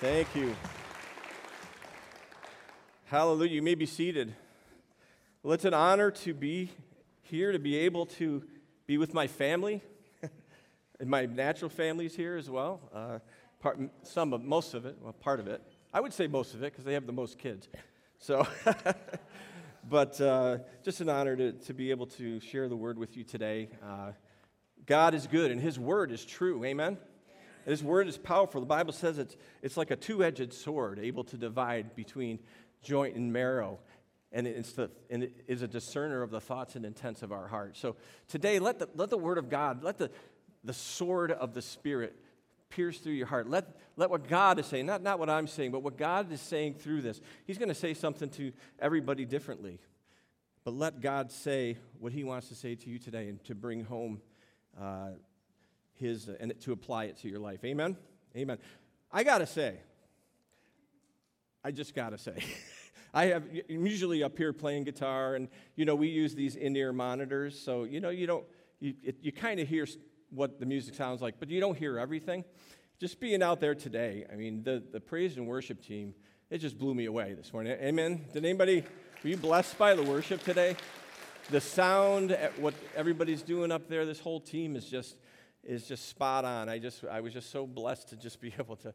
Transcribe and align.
Thank 0.00 0.32
you. 0.36 0.54
Hallelujah. 3.06 3.54
You 3.54 3.62
may 3.62 3.74
be 3.74 3.84
seated. 3.84 4.32
Well, 5.42 5.54
it's 5.54 5.64
an 5.64 5.74
honor 5.74 6.12
to 6.12 6.34
be 6.34 6.70
here, 7.22 7.50
to 7.50 7.58
be 7.58 7.76
able 7.78 8.06
to 8.06 8.44
be 8.86 8.96
with 8.96 9.12
my 9.12 9.26
family, 9.26 9.82
and 11.00 11.10
my 11.10 11.26
natural 11.26 11.68
family's 11.68 12.14
here 12.14 12.36
as 12.36 12.48
well. 12.48 12.80
Uh, 12.94 13.18
part, 13.58 13.80
some 14.04 14.32
of, 14.32 14.44
most 14.44 14.74
of 14.74 14.86
it, 14.86 14.98
well, 15.00 15.12
part 15.14 15.40
of 15.40 15.48
it. 15.48 15.60
I 15.92 16.00
would 16.00 16.12
say 16.12 16.28
most 16.28 16.54
of 16.54 16.62
it 16.62 16.70
because 16.70 16.84
they 16.84 16.94
have 16.94 17.06
the 17.06 17.12
most 17.12 17.36
kids. 17.36 17.68
So, 18.18 18.46
but 19.90 20.20
uh, 20.20 20.58
just 20.84 21.00
an 21.00 21.08
honor 21.08 21.34
to, 21.34 21.52
to 21.54 21.74
be 21.74 21.90
able 21.90 22.06
to 22.06 22.38
share 22.38 22.68
the 22.68 22.76
word 22.76 22.98
with 22.98 23.16
you 23.16 23.24
today. 23.24 23.68
Uh, 23.84 24.12
God 24.86 25.14
is 25.14 25.26
good 25.26 25.50
and 25.50 25.60
His 25.60 25.76
word 25.76 26.12
is 26.12 26.24
true. 26.24 26.64
Amen. 26.64 26.98
His 27.68 27.82
word 27.82 28.08
is 28.08 28.16
powerful. 28.16 28.60
The 28.60 28.66
Bible 28.66 28.92
says 28.92 29.18
it's, 29.18 29.36
it's 29.62 29.76
like 29.76 29.90
a 29.90 29.96
two 29.96 30.24
edged 30.24 30.52
sword, 30.52 30.98
able 30.98 31.24
to 31.24 31.36
divide 31.36 31.94
between 31.94 32.38
joint 32.82 33.16
and 33.16 33.32
marrow. 33.32 33.78
And, 34.32 34.46
it's 34.46 34.72
the, 34.72 34.90
and 35.10 35.22
it 35.22 35.44
is 35.46 35.62
a 35.62 35.68
discerner 35.68 36.22
of 36.22 36.30
the 36.30 36.40
thoughts 36.40 36.76
and 36.76 36.84
intents 36.84 37.22
of 37.22 37.32
our 37.32 37.46
heart. 37.46 37.76
So 37.76 37.96
today, 38.26 38.58
let 38.58 38.78
the, 38.78 38.88
let 38.94 39.10
the 39.10 39.18
word 39.18 39.38
of 39.38 39.48
God, 39.48 39.82
let 39.82 39.98
the, 39.98 40.10
the 40.64 40.72
sword 40.72 41.30
of 41.30 41.54
the 41.54 41.62
Spirit 41.62 42.16
pierce 42.70 42.98
through 42.98 43.14
your 43.14 43.26
heart. 43.26 43.48
Let, 43.48 43.76
let 43.96 44.10
what 44.10 44.28
God 44.28 44.58
is 44.58 44.66
saying, 44.66 44.86
not, 44.86 45.02
not 45.02 45.18
what 45.18 45.30
I'm 45.30 45.46
saying, 45.46 45.70
but 45.70 45.82
what 45.82 45.96
God 45.96 46.30
is 46.32 46.40
saying 46.40 46.74
through 46.74 47.02
this. 47.02 47.20
He's 47.46 47.58
going 47.58 47.70
to 47.70 47.74
say 47.74 47.94
something 47.94 48.28
to 48.30 48.52
everybody 48.78 49.24
differently. 49.24 49.80
But 50.64 50.74
let 50.74 51.00
God 51.00 51.32
say 51.32 51.78
what 51.98 52.12
He 52.12 52.24
wants 52.24 52.48
to 52.48 52.54
say 52.54 52.74
to 52.74 52.90
you 52.90 52.98
today 52.98 53.28
and 53.28 53.42
to 53.44 53.54
bring 53.54 53.84
home 53.84 54.20
uh, 54.78 55.10
his, 55.98 56.28
uh, 56.28 56.34
and 56.40 56.54
to 56.60 56.72
apply 56.72 57.04
it 57.04 57.18
to 57.18 57.28
your 57.28 57.40
life. 57.40 57.64
Amen? 57.64 57.96
Amen. 58.36 58.58
I 59.10 59.24
got 59.24 59.38
to 59.38 59.46
say, 59.46 59.76
I 61.64 61.70
just 61.70 61.94
got 61.94 62.10
to 62.10 62.18
say, 62.18 62.44
I 63.14 63.26
have, 63.26 63.44
I'm 63.70 63.86
usually 63.86 64.22
up 64.22 64.36
here 64.36 64.52
playing 64.52 64.84
guitar, 64.84 65.34
and, 65.34 65.48
you 65.76 65.84
know, 65.84 65.94
we 65.94 66.08
use 66.08 66.34
these 66.34 66.56
in 66.56 66.76
ear 66.76 66.92
monitors, 66.92 67.58
so, 67.58 67.84
you 67.84 68.00
know, 68.00 68.10
you 68.10 68.26
don't, 68.26 68.44
you, 68.80 68.94
you 69.20 69.32
kind 69.32 69.60
of 69.60 69.68
hear 69.68 69.86
what 70.30 70.60
the 70.60 70.66
music 70.66 70.94
sounds 70.94 71.22
like, 71.22 71.36
but 71.38 71.48
you 71.48 71.60
don't 71.60 71.76
hear 71.76 71.98
everything. 71.98 72.44
Just 73.00 73.20
being 73.20 73.42
out 73.42 73.60
there 73.60 73.74
today, 73.74 74.26
I 74.30 74.36
mean, 74.36 74.62
the, 74.62 74.82
the 74.92 75.00
praise 75.00 75.36
and 75.36 75.46
worship 75.46 75.82
team, 75.82 76.14
it 76.50 76.58
just 76.58 76.78
blew 76.78 76.94
me 76.94 77.06
away 77.06 77.34
this 77.34 77.52
morning. 77.52 77.76
Amen? 77.80 78.24
Did 78.32 78.44
anybody, 78.44 78.84
were 79.22 79.30
you 79.30 79.36
blessed 79.36 79.78
by 79.78 79.94
the 79.94 80.02
worship 80.02 80.42
today? 80.42 80.76
The 81.50 81.60
sound, 81.60 82.36
what 82.58 82.74
everybody's 82.94 83.42
doing 83.42 83.72
up 83.72 83.88
there, 83.88 84.04
this 84.04 84.20
whole 84.20 84.40
team 84.40 84.76
is 84.76 84.84
just, 84.84 85.16
is 85.68 85.86
just 85.86 86.08
spot 86.08 86.44
on. 86.44 86.68
I 86.68 86.78
just 86.78 87.04
I 87.04 87.20
was 87.20 87.32
just 87.32 87.50
so 87.50 87.66
blessed 87.66 88.08
to 88.08 88.16
just 88.16 88.40
be 88.40 88.52
able 88.58 88.76
to 88.76 88.92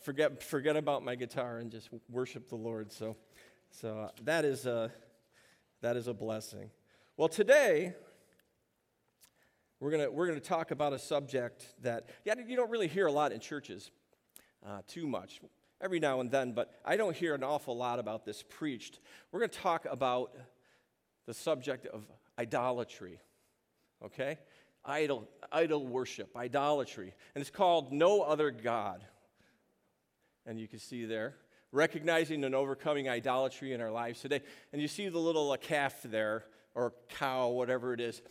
forget 0.00 0.42
forget 0.42 0.76
about 0.76 1.02
my 1.04 1.14
guitar 1.14 1.58
and 1.58 1.70
just 1.70 1.88
worship 2.10 2.48
the 2.48 2.56
Lord. 2.56 2.92
So 2.92 3.16
so 3.70 4.10
that 4.24 4.44
is 4.44 4.66
a 4.66 4.90
that 5.80 5.96
is 5.96 6.08
a 6.08 6.14
blessing. 6.14 6.70
Well, 7.16 7.28
today 7.28 7.94
we're 9.78 9.92
gonna 9.92 10.10
we're 10.10 10.26
gonna 10.26 10.40
talk 10.40 10.72
about 10.72 10.92
a 10.92 10.98
subject 10.98 11.64
that 11.82 12.08
yeah 12.24 12.34
you 12.44 12.56
don't 12.56 12.70
really 12.70 12.88
hear 12.88 13.06
a 13.06 13.12
lot 13.12 13.32
in 13.32 13.38
churches 13.38 13.90
uh, 14.66 14.80
too 14.88 15.06
much 15.06 15.40
every 15.80 16.00
now 16.00 16.20
and 16.20 16.30
then, 16.30 16.52
but 16.52 16.72
I 16.84 16.96
don't 16.96 17.14
hear 17.14 17.34
an 17.34 17.44
awful 17.44 17.76
lot 17.76 17.98
about 17.98 18.24
this 18.24 18.42
preached. 18.42 18.98
We're 19.30 19.40
to 19.40 19.48
talk 19.48 19.86
about 19.88 20.34
the 21.26 21.34
subject 21.34 21.86
of 21.86 22.04
idolatry. 22.38 23.20
Okay? 24.04 24.38
Idol, 24.86 25.28
idol 25.52 25.86
worship, 25.86 26.36
idolatry. 26.36 27.12
And 27.34 27.42
it's 27.42 27.50
called 27.50 27.92
No 27.92 28.22
Other 28.22 28.50
God. 28.50 29.04
And 30.46 30.58
you 30.60 30.68
can 30.68 30.78
see 30.78 31.04
there, 31.04 31.34
recognizing 31.72 32.44
and 32.44 32.54
overcoming 32.54 33.08
idolatry 33.08 33.72
in 33.72 33.80
our 33.80 33.90
lives 33.90 34.20
today. 34.20 34.40
And 34.72 34.80
you 34.80 34.88
see 34.88 35.08
the 35.08 35.18
little 35.18 35.50
uh, 35.50 35.56
calf 35.56 35.96
there, 36.04 36.44
or 36.74 36.92
cow, 37.08 37.48
whatever 37.48 37.92
it 37.92 38.00
is. 38.00 38.22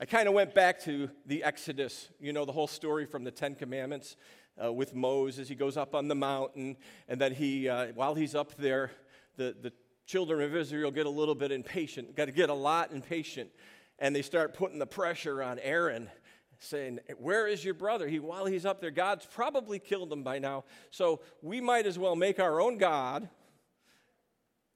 I 0.00 0.06
kind 0.06 0.28
of 0.28 0.34
went 0.34 0.54
back 0.54 0.80
to 0.84 1.10
the 1.26 1.42
Exodus, 1.42 2.08
you 2.20 2.32
know, 2.32 2.44
the 2.44 2.52
whole 2.52 2.68
story 2.68 3.04
from 3.04 3.24
the 3.24 3.32
Ten 3.32 3.56
Commandments 3.56 4.16
uh, 4.62 4.72
with 4.72 4.94
Moses. 4.94 5.48
He 5.48 5.56
goes 5.56 5.76
up 5.76 5.94
on 5.94 6.08
the 6.08 6.14
mountain, 6.14 6.76
and 7.08 7.20
then 7.20 7.34
he, 7.34 7.68
uh, 7.68 7.88
while 7.94 8.14
he's 8.14 8.34
up 8.34 8.54
there, 8.56 8.92
the, 9.36 9.56
the 9.60 9.72
children 10.06 10.40
of 10.40 10.54
Israel 10.54 10.90
get 10.90 11.06
a 11.06 11.10
little 11.10 11.34
bit 11.34 11.50
impatient, 11.50 12.14
got 12.14 12.26
to 12.26 12.32
get 12.32 12.48
a 12.48 12.54
lot 12.54 12.92
impatient 12.92 13.50
and 13.98 14.14
they 14.14 14.22
start 14.22 14.54
putting 14.54 14.78
the 14.78 14.86
pressure 14.86 15.42
on 15.42 15.58
Aaron, 15.58 16.10
saying, 16.58 17.00
Where 17.18 17.46
is 17.46 17.64
your 17.64 17.74
brother? 17.74 18.08
He, 18.08 18.18
while 18.18 18.46
he's 18.46 18.66
up 18.66 18.80
there, 18.80 18.90
God's 18.90 19.26
probably 19.26 19.78
killed 19.78 20.12
him 20.12 20.22
by 20.22 20.38
now. 20.38 20.64
So 20.90 21.20
we 21.42 21.60
might 21.60 21.86
as 21.86 21.98
well 21.98 22.16
make 22.16 22.38
our 22.38 22.60
own 22.60 22.78
God 22.78 23.28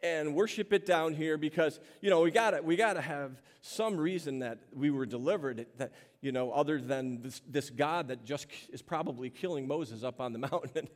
and 0.03 0.35
worship 0.35 0.73
it 0.73 0.85
down 0.85 1.15
here 1.15 1.39
because 1.39 1.79
you 2.01 2.11
know 2.11 2.21
we 2.21 2.31
got 2.31 2.65
we 2.65 2.77
got 2.77 2.95
to 2.95 3.01
have 3.01 3.41
some 3.61 3.97
reason 3.97 4.41
that 4.41 4.59
we 4.75 4.91
were 4.91 5.07
delivered 5.07 5.67
that 5.79 5.93
you 6.21 6.33
know 6.33 6.51
other 6.51 6.81
than 6.81 7.23
this, 7.23 7.41
this 7.49 7.71
god 7.71 8.09
that 8.09 8.25
just 8.25 8.47
is 8.73 8.83
probably 8.83 9.31
killing 9.31 9.67
moses 9.67 10.03
up 10.03 10.21
on 10.21 10.33
the 10.33 10.39
mountain 10.51 10.89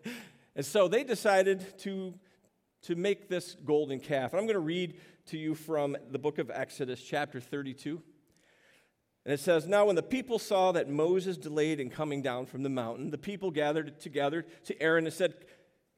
and 0.56 0.66
so 0.66 0.88
they 0.88 1.04
decided 1.04 1.78
to 1.78 2.12
to 2.82 2.96
make 2.96 3.28
this 3.28 3.56
golden 3.64 4.00
calf 4.00 4.32
and 4.32 4.40
i'm 4.40 4.46
going 4.46 4.54
to 4.54 4.60
read 4.60 4.98
to 5.26 5.38
you 5.38 5.54
from 5.54 5.96
the 6.10 6.18
book 6.18 6.38
of 6.38 6.50
exodus 6.50 7.00
chapter 7.00 7.40
32 7.40 8.02
and 9.26 9.32
it 9.32 9.40
says, 9.40 9.66
Now 9.66 9.86
when 9.86 9.96
the 9.96 10.04
people 10.04 10.38
saw 10.38 10.70
that 10.70 10.88
Moses 10.88 11.36
delayed 11.36 11.80
in 11.80 11.90
coming 11.90 12.22
down 12.22 12.46
from 12.46 12.62
the 12.62 12.68
mountain, 12.68 13.10
the 13.10 13.18
people 13.18 13.50
gathered 13.50 13.98
together 13.98 14.46
to 14.66 14.80
Aaron 14.80 15.04
and 15.04 15.12
said, 15.12 15.34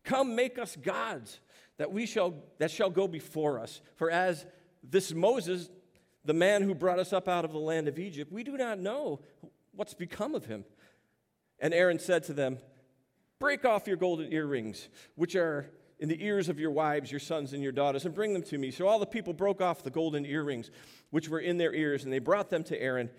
Come 0.03 0.35
make 0.35 0.59
us 0.59 0.77
gods 0.77 1.39
that 1.77 1.93
we 1.93 2.07
shall 2.07 2.33
that 2.57 2.71
shall 2.71 2.89
go 2.89 3.07
before 3.07 3.59
us. 3.59 3.83
For 3.97 4.11
as 4.11 4.47
this 4.83 5.13
Moses, 5.13 5.69
the 6.25 6.33
man 6.33 6.63
who 6.63 6.75
brought 6.75 6.99
us 6.99 7.13
up 7.13 7.29
out 7.29 7.45
of 7.45 7.53
the 7.53 7.59
land 7.59 7.87
of 7.87 7.99
Egypt, 7.99 8.33
we 8.33 8.43
do 8.43 8.57
not 8.57 8.79
know 8.79 9.21
what's 9.75 9.93
become 9.93 10.35
of 10.35 10.47
him. 10.47 10.65
And 11.61 11.75
Aaron 11.75 11.99
said 11.99 12.25
to 12.25 12.33
them, 12.33 12.57
Break 13.39 13.67
off 13.67 13.87
your 13.87 13.99
golden 13.99 14.33
earrings, 14.33 14.89
which 15.17 15.37
are 15.37 15.69
in 15.99 16.09
the 16.09 16.25
ears 16.25 16.49
of 16.49 16.61
your 16.61 16.71
wives, 16.71 17.11
your 17.11 17.21
sons, 17.21 17.53
and 17.53 17.63
your 17.63 17.73
daughters, 17.73 18.05
and 18.05 18.15
bring 18.15 18.33
them 18.33 18.43
to 18.43 18.59
me. 18.59 18.71
So 18.71 18.87
all 18.87 18.99
the 18.99 19.07
people 19.07 19.33
broke 19.33 19.61
off 19.61 19.83
the 19.83 19.91
golden 19.91 20.25
earrings 20.25 20.71
which 21.11 21.29
were 21.29 21.41
in 21.41 21.59
their 21.59 21.75
ears, 21.75 22.05
and 22.05 22.13
they 22.13 22.19
brought 22.19 22.51
them 22.51 22.65
to 22.65 22.81
Aaron. 22.81 23.11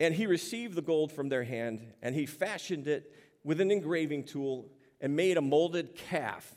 And 0.00 0.14
he 0.14 0.26
received 0.26 0.74
the 0.74 0.82
gold 0.82 1.12
from 1.12 1.28
their 1.28 1.44
hand, 1.44 1.80
and 2.02 2.14
he 2.14 2.26
fashioned 2.26 2.88
it 2.88 3.12
with 3.42 3.60
an 3.60 3.70
engraving 3.70 4.24
tool 4.24 4.68
and 5.00 5.14
made 5.14 5.36
a 5.36 5.42
molded 5.42 5.94
calf. 5.94 6.54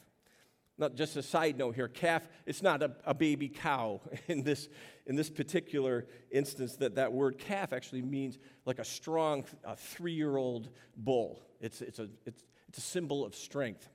Not 0.79 0.95
just 0.95 1.15
a 1.15 1.23
side 1.23 1.57
note 1.57 1.75
here, 1.75 1.87
calf, 1.87 2.27
it's 2.45 2.61
not 2.61 2.83
a, 2.83 2.91
a 3.05 3.13
baby 3.13 3.49
cow 3.49 4.01
in 4.27 4.43
this, 4.43 4.69
in 5.05 5.15
this 5.15 5.29
particular 5.29 6.05
instance, 6.29 6.75
that 6.77 6.95
that 6.95 7.13
word 7.13 7.37
calf 7.37 7.73
actually 7.73 8.01
means 8.01 8.37
like 8.65 8.79
a 8.79 8.85
strong 8.85 9.43
three 9.77 10.13
year 10.13 10.37
old 10.37 10.69
bull. 10.95 11.41
It's, 11.59 11.81
it's, 11.81 11.99
a, 11.99 12.09
it's, 12.25 12.43
it's 12.67 12.77
a 12.77 12.81
symbol 12.81 13.25
of 13.25 13.33
strength. 13.33 13.89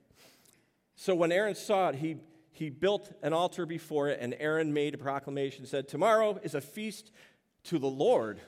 So 0.95 1.15
when 1.15 1.31
Aaron 1.31 1.55
saw 1.55 1.89
it, 1.89 1.95
he, 1.95 2.17
he 2.51 2.69
built 2.69 3.11
an 3.21 3.33
altar 3.33 3.65
before 3.65 4.09
it, 4.09 4.19
and 4.21 4.35
Aaron 4.39 4.73
made 4.73 4.93
a 4.93 4.97
proclamation, 4.97 5.65
said, 5.65 5.87
Tomorrow 5.87 6.39
is 6.43 6.55
a 6.55 6.61
feast 6.61 7.11
to 7.65 7.79
the 7.79 7.87
Lord. 7.87 8.39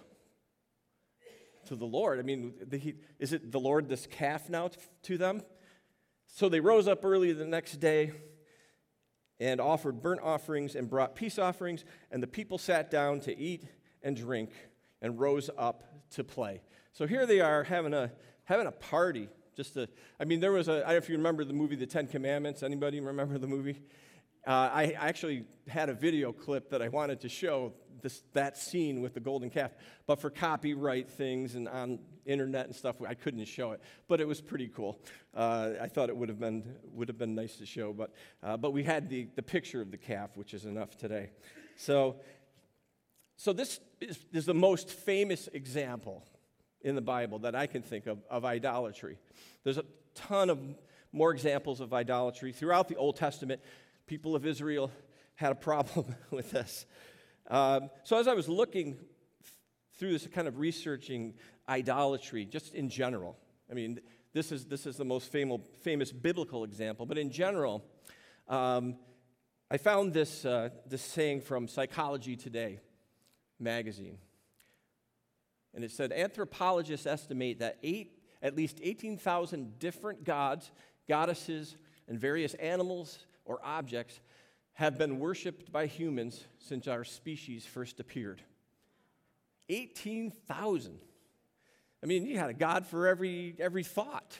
To 1.67 1.75
the 1.75 1.85
Lord. 1.85 2.19
I 2.19 2.21
mean, 2.21 2.53
is 3.19 3.33
it 3.33 3.51
the 3.51 3.59
Lord 3.59 3.89
this 3.89 4.05
calf 4.05 4.49
now 4.49 4.69
to 5.03 5.17
them? 5.17 5.41
So 6.27 6.49
they 6.49 6.59
rose 6.59 6.87
up 6.87 7.03
early 7.03 7.33
the 7.33 7.45
next 7.45 7.77
day 7.77 8.11
and 9.39 9.59
offered 9.59 10.01
burnt 10.01 10.21
offerings 10.21 10.75
and 10.75 10.89
brought 10.89 11.15
peace 11.15 11.39
offerings, 11.39 11.83
and 12.11 12.21
the 12.21 12.27
people 12.27 12.57
sat 12.57 12.89
down 12.89 13.19
to 13.21 13.37
eat 13.37 13.65
and 14.03 14.15
drink 14.15 14.51
and 15.01 15.19
rose 15.19 15.49
up 15.57 15.83
to 16.11 16.23
play. 16.23 16.61
So 16.93 17.05
here 17.07 17.25
they 17.25 17.41
are 17.41 17.63
having 17.63 17.93
a, 17.93 18.11
having 18.45 18.67
a 18.67 18.71
party 18.71 19.29
just 19.55 19.73
to, 19.75 19.87
I 20.19 20.25
mean, 20.25 20.39
there 20.39 20.51
was 20.51 20.67
a, 20.67 20.73
I 20.73 20.77
don't 20.77 20.89
know 20.89 20.95
if 20.97 21.09
you 21.09 21.17
remember 21.17 21.43
the 21.45 21.53
movie 21.53 21.75
The 21.75 21.85
Ten 21.85 22.07
Commandments. 22.07 22.63
Anybody 22.63 22.99
remember 22.99 23.37
the 23.37 23.47
movie? 23.47 23.81
Uh, 24.45 24.69
I 24.71 24.95
actually 24.97 25.45
had 25.67 25.89
a 25.89 25.93
video 25.93 26.31
clip 26.31 26.69
that 26.69 26.81
I 26.81 26.89
wanted 26.89 27.21
to 27.21 27.29
show 27.29 27.73
this, 28.01 28.21
that 28.33 28.57
scene 28.57 29.01
with 29.01 29.15
the 29.15 29.19
golden 29.19 29.49
calf, 29.49 29.71
but 30.05 30.21
for 30.21 30.29
copyright 30.29 31.09
things 31.09 31.55
and 31.55 31.67
on 31.67 31.97
internet 32.25 32.67
and 32.67 32.75
stuff, 32.75 32.97
I 33.01 33.15
couldn't 33.15 33.43
show 33.45 33.71
it. 33.71 33.81
But 34.07 34.21
it 34.21 34.27
was 34.27 34.41
pretty 34.41 34.67
cool. 34.67 34.99
Uh, 35.33 35.71
I 35.81 35.87
thought 35.87 36.09
it 36.09 36.17
would 36.17 36.29
have 36.29 36.39
been 36.39 36.75
would 36.93 37.07
have 37.07 37.17
been 37.17 37.33
nice 37.33 37.55
to 37.57 37.65
show, 37.65 37.93
but 37.93 38.13
uh, 38.43 38.57
but 38.57 38.71
we 38.71 38.83
had 38.83 39.09
the 39.09 39.27
the 39.35 39.41
picture 39.41 39.81
of 39.81 39.89
the 39.89 39.97
calf, 39.97 40.37
which 40.37 40.53
is 40.53 40.65
enough 40.65 40.95
today. 40.95 41.31
So 41.77 42.17
so 43.37 43.51
this 43.53 43.79
is, 43.99 44.19
is 44.31 44.45
the 44.45 44.53
most 44.53 44.91
famous 44.91 45.49
example 45.51 46.23
in 46.85 46.95
the 46.95 47.01
Bible 47.01 47.39
that 47.39 47.55
I 47.55 47.67
can 47.67 47.81
think 47.81 48.07
of 48.07 48.19
of 48.29 48.45
idolatry. 48.45 49.17
There's 49.63 49.77
a 49.77 49.85
ton 50.13 50.49
of 50.49 50.59
more 51.11 51.31
examples 51.31 51.81
of 51.81 51.93
idolatry. 51.93 52.53
Throughout 52.53 52.87
the 52.87 52.95
Old 52.95 53.15
Testament, 53.15 53.61
people 54.05 54.35
of 54.35 54.45
Israel 54.45 54.91
had 55.35 55.51
a 55.51 55.55
problem 55.55 56.15
with 56.31 56.51
this. 56.51 56.85
Um, 57.49 57.89
so 58.03 58.17
as 58.17 58.27
I 58.27 58.33
was 58.33 58.47
looking 58.47 58.97
through 59.97 60.11
this 60.11 60.27
kind 60.27 60.47
of 60.47 60.59
researching 60.59 61.33
idolatry, 61.67 62.45
just 62.45 62.73
in 62.73 62.89
general, 62.89 63.37
I 63.69 63.73
mean, 63.73 63.99
this 64.33 64.51
is, 64.51 64.65
this 64.65 64.85
is 64.85 64.97
the 64.97 65.05
most 65.05 65.31
famous, 65.31 65.61
famous 65.81 66.11
biblical 66.11 66.63
example. 66.63 67.05
But 67.05 67.17
in 67.17 67.31
general, 67.31 67.83
um, 68.47 68.97
I 69.71 69.77
found 69.77 70.13
this, 70.13 70.45
uh, 70.45 70.69
this 70.87 71.01
saying 71.01 71.41
from 71.41 71.67
Psychology 71.67 72.35
Today 72.35 72.79
magazine. 73.59 74.17
And 75.75 75.83
it 75.83 75.91
said 75.91 76.11
anthropologists 76.13 77.05
estimate 77.05 77.59
that 77.59 77.77
eight, 77.83 78.17
at 78.41 78.55
least 78.55 78.79
18,000 78.81 79.77
different 79.77 80.23
gods, 80.23 80.71
goddesses, 81.07 81.75
and 82.07 82.17
various 82.17 82.53
animals 82.55 83.19
or 83.43 83.59
objects 83.63 84.21
have 84.73 84.97
been 84.97 85.19
worshiped 85.19 85.71
by 85.71 85.85
humans 85.85 86.45
since 86.59 86.87
our 86.87 87.03
species 87.03 87.65
first 87.65 87.99
appeared. 87.99 88.41
18,000. 89.69 90.97
I 92.03 92.05
mean, 92.05 92.25
you 92.25 92.37
had 92.37 92.49
a 92.49 92.53
God 92.53 92.85
for 92.85 93.07
every, 93.07 93.55
every 93.59 93.83
thought. 93.83 94.39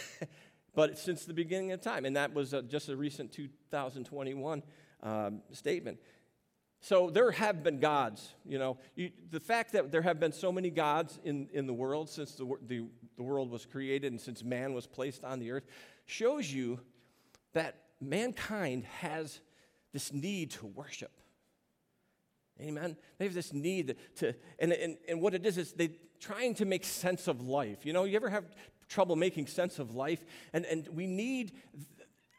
but 0.74 0.98
since 0.98 1.24
the 1.24 1.32
beginning 1.32 1.72
of 1.72 1.80
time, 1.80 2.04
and 2.04 2.16
that 2.16 2.34
was 2.34 2.52
uh, 2.52 2.62
just 2.62 2.88
a 2.88 2.96
recent 2.96 3.32
2021 3.32 4.62
um, 5.02 5.40
statement. 5.52 5.98
So 6.80 7.10
there 7.10 7.30
have 7.30 7.62
been 7.62 7.78
gods, 7.78 8.34
you 8.44 8.58
know. 8.58 8.78
You, 8.94 9.10
the 9.30 9.40
fact 9.40 9.72
that 9.72 9.92
there 9.92 10.00
have 10.00 10.18
been 10.18 10.32
so 10.32 10.50
many 10.50 10.70
gods 10.70 11.20
in, 11.24 11.48
in 11.52 11.66
the 11.66 11.74
world 11.74 12.08
since 12.08 12.34
the, 12.34 12.46
the, 12.66 12.84
the 13.16 13.22
world 13.22 13.50
was 13.50 13.66
created 13.66 14.10
and 14.12 14.20
since 14.20 14.42
man 14.42 14.72
was 14.72 14.86
placed 14.86 15.22
on 15.22 15.38
the 15.38 15.50
earth 15.50 15.64
shows 16.06 16.50
you 16.50 16.80
that 17.52 17.76
mankind 18.00 18.84
has 18.84 19.40
this 19.92 20.12
need 20.12 20.52
to 20.52 20.66
worship. 20.66 21.12
Amen. 22.60 22.96
They 23.18 23.26
have 23.26 23.34
this 23.34 23.52
need 23.52 23.96
to, 24.16 24.34
and, 24.58 24.72
and, 24.72 24.96
and 25.08 25.20
what 25.20 25.34
it 25.34 25.44
is 25.44 25.58
is 25.58 25.72
they 25.72 25.90
trying 26.18 26.54
to 26.56 26.64
make 26.64 26.84
sense 26.84 27.28
of 27.28 27.40
life. 27.42 27.84
You 27.84 27.92
know, 27.92 28.04
you 28.04 28.16
ever 28.16 28.30
have 28.30 28.44
trouble 28.88 29.16
making 29.16 29.46
sense 29.46 29.78
of 29.78 29.94
life? 29.94 30.22
And, 30.52 30.64
and 30.66 30.88
we 30.88 31.06
need 31.06 31.52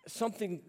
something 0.07 0.61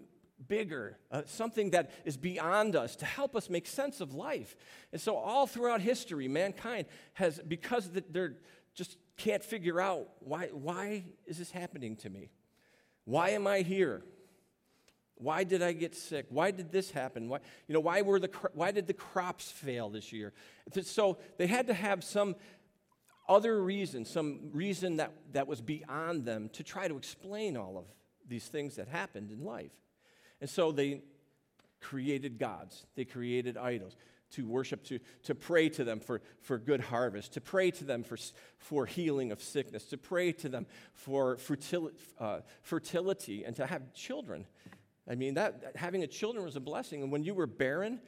bigger, 0.49 0.99
uh, 1.11 1.23
something 1.27 1.71
that 1.71 1.91
is 2.05 2.17
beyond 2.17 2.77
us 2.77 2.97
to 2.97 3.05
help 3.05 3.37
us 3.37 3.49
make 3.49 3.67
sense 3.67 4.01
of 4.01 4.15
life. 4.15 4.57
And 4.93 5.01
so, 5.01 5.17
all 5.17 5.47
throughout 5.47 5.81
history, 5.81 6.29
mankind 6.29 6.87
has, 7.15 7.41
because 7.47 7.91
they're 8.11 8.37
just 8.75 8.97
can't 9.17 9.45
figure 9.45 9.81
out 9.81 10.09
why, 10.21 10.49
why 10.49 11.05
is 11.27 11.39
this 11.39 11.51
happening 11.51 11.97
to 11.97 12.11
me? 12.11 12.31
Why 13.05 13.31
am 13.31 13.47
I 13.47 13.61
here? 13.61 14.03
Why 15.17 15.45
did 15.45 15.63
I 15.63 15.73
get 15.73 15.95
sick? 15.95 16.27
Why 16.31 16.51
did 16.51 16.73
this 16.73 16.91
happen? 16.91 17.29
Why, 17.29 17.39
you 17.69 17.75
know, 17.75 17.81
why, 17.81 18.03
were 18.03 18.19
the, 18.19 18.31
why 18.55 18.73
did 18.73 18.87
the 18.87 18.95
crops 18.95 19.51
fail 19.51 19.89
this 19.89 20.13
year? 20.13 20.33
So 20.83 21.19
they 21.37 21.47
had 21.47 21.67
to 21.69 21.75
have 21.75 22.03
some 22.03 22.35
other 23.29 23.63
reason, 23.63 24.05
some 24.05 24.51
reason 24.53 24.97
that, 24.97 25.13
that 25.33 25.47
was 25.47 25.61
beyond 25.61 26.25
them 26.25 26.49
to 26.55 26.65
try 26.65 26.89
to 26.89 26.97
explain 26.97 27.57
all 27.57 27.79
of 27.79 27.85
these 28.27 28.47
things 28.47 28.77
that 28.77 28.89
happened 28.89 29.31
in 29.31 29.45
life. 29.45 29.71
And 30.43 30.51
so 30.51 30.73
they 30.73 31.01
created 31.81 32.39
gods, 32.39 32.85
they 32.97 33.05
created 33.05 33.57
idols 33.57 33.97
to 34.33 34.49
worship, 34.49 34.83
to, 34.85 34.99
to 35.23 35.35
pray 35.37 35.69
to 35.69 35.85
them 35.85 36.01
for, 36.01 36.21
for 36.41 36.59
good 36.59 36.81
harvest, 36.81 37.35
to 37.35 37.41
pray 37.41 37.71
to 37.71 37.85
them 37.85 38.03
for, 38.03 38.17
for 38.59 38.85
healing 38.85 39.31
of 39.31 39.41
sickness, 39.41 39.85
to 39.85 39.97
pray 39.97 40.33
to 40.33 40.49
them 40.49 40.67
for 40.95 41.37
fertility, 41.37 41.97
uh, 42.19 42.41
fertility 42.63 43.45
and 43.45 43.55
to 43.55 43.67
have 43.67 43.95
children. 43.95 44.45
I 45.09 45.15
mean, 45.15 45.35
that, 45.35 45.77
having 45.77 46.03
a 46.03 46.09
children 46.09 46.45
was 46.45 46.57
a 46.57 46.61
blessing. 46.61 47.03
And 47.03 47.13
when 47.13 47.23
you 47.23 47.35
were 47.35 47.47
barren, 47.47 48.01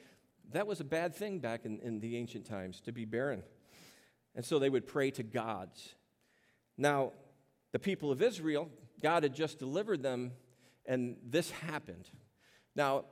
that 0.53 0.67
was 0.67 0.81
a 0.81 0.85
bad 0.85 1.15
thing 1.15 1.39
back 1.39 1.65
in, 1.65 1.79
in 1.81 2.01
the 2.01 2.17
ancient 2.17 2.47
times, 2.47 2.81
to 2.81 2.93
be 2.93 3.05
barren. 3.05 3.45
And 4.35 4.45
so 4.45 4.59
they 4.59 4.71
would 4.71 4.89
pray 4.89 5.13
to 5.13 5.23
gods. 5.23 5.95
Now, 6.77 7.13
the 7.71 7.79
people 7.79 8.11
of 8.11 8.23
Israel, 8.23 8.71
God 9.01 9.23
had 9.23 9.35
just 9.35 9.59
delivered 9.59 10.03
them, 10.03 10.33
and 10.87 11.17
this 11.25 11.51
happened. 11.51 12.09
Now, 12.75 13.05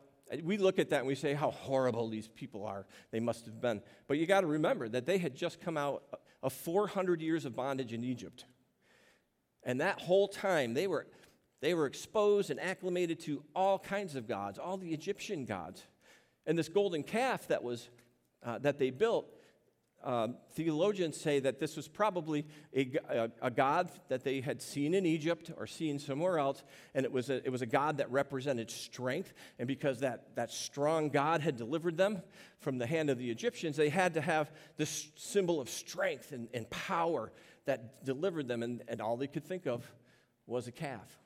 we 0.42 0.56
look 0.56 0.78
at 0.78 0.90
that 0.90 1.00
and 1.00 1.06
we 1.06 1.14
say 1.14 1.34
how 1.34 1.50
horrible 1.50 2.08
these 2.08 2.28
people 2.28 2.64
are. 2.64 2.86
They 3.10 3.20
must 3.20 3.44
have 3.46 3.60
been. 3.60 3.82
But 4.08 4.18
you 4.18 4.26
got 4.26 4.40
to 4.40 4.46
remember 4.46 4.88
that 4.88 5.04
they 5.04 5.18
had 5.18 5.34
just 5.34 5.60
come 5.60 5.76
out 5.76 6.02
of 6.42 6.52
400 6.52 7.20
years 7.20 7.44
of 7.44 7.54
bondage 7.54 7.92
in 7.92 8.02
Egypt. 8.02 8.44
And 9.62 9.80
that 9.80 10.00
whole 10.00 10.28
time, 10.28 10.74
they 10.74 10.86
were, 10.86 11.06
they 11.60 11.74
were 11.74 11.86
exposed 11.86 12.50
and 12.50 12.58
acclimated 12.58 13.20
to 13.20 13.44
all 13.54 13.78
kinds 13.78 14.16
of 14.16 14.26
gods, 14.26 14.58
all 14.58 14.76
the 14.76 14.92
Egyptian 14.92 15.44
gods. 15.44 15.84
And 16.46 16.58
this 16.58 16.68
golden 16.68 17.02
calf 17.02 17.46
that, 17.48 17.62
was, 17.62 17.88
uh, 18.42 18.58
that 18.58 18.78
they 18.78 18.90
built 18.90 19.32
um, 20.04 20.36
theologians 20.52 21.20
say 21.20 21.40
that 21.40 21.60
this 21.60 21.76
was 21.76 21.86
probably 21.86 22.46
a, 22.74 22.90
a, 23.08 23.30
a, 23.42 23.50
god 23.50 23.90
that 24.08 24.24
they 24.24 24.40
had 24.40 24.60
seen 24.60 24.94
in 24.94 25.06
Egypt 25.06 25.50
or 25.56 25.66
seen 25.66 25.98
somewhere 25.98 26.38
else, 26.38 26.62
and 26.94 27.04
it 27.04 27.12
was 27.12 27.30
a, 27.30 27.44
it 27.44 27.50
was 27.50 27.62
a 27.62 27.66
god 27.66 27.98
that 27.98 28.10
represented 28.10 28.70
strength. 28.70 29.32
And 29.58 29.68
because 29.68 30.00
that, 30.00 30.34
that 30.34 30.50
strong 30.50 31.08
God 31.08 31.40
had 31.40 31.56
delivered 31.56 31.96
them 31.96 32.22
from 32.58 32.78
the 32.78 32.86
hand 32.86 33.10
of 33.10 33.18
the 33.18 33.30
Egyptians, 33.30 33.76
they 33.76 33.88
had 33.88 34.14
to 34.14 34.20
have 34.20 34.50
this 34.76 35.08
symbol 35.16 35.60
of 35.60 35.68
strength 35.68 36.32
and, 36.32 36.48
and 36.52 36.68
power 36.70 37.30
that 37.64 38.04
delivered 38.04 38.48
them, 38.48 38.62
and, 38.62 38.82
and 38.88 39.00
all 39.00 39.16
they 39.16 39.28
could 39.28 39.44
think 39.44 39.66
of 39.66 39.86
was 40.46 40.66
a 40.66 40.72
calf. 40.72 41.18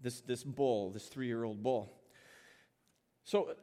This, 0.00 0.20
this 0.22 0.42
bull, 0.42 0.90
this 0.90 1.06
three 1.06 1.26
year 1.26 1.44
old 1.44 1.62
bull. 1.62 1.92
So, 3.24 3.54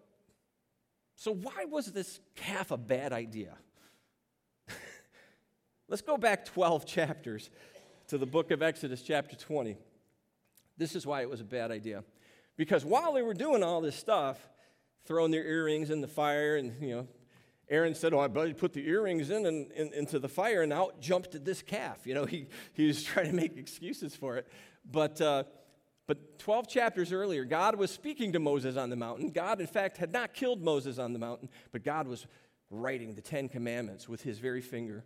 so, 1.15 1.31
why 1.31 1.65
was 1.65 1.91
this 1.91 2.19
calf 2.35 2.71
a 2.71 2.77
bad 2.77 3.13
idea? 3.13 3.55
Let's 5.91 6.01
go 6.01 6.17
back 6.17 6.45
12 6.45 6.85
chapters 6.87 7.49
to 8.07 8.17
the 8.17 8.25
book 8.25 8.51
of 8.51 8.63
Exodus, 8.63 9.01
chapter 9.01 9.35
20. 9.35 9.75
This 10.77 10.95
is 10.95 11.05
why 11.05 11.21
it 11.21 11.29
was 11.29 11.41
a 11.41 11.43
bad 11.43 11.69
idea. 11.69 12.05
Because 12.55 12.85
while 12.85 13.11
they 13.11 13.21
were 13.21 13.33
doing 13.33 13.61
all 13.61 13.81
this 13.81 13.97
stuff, 13.97 14.39
throwing 15.03 15.31
their 15.31 15.43
earrings 15.43 15.89
in 15.89 15.99
the 15.99 16.07
fire, 16.07 16.55
and, 16.55 16.81
you 16.81 16.95
know, 16.95 17.07
Aaron 17.69 17.93
said, 17.93 18.13
Oh, 18.13 18.19
I 18.19 18.29
better 18.29 18.53
put 18.53 18.71
the 18.71 18.87
earrings 18.87 19.31
in 19.31 19.45
and, 19.45 19.69
in, 19.73 19.93
into 19.93 20.17
the 20.17 20.29
fire, 20.29 20.61
and 20.61 20.71
out 20.71 21.01
jumped 21.01 21.43
this 21.43 21.61
calf. 21.61 22.07
You 22.07 22.13
know, 22.13 22.25
he, 22.25 22.47
he 22.71 22.87
was 22.87 23.03
trying 23.03 23.27
to 23.27 23.35
make 23.35 23.57
excuses 23.57 24.15
for 24.15 24.37
it. 24.37 24.47
But, 24.89 25.19
uh, 25.19 25.43
but 26.07 26.39
12 26.39 26.69
chapters 26.69 27.11
earlier, 27.11 27.43
God 27.43 27.75
was 27.75 27.91
speaking 27.91 28.31
to 28.31 28.39
Moses 28.39 28.77
on 28.77 28.89
the 28.89 28.95
mountain. 28.95 29.31
God, 29.31 29.59
in 29.59 29.67
fact, 29.67 29.97
had 29.97 30.13
not 30.13 30.33
killed 30.33 30.63
Moses 30.63 30.99
on 30.99 31.11
the 31.11 31.19
mountain, 31.19 31.49
but 31.73 31.83
God 31.83 32.07
was 32.07 32.27
writing 32.69 33.13
the 33.13 33.21
Ten 33.21 33.49
Commandments 33.49 34.07
with 34.07 34.21
his 34.21 34.39
very 34.39 34.61
finger. 34.61 35.03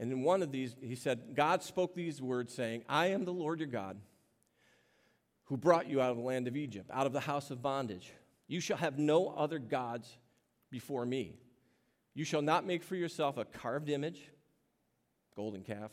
And 0.00 0.10
in 0.10 0.22
one 0.22 0.42
of 0.42 0.50
these, 0.50 0.74
he 0.80 0.94
said, 0.94 1.34
God 1.34 1.62
spoke 1.62 1.94
these 1.94 2.22
words, 2.22 2.54
saying, 2.54 2.84
I 2.88 3.08
am 3.08 3.26
the 3.26 3.34
Lord 3.34 3.60
your 3.60 3.68
God, 3.68 3.98
who 5.44 5.58
brought 5.58 5.90
you 5.90 6.00
out 6.00 6.10
of 6.10 6.16
the 6.16 6.22
land 6.22 6.48
of 6.48 6.56
Egypt, 6.56 6.90
out 6.90 7.06
of 7.06 7.12
the 7.12 7.20
house 7.20 7.50
of 7.50 7.60
bondage. 7.60 8.10
You 8.48 8.60
shall 8.60 8.78
have 8.78 8.98
no 8.98 9.28
other 9.28 9.58
gods 9.58 10.08
before 10.70 11.04
me. 11.04 11.34
You 12.14 12.24
shall 12.24 12.40
not 12.40 12.66
make 12.66 12.82
for 12.82 12.96
yourself 12.96 13.36
a 13.36 13.44
carved 13.44 13.90
image, 13.90 14.22
golden 15.36 15.62
calf, 15.62 15.90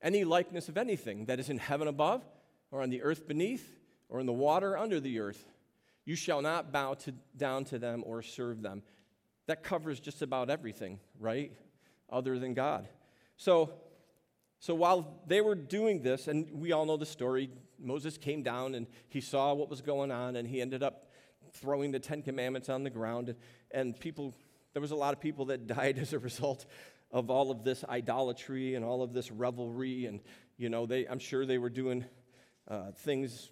any 0.00 0.22
likeness 0.22 0.68
of 0.68 0.78
anything 0.78 1.24
that 1.26 1.40
is 1.40 1.50
in 1.50 1.58
heaven 1.58 1.88
above, 1.88 2.22
or 2.70 2.80
on 2.80 2.90
the 2.90 3.02
earth 3.02 3.26
beneath, 3.26 3.68
or 4.08 4.20
in 4.20 4.26
the 4.26 4.32
water 4.32 4.78
under 4.78 5.00
the 5.00 5.18
earth. 5.18 5.44
You 6.04 6.14
shall 6.14 6.42
not 6.42 6.70
bow 6.70 6.94
to, 6.94 7.12
down 7.36 7.64
to 7.66 7.78
them 7.80 8.04
or 8.06 8.22
serve 8.22 8.62
them. 8.62 8.82
That 9.46 9.64
covers 9.64 9.98
just 9.98 10.22
about 10.22 10.48
everything, 10.48 11.00
right? 11.18 11.52
Other 12.12 12.38
than 12.38 12.54
God. 12.54 12.86
So, 13.36 13.72
so 14.60 14.74
while 14.74 15.22
they 15.26 15.40
were 15.40 15.54
doing 15.56 16.02
this, 16.02 16.28
and 16.28 16.48
we 16.52 16.72
all 16.72 16.86
know 16.86 16.96
the 16.96 17.06
story, 17.06 17.50
Moses 17.80 18.16
came 18.16 18.42
down 18.42 18.74
and 18.74 18.86
he 19.08 19.20
saw 19.20 19.54
what 19.54 19.68
was 19.68 19.80
going 19.80 20.12
on, 20.12 20.36
and 20.36 20.46
he 20.46 20.60
ended 20.60 20.82
up 20.82 21.06
throwing 21.54 21.90
the 21.90 21.98
Ten 21.98 22.22
Commandments 22.22 22.68
on 22.68 22.84
the 22.84 22.90
ground. 22.90 23.34
And 23.70 23.98
people, 23.98 24.34
there 24.72 24.82
was 24.82 24.90
a 24.90 24.96
lot 24.96 25.14
of 25.14 25.20
people 25.20 25.46
that 25.46 25.66
died 25.66 25.98
as 25.98 26.12
a 26.12 26.18
result 26.18 26.66
of 27.10 27.30
all 27.30 27.50
of 27.50 27.64
this 27.64 27.84
idolatry 27.88 28.74
and 28.74 28.84
all 28.84 29.02
of 29.02 29.12
this 29.12 29.30
revelry. 29.30 30.06
And, 30.06 30.20
you 30.56 30.68
know, 30.68 30.86
they, 30.86 31.06
I'm 31.06 31.18
sure 31.18 31.44
they 31.44 31.58
were 31.58 31.70
doing 31.70 32.04
uh, 32.68 32.92
things 32.92 33.50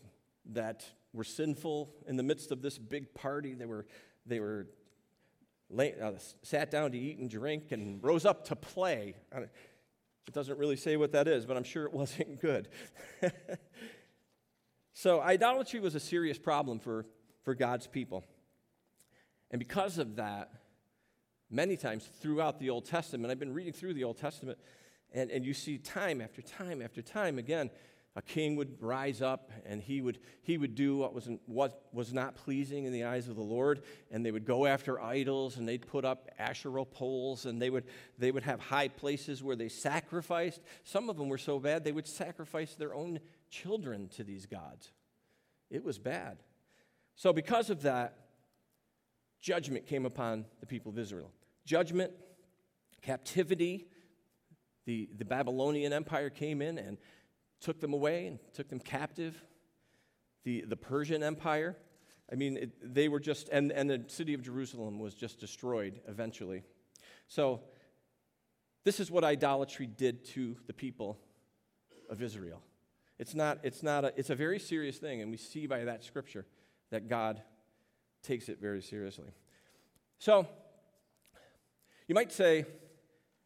that 0.53 0.85
were 1.13 1.25
sinful 1.25 1.93
in 2.07 2.17
the 2.17 2.23
midst 2.23 2.53
of 2.53 2.63
this 2.63 2.79
big 2.79 3.13
party. 3.15 3.55
They 3.55 3.67
were, 3.67 3.87
they 4.27 4.41
were 4.41 4.69
lay, 5.71 5.95
uh, 6.01 6.13
sat 6.43 6.71
down 6.71 6.93
to 6.93 6.99
eat 6.99 7.19
and 7.19 7.31
drink 7.31 7.73
and 7.73 8.03
rose 8.03 8.25
up 8.25 8.47
to 8.47 8.57
play. 8.57 9.15
It 9.33 10.35
doesn't 10.35 10.59
really 10.59 10.77
say 10.77 10.97
what 10.97 11.13
that 11.13 11.29
is, 11.29 11.47
but 11.47 11.57
I'm 11.57 11.65
sure 11.65 11.87
it 11.87 11.93
wasn't 11.95 12.41
good. 12.41 12.69
so, 14.93 15.21
idolatry 15.21 15.81
was 15.81 15.95
a 15.95 16.01
serious 16.01 16.39
problem 16.39 16.79
for, 16.79 17.07
for 17.45 17.55
God's 17.55 17.87
people. 17.87 18.25
And 19.51 19.59
because 19.59 19.99
of 19.99 20.17
that, 20.17 20.51
many 21.51 21.77
times 21.77 22.09
throughout 22.21 22.61
the 22.61 22.71
Old 22.71 22.85
Testament, 22.85 23.31
I've 23.31 23.41
been 23.41 23.55
reading 23.55 23.73
through 23.73 23.95
the 23.95 24.05
Old 24.05 24.19
Testament, 24.19 24.59
and, 25.13 25.31
and 25.31 25.45
you 25.45 25.55
see 25.55 25.79
time 25.79 26.21
after 26.21 26.43
time 26.43 26.81
after 26.81 27.03
time 27.03 27.39
again 27.39 27.71
a 28.17 28.23
king 28.23 28.57
would 28.57 28.83
rise 28.83 29.23
up 29.23 29.53
and 29.65 29.81
he 29.81 30.01
would, 30.01 30.19
he 30.43 30.59
would 30.59 30.75
do 30.75 30.97
what 30.97 31.15
was, 31.15 31.29
what 31.47 31.85
was 31.93 32.13
not 32.13 32.35
pleasing 32.35 32.85
in 32.85 32.93
the 32.93 33.05
eyes 33.05 33.29
of 33.29 33.37
the 33.37 33.43
Lord, 33.43 33.83
and 34.11 34.27
they 34.27 34.33
would 34.33 34.45
go 34.45 34.67
after 34.67 35.01
idols 35.01 35.57
and 35.57 35.69
they'd 35.69 35.87
put 35.87 36.05
up 36.05 36.29
Asherah 36.39 36.85
poles 36.85 37.47
and 37.47 37.63
they 37.63 37.71
would, 37.71 37.85
they 38.19 38.33
would 38.33 38.43
have 38.43 38.59
high 38.61 38.89
places 38.89 39.43
where 39.43 39.55
they 39.55 39.69
sacrificed. 39.69 40.61
Some 40.83 41.09
of 41.09 41.17
them 41.17 41.29
were 41.29 41.39
so 41.39 41.61
bad 41.61 41.85
they 41.85 41.93
would 41.93 42.09
sacrifice 42.09 42.75
their 42.75 42.95
own 42.95 43.21
children 43.49 44.09
to 44.17 44.25
these 44.25 44.47
gods. 44.47 44.91
It 45.71 45.85
was 45.85 45.99
bad. 45.99 46.39
So, 47.15 47.33
because 47.33 47.71
of 47.71 47.83
that, 47.83 48.17
judgment 49.41 49.87
came 49.87 50.05
upon 50.05 50.47
the 50.59 50.67
people 50.67 50.91
of 50.91 50.99
Israel. 50.99 51.31
Judgment, 51.65 52.13
captivity, 53.03 53.87
the, 54.87 55.09
the 55.17 55.25
Babylonian 55.25 55.93
Empire 55.93 56.31
came 56.31 56.63
in 56.63 56.79
and 56.79 56.99
took 57.61 57.81
them 57.81 57.93
away 57.93 58.27
and 58.27 58.39
took 58.55 58.69
them 58.69 58.81
captive. 58.81 59.43
The, 60.45 60.63
the 60.63 60.77
Persian 60.77 61.23
Empire, 61.23 61.77
I 62.33 62.35
mean, 62.35 62.57
it, 62.57 62.95
they 62.95 63.09
were 63.09 63.21
just, 63.21 63.49
and, 63.51 63.71
and 63.73 63.91
the 63.91 64.05
city 64.07 64.35
of 64.35 64.43
Jerusalem 64.43 64.99
was 64.99 65.15
just 65.15 65.39
destroyed 65.39 66.01
eventually. 66.09 66.63
So, 67.29 67.61
this 68.83 68.99
is 68.99 69.11
what 69.11 69.25
idolatry 69.25 69.87
did 69.87 70.25
to 70.31 70.57
the 70.67 70.73
people 70.73 71.19
of 72.09 72.23
Israel. 72.23 72.63
It's 73.19 73.35
not, 73.35 73.59
it's 73.63 73.83
not 73.83 74.07
a, 74.07 74.13
it's 74.17 74.31
a 74.31 74.35
very 74.35 74.59
serious 74.59 74.97
thing, 74.97 75.21
and 75.21 75.31
we 75.31 75.37
see 75.37 75.67
by 75.67 75.85
that 75.85 76.03
scripture 76.03 76.47
that 76.91 77.09
God 77.09 77.43
takes 78.23 78.49
it 78.49 78.59
very 78.61 78.81
seriously. 78.81 79.33
So, 80.19 80.47
you 82.09 82.15
might 82.15 82.33
say, 82.33 82.65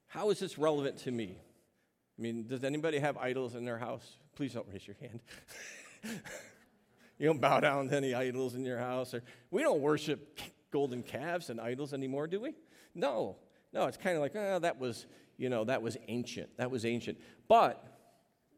how 0.06 0.30
is 0.30 0.38
this 0.38 0.56
relevant 0.56 0.98
to 0.98 1.10
me? 1.10 1.38
I 2.18 2.22
mean, 2.22 2.46
does 2.46 2.64
anybody 2.64 2.98
have 2.98 3.16
idols 3.16 3.54
in 3.54 3.64
their 3.64 3.78
house? 3.78 4.16
Please 4.36 4.54
don't 4.54 4.66
raise 4.72 4.86
your 4.86 4.96
hand. 5.00 5.20
you 7.18 7.26
don't 7.26 7.40
bow 7.40 7.60
down 7.60 7.88
to 7.88 7.96
any 7.96 8.14
idols 8.14 8.54
in 8.54 8.64
your 8.64 8.78
house. 8.78 9.14
Or 9.14 9.22
we 9.50 9.62
don't 9.62 9.80
worship 9.80 10.38
golden 10.70 11.02
calves 11.02 11.50
and 11.50 11.60
idols 11.60 11.92
anymore, 11.92 12.26
do 12.26 12.40
we? 12.40 12.54
No. 12.94 13.36
No, 13.72 13.86
it's 13.86 13.96
kind 13.96 14.14
of 14.16 14.22
like, 14.22 14.36
oh, 14.36 14.60
that 14.60 14.78
was, 14.78 15.06
you 15.36 15.48
know, 15.48 15.64
that 15.64 15.82
was 15.82 15.96
ancient. 16.06 16.56
That 16.56 16.70
was 16.70 16.84
ancient. 16.84 17.18
But 17.48 17.84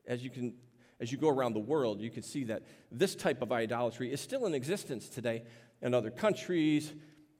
as 0.07 0.23
you 0.23 0.31
can 0.31 0.55
as 1.01 1.13
you 1.13 1.19
go 1.19 1.29
around 1.29 1.53
the 1.53 1.61
world, 1.61 2.01
you 2.01 2.11
can 2.11 2.23
see 2.23 2.45
that 2.45 2.63
this 2.91 3.15
type 3.15 3.43
of 3.43 3.53
idolatry 3.53 4.13
is 4.13 4.21
still 4.21 4.47
in 4.47 4.55
existence 4.55 5.09
today 5.09 5.43
in 5.83 5.93
other 5.93 6.11
countries, 6.11 6.95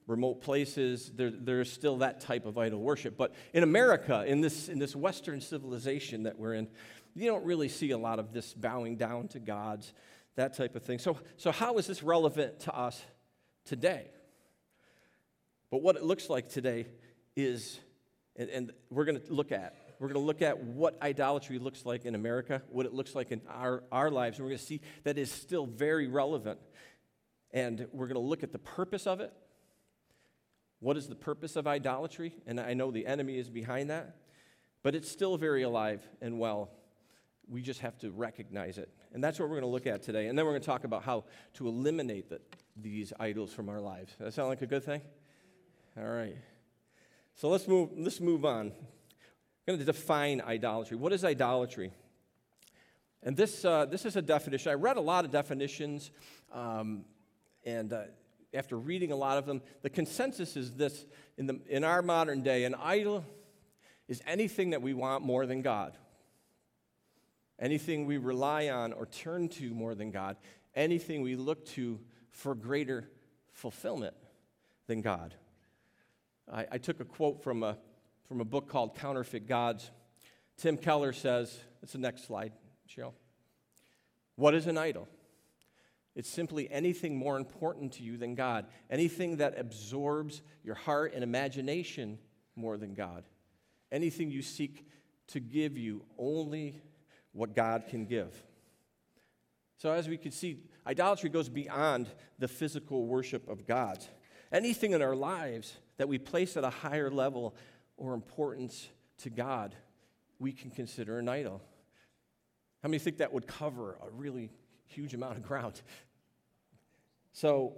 remote 0.07 0.41
places, 0.41 1.11
there, 1.13 1.29
there's 1.29 1.71
still 1.71 1.97
that 1.97 2.21
type 2.21 2.45
of 2.45 2.57
idol 2.57 2.79
worship. 2.79 3.17
But 3.17 3.33
in 3.53 3.63
America, 3.63 4.23
in 4.25 4.41
this, 4.41 4.69
in 4.69 4.79
this 4.79 4.95
Western 4.95 5.41
civilization 5.41 6.23
that 6.23 6.39
we're 6.39 6.53
in, 6.53 6.67
you 7.13 7.29
don't 7.29 7.45
really 7.45 7.67
see 7.67 7.91
a 7.91 7.97
lot 7.97 8.19
of 8.19 8.31
this 8.31 8.53
bowing 8.53 8.95
down 8.95 9.27
to 9.29 9.39
gods, 9.39 9.93
that 10.35 10.55
type 10.55 10.75
of 10.75 10.83
thing. 10.83 10.99
So, 10.99 11.17
so 11.35 11.51
how 11.51 11.77
is 11.77 11.87
this 11.87 12.01
relevant 12.01 12.61
to 12.61 12.75
us 12.75 13.01
today? 13.65 14.07
But 15.69 15.81
what 15.81 15.97
it 15.97 16.03
looks 16.03 16.29
like 16.29 16.47
today 16.47 16.87
is, 17.35 17.79
and, 18.37 18.49
and 18.49 18.71
we're 18.89 19.05
going 19.05 19.19
to 19.19 19.33
look 19.33 19.51
at, 19.51 19.75
we're 19.99 20.07
going 20.07 20.21
to 20.21 20.25
look 20.25 20.41
at 20.41 20.63
what 20.63 21.01
idolatry 21.01 21.59
looks 21.59 21.85
like 21.85 22.05
in 22.05 22.15
America, 22.15 22.61
what 22.69 22.85
it 22.85 22.93
looks 22.93 23.15
like 23.15 23.31
in 23.31 23.41
our, 23.49 23.83
our 23.91 24.09
lives, 24.11 24.37
and 24.37 24.45
we're 24.45 24.51
going 24.51 24.59
to 24.59 24.65
see 24.65 24.81
that 25.03 25.17
is 25.17 25.31
still 25.31 25.65
very 25.65 26.07
relevant. 26.07 26.59
And 27.51 27.87
we're 27.91 28.07
going 28.07 28.21
to 28.21 28.27
look 28.27 28.43
at 28.43 28.51
the 28.51 28.59
purpose 28.59 29.07
of 29.07 29.19
it, 29.21 29.33
what 30.79 30.97
is 30.97 31.07
the 31.07 31.15
purpose 31.15 31.55
of 31.55 31.67
idolatry? 31.67 32.33
And 32.45 32.59
I 32.59 32.73
know 32.73 32.91
the 32.91 33.05
enemy 33.05 33.37
is 33.37 33.49
behind 33.49 33.89
that, 33.89 34.15
but 34.83 34.95
it's 34.95 35.09
still 35.09 35.37
very 35.37 35.63
alive 35.63 36.07
and 36.21 36.39
well. 36.39 36.69
We 37.49 37.61
just 37.61 37.79
have 37.79 37.97
to 37.99 38.11
recognize 38.11 38.77
it. 38.77 38.89
And 39.13 39.23
that's 39.23 39.39
what 39.39 39.49
we're 39.49 39.59
going 39.59 39.69
to 39.69 39.73
look 39.73 39.87
at 39.87 40.03
today. 40.03 40.27
And 40.27 40.37
then 40.37 40.45
we're 40.45 40.51
going 40.51 40.61
to 40.61 40.67
talk 40.67 40.83
about 40.83 41.03
how 41.03 41.23
to 41.55 41.67
eliminate 41.67 42.29
the, 42.29 42.41
these 42.75 43.13
idols 43.19 43.53
from 43.53 43.69
our 43.69 43.79
lives. 43.79 44.13
Does 44.17 44.25
that 44.25 44.33
sound 44.33 44.49
like 44.49 44.61
a 44.61 44.67
good 44.67 44.83
thing? 44.83 45.01
All 45.97 46.07
right. 46.07 46.35
So 47.35 47.49
let's 47.49 47.67
move, 47.67 47.89
let's 47.95 48.19
move 48.19 48.45
on. 48.45 48.67
I'm 48.67 49.75
going 49.75 49.79
to 49.79 49.85
define 49.85 50.41
idolatry. 50.41 50.97
What 50.97 51.13
is 51.13 51.23
idolatry? 51.23 51.91
And 53.23 53.35
this, 53.35 53.65
uh, 53.65 53.85
this 53.85 54.05
is 54.05 54.15
a 54.15 54.21
definition. 54.21 54.71
I 54.71 54.75
read 54.75 54.97
a 54.97 55.01
lot 55.01 55.25
of 55.25 55.31
definitions, 55.31 56.11
um, 56.53 57.03
and 57.65 57.91
uh, 57.91 58.03
after 58.57 58.77
reading 58.77 59.11
a 59.11 59.15
lot 59.15 59.37
of 59.37 59.45
them, 59.45 59.61
the 59.81 59.89
consensus 59.89 60.57
is 60.57 60.73
this 60.73 61.05
in, 61.37 61.45
the, 61.45 61.59
in 61.67 61.83
our 61.83 62.01
modern 62.01 62.41
day 62.41 62.63
an 62.63 62.75
idol 62.75 63.23
is 64.07 64.21
anything 64.25 64.71
that 64.71 64.81
we 64.81 64.93
want 64.93 65.23
more 65.23 65.45
than 65.45 65.61
God, 65.61 65.97
anything 67.59 68.05
we 68.05 68.17
rely 68.17 68.69
on 68.69 68.93
or 68.93 69.05
turn 69.05 69.49
to 69.49 69.73
more 69.73 69.95
than 69.95 70.11
God, 70.11 70.37
anything 70.75 71.21
we 71.21 71.35
look 71.35 71.65
to 71.67 71.99
for 72.31 72.55
greater 72.55 73.09
fulfillment 73.51 74.15
than 74.87 75.01
God. 75.01 75.33
I, 76.51 76.65
I 76.73 76.77
took 76.77 76.99
a 76.99 77.05
quote 77.05 77.43
from 77.43 77.63
a, 77.63 77.77
from 78.27 78.41
a 78.41 78.45
book 78.45 78.69
called 78.69 78.95
Counterfeit 78.95 79.47
Gods. 79.47 79.91
Tim 80.57 80.77
Keller 80.77 81.13
says, 81.13 81.57
it's 81.83 81.91
the 81.91 81.99
next 81.99 82.25
slide, 82.25 82.53
Cheryl. 82.89 83.13
What 84.35 84.53
is 84.53 84.67
an 84.67 84.77
idol? 84.77 85.07
It's 86.17 86.27
simply 86.27 86.67
anything 86.71 87.15
more 87.15 87.37
important 87.37 87.91
to 87.93 88.03
you 88.03 88.17
than 88.17 88.33
God, 88.33 88.65
anything 88.89 89.37
that 89.37 89.59
absorbs 89.59 90.41
your 90.63 90.73
heart 90.73 91.13
and 91.13 91.23
imagination 91.23 92.17
more 92.55 92.75
than 92.75 92.95
God, 92.95 93.23
anything 93.91 94.31
you 94.31 94.41
seek 94.41 94.87
to 95.27 95.39
give 95.39 95.77
you 95.77 96.03
only 96.17 96.81
what 97.33 97.55
God 97.55 97.83
can 97.87 98.05
give. 98.05 98.33
So, 99.77 99.91
as 99.91 100.09
we 100.09 100.17
can 100.17 100.31
see, 100.31 100.63
idolatry 100.87 101.29
goes 101.29 101.49
beyond 101.49 102.07
the 102.39 102.47
physical 102.47 103.05
worship 103.05 103.47
of 103.47 103.67
God. 103.67 104.03
Anything 104.51 104.93
in 104.93 105.03
our 105.03 105.15
lives 105.15 105.77
that 105.97 106.09
we 106.09 106.17
place 106.17 106.57
at 106.57 106.63
a 106.63 106.71
higher 106.71 107.11
level 107.11 107.53
or 107.95 108.15
importance 108.15 108.89
to 109.19 109.29
God, 109.29 109.75
we 110.39 110.51
can 110.51 110.71
consider 110.71 111.19
an 111.19 111.29
idol. 111.29 111.61
How 112.81 112.89
many 112.89 112.97
think 112.97 113.17
that 113.17 113.31
would 113.31 113.45
cover 113.45 113.99
a 114.01 114.09
really 114.09 114.49
huge 114.87 115.13
amount 115.13 115.37
of 115.37 115.43
ground? 115.43 115.79
So 117.37 117.73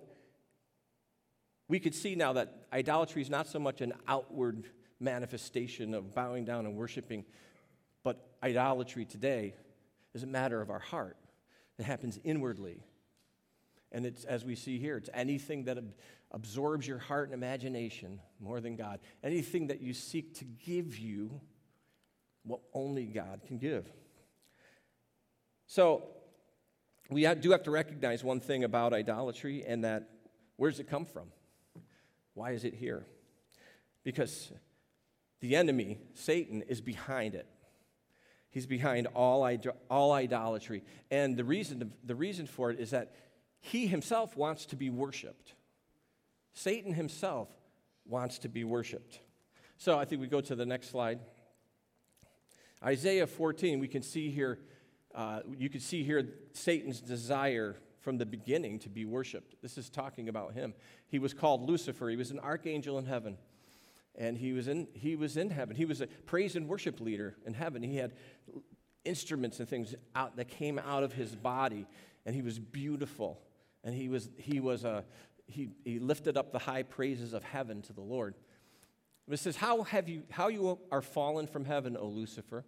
we 1.67 1.81
could 1.81 1.93
see 1.93 2.15
now 2.15 2.31
that 2.31 2.67
idolatry 2.71 3.21
is 3.21 3.29
not 3.29 3.45
so 3.45 3.59
much 3.59 3.81
an 3.81 3.91
outward 4.07 4.69
manifestation 5.01 5.93
of 5.93 6.15
bowing 6.15 6.45
down 6.45 6.65
and 6.65 6.77
worshiping, 6.77 7.25
but 8.01 8.25
idolatry 8.41 9.03
today 9.03 9.55
is 10.13 10.23
a 10.23 10.27
matter 10.27 10.61
of 10.61 10.69
our 10.69 10.79
heart. 10.79 11.17
It 11.77 11.83
happens 11.83 12.17
inwardly. 12.23 12.85
And 13.91 14.05
it's, 14.05 14.23
as 14.23 14.45
we 14.45 14.55
see 14.55 14.79
here, 14.79 14.95
it's 14.95 15.09
anything 15.13 15.65
that 15.65 15.77
ab- 15.77 15.93
absorbs 16.31 16.87
your 16.87 16.99
heart 16.99 17.25
and 17.25 17.33
imagination 17.33 18.21
more 18.39 18.61
than 18.61 18.77
God. 18.77 19.01
Anything 19.25 19.67
that 19.67 19.81
you 19.81 19.93
seek 19.93 20.35
to 20.35 20.45
give 20.45 20.97
you 20.97 21.41
what 22.43 22.61
only 22.73 23.07
God 23.07 23.41
can 23.45 23.57
give. 23.57 23.91
So, 25.67 26.05
we 27.09 27.27
do 27.35 27.51
have 27.51 27.63
to 27.63 27.71
recognize 27.71 28.23
one 28.23 28.39
thing 28.39 28.63
about 28.63 28.93
idolatry, 28.93 29.63
and 29.65 29.83
that 29.83 30.09
where 30.57 30.69
does 30.69 30.79
it 30.79 30.89
come 30.89 31.05
from? 31.05 31.27
Why 32.33 32.51
is 32.51 32.63
it 32.63 32.73
here? 32.73 33.05
Because 34.03 34.51
the 35.39 35.55
enemy, 35.55 35.99
Satan, 36.13 36.61
is 36.63 36.81
behind 36.81 37.35
it. 37.35 37.47
He's 38.51 38.65
behind 38.65 39.07
all, 39.07 39.49
all 39.89 40.11
idolatry. 40.11 40.83
And 41.11 41.37
the 41.37 41.43
reason, 41.43 41.91
the 42.03 42.15
reason 42.15 42.47
for 42.47 42.71
it 42.71 42.79
is 42.79 42.91
that 42.91 43.13
he 43.61 43.87
himself 43.87 44.35
wants 44.35 44.65
to 44.67 44.75
be 44.75 44.89
worshiped. 44.89 45.53
Satan 46.53 46.93
himself 46.93 47.49
wants 48.05 48.39
to 48.39 48.49
be 48.49 48.63
worshiped. 48.63 49.19
So 49.77 49.97
I 49.97 50.05
think 50.05 50.21
we 50.21 50.27
go 50.27 50.41
to 50.41 50.55
the 50.55 50.65
next 50.65 50.89
slide. 50.89 51.19
Isaiah 52.83 53.27
14, 53.27 53.79
we 53.79 53.87
can 53.87 54.01
see 54.01 54.29
here 54.29 54.59
uh, 55.15 55.41
you 55.57 55.69
can 55.69 55.81
see 55.81 56.03
here 56.03 56.27
Satan's 56.53 57.01
desire 57.01 57.75
from 58.01 58.17
the 58.17 58.25
beginning 58.25 58.79
to 58.79 58.89
be 58.89 59.05
worshiped. 59.05 59.55
This 59.61 59.77
is 59.77 59.89
talking 59.89 60.29
about 60.29 60.53
him. 60.53 60.73
He 61.07 61.19
was 61.19 61.33
called 61.33 61.67
Lucifer, 61.67 62.09
he 62.09 62.15
was 62.15 62.31
an 62.31 62.39
archangel 62.39 62.97
in 62.97 63.05
heaven. 63.05 63.37
And 64.15 64.37
he 64.37 64.51
was 64.51 64.67
in, 64.67 64.87
he 64.93 65.15
was 65.15 65.37
in 65.37 65.49
heaven. 65.49 65.75
He 65.77 65.85
was 65.85 66.01
a 66.01 66.07
praise 66.07 66.55
and 66.55 66.67
worship 66.67 66.99
leader 66.99 67.37
in 67.45 67.53
heaven. 67.53 67.81
He 67.81 67.97
had 67.97 68.13
instruments 69.05 69.59
and 69.59 69.69
things 69.69 69.95
out 70.13 70.35
that 70.35 70.49
came 70.49 70.77
out 70.77 71.03
of 71.03 71.13
his 71.13 71.35
body, 71.35 71.85
and 72.25 72.35
he 72.35 72.41
was 72.41 72.59
beautiful. 72.59 73.39
And 73.83 73.95
he 73.95 74.09
was, 74.09 74.29
he 74.37 74.59
was 74.59 74.83
a, 74.83 75.05
he, 75.47 75.69
he 75.85 75.99
lifted 75.99 76.37
up 76.37 76.51
the 76.51 76.59
high 76.59 76.83
praises 76.83 77.33
of 77.33 77.43
heaven 77.43 77.81
to 77.83 77.93
the 77.93 78.01
Lord. 78.01 78.35
It 79.29 79.39
says, 79.39 79.55
How 79.55 79.83
have 79.83 80.09
you 80.09 80.23
how 80.29 80.47
you 80.47 80.79
are 80.91 81.01
fallen 81.01 81.47
from 81.47 81.65
heaven, 81.65 81.95
O 81.95 82.07
Lucifer? 82.07 82.65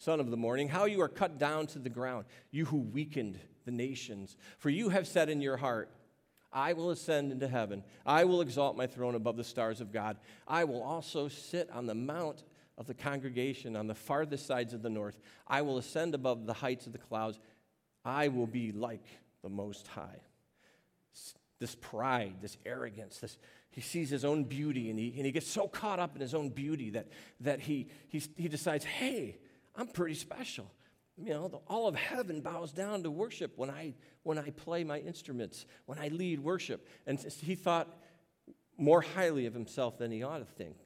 Son 0.00 0.18
of 0.18 0.30
the 0.30 0.36
morning, 0.36 0.66
how 0.66 0.86
you 0.86 1.00
are 1.02 1.08
cut 1.08 1.38
down 1.38 1.66
to 1.68 1.78
the 1.78 1.90
ground, 1.90 2.24
you 2.50 2.64
who 2.64 2.78
weakened 2.78 3.38
the 3.66 3.70
nations. 3.70 4.36
For 4.58 4.70
you 4.70 4.88
have 4.88 5.06
said 5.06 5.28
in 5.28 5.42
your 5.42 5.58
heart, 5.58 5.90
I 6.52 6.72
will 6.72 6.90
ascend 6.90 7.30
into 7.30 7.46
heaven. 7.46 7.84
I 8.04 8.24
will 8.24 8.40
exalt 8.40 8.76
my 8.76 8.86
throne 8.86 9.14
above 9.14 9.36
the 9.36 9.44
stars 9.44 9.80
of 9.80 9.92
God. 9.92 10.16
I 10.48 10.64
will 10.64 10.82
also 10.82 11.28
sit 11.28 11.70
on 11.70 11.86
the 11.86 11.94
mount 11.94 12.44
of 12.78 12.86
the 12.86 12.94
congregation 12.94 13.76
on 13.76 13.86
the 13.86 13.94
farthest 13.94 14.46
sides 14.46 14.72
of 14.72 14.80
the 14.82 14.88
north. 14.88 15.20
I 15.46 15.60
will 15.60 15.76
ascend 15.76 16.14
above 16.14 16.46
the 16.46 16.54
heights 16.54 16.86
of 16.86 16.92
the 16.92 16.98
clouds. 16.98 17.38
I 18.02 18.28
will 18.28 18.46
be 18.46 18.72
like 18.72 19.04
the 19.42 19.50
Most 19.50 19.86
High. 19.86 20.22
This 21.58 21.74
pride, 21.74 22.36
this 22.40 22.56
arrogance, 22.64 23.18
this, 23.18 23.36
he 23.70 23.82
sees 23.82 24.08
his 24.08 24.24
own 24.24 24.44
beauty 24.44 24.88
and 24.88 24.98
he, 24.98 25.12
and 25.14 25.26
he 25.26 25.30
gets 25.30 25.46
so 25.46 25.68
caught 25.68 25.98
up 25.98 26.14
in 26.14 26.22
his 26.22 26.34
own 26.34 26.48
beauty 26.48 26.88
that, 26.90 27.08
that 27.40 27.60
he, 27.60 27.88
he, 28.08 28.22
he 28.36 28.48
decides, 28.48 28.82
hey, 28.82 29.36
I'm 29.76 29.88
pretty 29.88 30.14
special. 30.14 30.70
You 31.16 31.30
know, 31.30 31.48
the, 31.48 31.58
all 31.68 31.86
of 31.86 31.94
heaven 31.94 32.40
bows 32.40 32.72
down 32.72 33.02
to 33.02 33.10
worship 33.10 33.52
when 33.56 33.70
I, 33.70 33.94
when 34.22 34.38
I 34.38 34.50
play 34.50 34.84
my 34.84 34.98
instruments, 34.98 35.66
when 35.86 35.98
I 35.98 36.08
lead 36.08 36.40
worship. 36.40 36.86
And 37.06 37.18
he 37.18 37.54
thought 37.54 37.88
more 38.78 39.02
highly 39.02 39.46
of 39.46 39.52
himself 39.52 39.98
than 39.98 40.10
he 40.10 40.22
ought 40.22 40.38
to 40.38 40.44
think. 40.44 40.76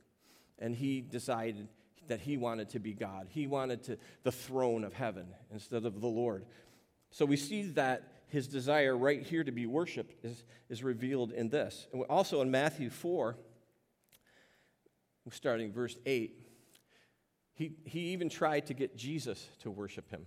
And 0.59 0.75
he 0.75 1.00
decided 1.00 1.69
that 2.09 2.21
he 2.21 2.37
wanted 2.37 2.71
to 2.71 2.79
be 2.79 2.93
God. 2.93 3.29
He 3.31 3.47
wanted 3.47 3.85
to, 3.85 3.99
the 4.25 4.33
throne 4.33 4.85
of 4.85 4.93
heaven 4.93 5.26
instead 5.53 5.85
of 5.85 6.00
the 6.00 6.07
Lord. 6.07 6.45
So 7.11 7.25
we 7.25 7.37
see 7.37 7.62
that 7.71 8.12
his 8.29 8.49
desire 8.49 8.97
right 8.97 9.23
here 9.23 9.45
to 9.45 9.53
be 9.53 9.67
worshiped 9.67 10.25
is, 10.25 10.45
is 10.69 10.83
revealed 10.83 11.31
in 11.31 11.49
this. 11.49 11.87
Also 12.11 12.41
in 12.41 12.50
Matthew 12.50 12.91
4, 12.91 13.37
starting 15.31 15.73
verse 15.73 15.97
8, 16.05 16.44
he, 17.55 17.73
he 17.85 18.01
even 18.13 18.29
tried 18.29 18.67
to 18.67 18.75
get 18.75 18.97
Jesus 18.97 19.49
to 19.61 19.71
worship 19.71 20.11
him. 20.11 20.27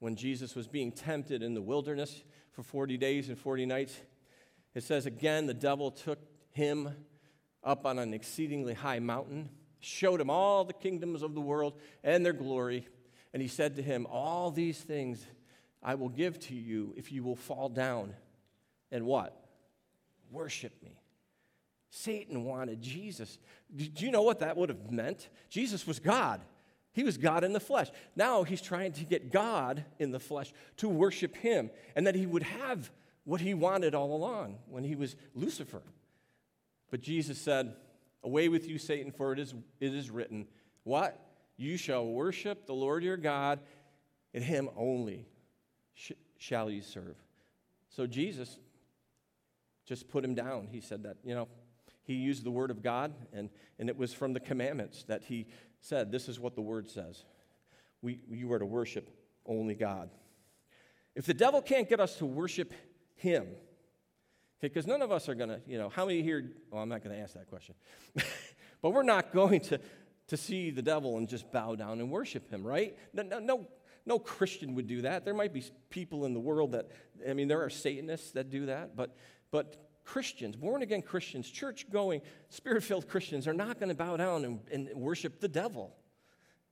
When 0.00 0.16
Jesus 0.16 0.54
was 0.54 0.66
being 0.66 0.92
tempted 0.92 1.42
in 1.42 1.54
the 1.54 1.62
wilderness 1.62 2.22
for 2.52 2.62
40 2.62 2.96
days 2.96 3.28
and 3.28 3.38
40 3.38 3.66
nights, 3.66 3.96
it 4.74 4.82
says 4.82 5.06
again, 5.06 5.46
the 5.46 5.54
devil 5.54 5.90
took 5.90 6.18
him 6.50 6.90
up 7.64 7.84
on 7.84 7.98
an 7.98 8.14
exceedingly 8.14 8.74
high 8.74 9.00
mountain 9.00 9.50
showed 9.80 10.20
him 10.20 10.30
all 10.30 10.64
the 10.64 10.72
kingdoms 10.72 11.22
of 11.22 11.34
the 11.34 11.40
world 11.40 11.74
and 12.02 12.24
their 12.24 12.32
glory. 12.32 12.86
And 13.32 13.42
he 13.42 13.48
said 13.48 13.76
to 13.76 13.82
him, 13.82 14.06
All 14.10 14.50
these 14.50 14.78
things 14.78 15.24
I 15.82 15.94
will 15.94 16.08
give 16.08 16.38
to 16.40 16.54
you 16.54 16.94
if 16.96 17.12
you 17.12 17.22
will 17.22 17.36
fall 17.36 17.68
down 17.68 18.14
and 18.90 19.04
what? 19.04 19.44
Worship 20.30 20.72
me. 20.82 20.98
Satan 21.90 22.44
wanted 22.44 22.82
Jesus. 22.82 23.38
Do 23.74 24.04
you 24.04 24.10
know 24.10 24.22
what 24.22 24.40
that 24.40 24.56
would 24.56 24.68
have 24.68 24.90
meant? 24.90 25.28
Jesus 25.48 25.86
was 25.86 25.98
God. 25.98 26.40
He 26.92 27.04
was 27.04 27.16
God 27.16 27.44
in 27.44 27.52
the 27.52 27.60
flesh. 27.60 27.90
Now 28.16 28.42
he's 28.42 28.60
trying 28.60 28.92
to 28.92 29.04
get 29.04 29.30
God 29.30 29.84
in 29.98 30.10
the 30.10 30.20
flesh 30.20 30.52
to 30.78 30.88
worship 30.88 31.36
him 31.36 31.70
and 31.94 32.06
that 32.06 32.14
he 32.14 32.26
would 32.26 32.42
have 32.42 32.90
what 33.24 33.40
he 33.40 33.54
wanted 33.54 33.94
all 33.94 34.16
along 34.16 34.58
when 34.68 34.84
he 34.84 34.96
was 34.96 35.14
Lucifer. 35.34 35.82
But 36.90 37.02
Jesus 37.02 37.38
said, 37.38 37.74
Away 38.24 38.48
with 38.48 38.68
you, 38.68 38.78
Satan, 38.78 39.12
for 39.12 39.32
it 39.32 39.38
is, 39.38 39.54
it 39.80 39.94
is 39.94 40.10
written, 40.10 40.46
What? 40.82 41.24
You 41.56 41.76
shall 41.76 42.06
worship 42.06 42.66
the 42.66 42.72
Lord 42.72 43.02
your 43.02 43.16
God, 43.16 43.60
and 44.32 44.42
him 44.42 44.68
only 44.76 45.26
sh- 45.94 46.12
shall 46.38 46.70
you 46.70 46.82
serve. 46.82 47.16
So 47.90 48.06
Jesus 48.06 48.58
just 49.86 50.08
put 50.08 50.24
him 50.24 50.34
down. 50.34 50.68
He 50.70 50.80
said 50.80 51.02
that, 51.04 51.16
you 51.22 51.34
know, 51.34 51.48
he 52.08 52.14
used 52.14 52.42
the 52.42 52.50
word 52.50 52.70
of 52.70 52.82
God, 52.82 53.12
and, 53.34 53.50
and 53.78 53.90
it 53.90 53.98
was 53.98 54.14
from 54.14 54.32
the 54.32 54.40
commandments 54.40 55.04
that 55.08 55.24
he 55.24 55.46
said, 55.82 56.10
This 56.10 56.26
is 56.26 56.40
what 56.40 56.54
the 56.54 56.62
word 56.62 56.88
says. 56.88 57.22
We, 58.00 58.20
you 58.30 58.50
are 58.54 58.58
to 58.58 58.64
worship 58.64 59.10
only 59.44 59.74
God. 59.74 60.08
If 61.14 61.26
the 61.26 61.34
devil 61.34 61.60
can't 61.60 61.86
get 61.86 62.00
us 62.00 62.16
to 62.16 62.24
worship 62.24 62.72
him, 63.14 63.48
because 64.62 64.86
none 64.86 65.02
of 65.02 65.12
us 65.12 65.28
are 65.28 65.34
going 65.34 65.50
to, 65.50 65.60
you 65.66 65.76
know, 65.76 65.90
how 65.90 66.06
many 66.06 66.22
here, 66.22 66.50
well, 66.70 66.82
I'm 66.82 66.88
not 66.88 67.04
going 67.04 67.14
to 67.14 67.20
ask 67.20 67.34
that 67.34 67.46
question. 67.46 67.74
but 68.80 68.90
we're 68.90 69.02
not 69.02 69.30
going 69.30 69.60
to, 69.60 69.78
to 70.28 70.36
see 70.38 70.70
the 70.70 70.80
devil 70.80 71.18
and 71.18 71.28
just 71.28 71.52
bow 71.52 71.74
down 71.74 72.00
and 72.00 72.10
worship 72.10 72.48
him, 72.48 72.66
right? 72.66 72.96
No, 73.12 73.22
no, 73.22 73.38
no, 73.38 73.68
no 74.06 74.18
Christian 74.18 74.74
would 74.76 74.86
do 74.86 75.02
that. 75.02 75.26
There 75.26 75.34
might 75.34 75.52
be 75.52 75.62
people 75.90 76.24
in 76.24 76.32
the 76.32 76.40
world 76.40 76.72
that, 76.72 76.88
I 77.28 77.34
mean, 77.34 77.48
there 77.48 77.62
are 77.62 77.68
Satanists 77.68 78.30
that 78.30 78.48
do 78.48 78.64
that, 78.64 78.96
but, 78.96 79.14
but 79.50 79.87
Christians, 80.08 80.56
born 80.56 80.80
again 80.80 81.02
Christians, 81.02 81.50
church 81.50 81.84
going, 81.90 82.22
spirit 82.48 82.82
filled 82.82 83.06
Christians 83.08 83.46
are 83.46 83.52
not 83.52 83.78
going 83.78 83.90
to 83.90 83.94
bow 83.94 84.16
down 84.16 84.42
and, 84.46 84.60
and 84.72 84.88
worship 84.94 85.38
the 85.38 85.48
devil. 85.48 85.94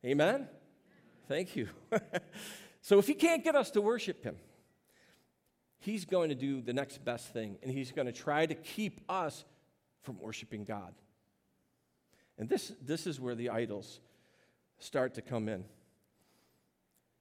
Amen? 0.02 0.49
Thank 1.28 1.55
you. 1.55 1.69
so 2.81 2.99
if 2.99 3.07
he 3.07 3.12
can't 3.12 3.45
get 3.45 3.55
us 3.55 3.71
to 3.73 3.83
worship 3.83 4.25
him, 4.25 4.37
he's 5.81 6.07
going 6.07 6.31
to 6.31 6.35
do 6.35 6.62
the 6.62 6.73
next 6.73 7.05
best 7.05 7.31
thing, 7.35 7.59
and 7.62 7.71
he's 7.71 7.93
going 7.93 8.07
to 8.07 8.12
try 8.12 8.47
to 8.47 8.55
keep 8.55 9.02
us 9.07 9.45
from 10.01 10.18
worshiping 10.18 10.64
God. 10.64 10.94
And 12.38 12.49
this, 12.49 12.72
this 12.81 13.07
is 13.07 13.20
where 13.20 13.35
the 13.35 13.51
idols 13.51 14.01
start 14.79 15.12
to 15.14 15.20
come 15.20 15.51
in. 15.51 15.66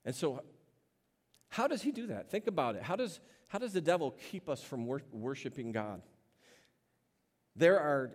And 0.06 0.16
so, 0.16 0.44
how 1.50 1.68
does 1.68 1.82
he 1.82 1.92
do 1.92 2.08
that? 2.08 2.32
Think 2.32 2.48
about 2.48 2.76
it. 2.76 2.84
How 2.84 2.96
does, 2.96 3.20
how 3.48 3.60
does 3.60 3.74
the 3.74 3.82
devil 3.82 4.16
keep 4.32 4.50
us 4.50 4.62
from 4.62 4.86
wor- 4.86 5.02
worshiping 5.12 5.72
God? 5.72 6.02
There 7.56 7.80
are 7.80 8.12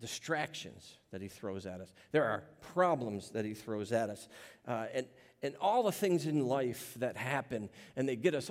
distractions 0.00 0.98
that 1.10 1.20
he 1.20 1.28
throws 1.28 1.66
at 1.66 1.80
us, 1.80 1.92
there 2.12 2.24
are 2.24 2.44
problems 2.72 3.30
that 3.30 3.44
he 3.44 3.54
throws 3.54 3.92
at 3.92 4.10
us, 4.10 4.28
uh, 4.66 4.86
and, 4.94 5.06
and 5.42 5.54
all 5.60 5.82
the 5.82 5.92
things 5.92 6.26
in 6.26 6.46
life 6.46 6.94
that 6.98 7.16
happen, 7.16 7.68
and 7.96 8.08
they 8.08 8.16
get 8.16 8.34
us 8.34 8.50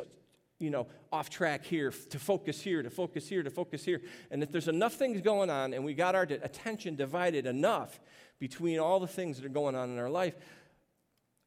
you 0.60 0.70
know, 0.72 0.88
off 1.12 1.30
track 1.30 1.64
here, 1.64 1.92
to 1.92 2.20
focus 2.20 2.62
here, 2.62 2.82
to 2.82 2.90
focus 2.90 3.30
here, 3.30 3.44
to 3.44 3.50
focus 3.50 3.86
here. 3.86 4.02
And 4.32 4.42
if 4.42 4.52
there's 4.52 4.68
enough 4.68 4.94
things 4.94 5.22
going 5.22 5.50
on 5.50 5.74
and 5.74 5.86
we 5.86 5.94
got 5.94 6.16
our 6.16 6.24
attention 6.24 6.96
divided 6.96 7.46
enough 7.46 8.00
between 8.40 8.80
all 8.80 9.00
the 9.00 9.08
things 9.08 9.38
that 9.38 9.46
are 9.46 9.50
going 9.50 9.76
on 9.76 9.92
in 9.92 10.00
our 10.00 10.10
life, 10.10 10.36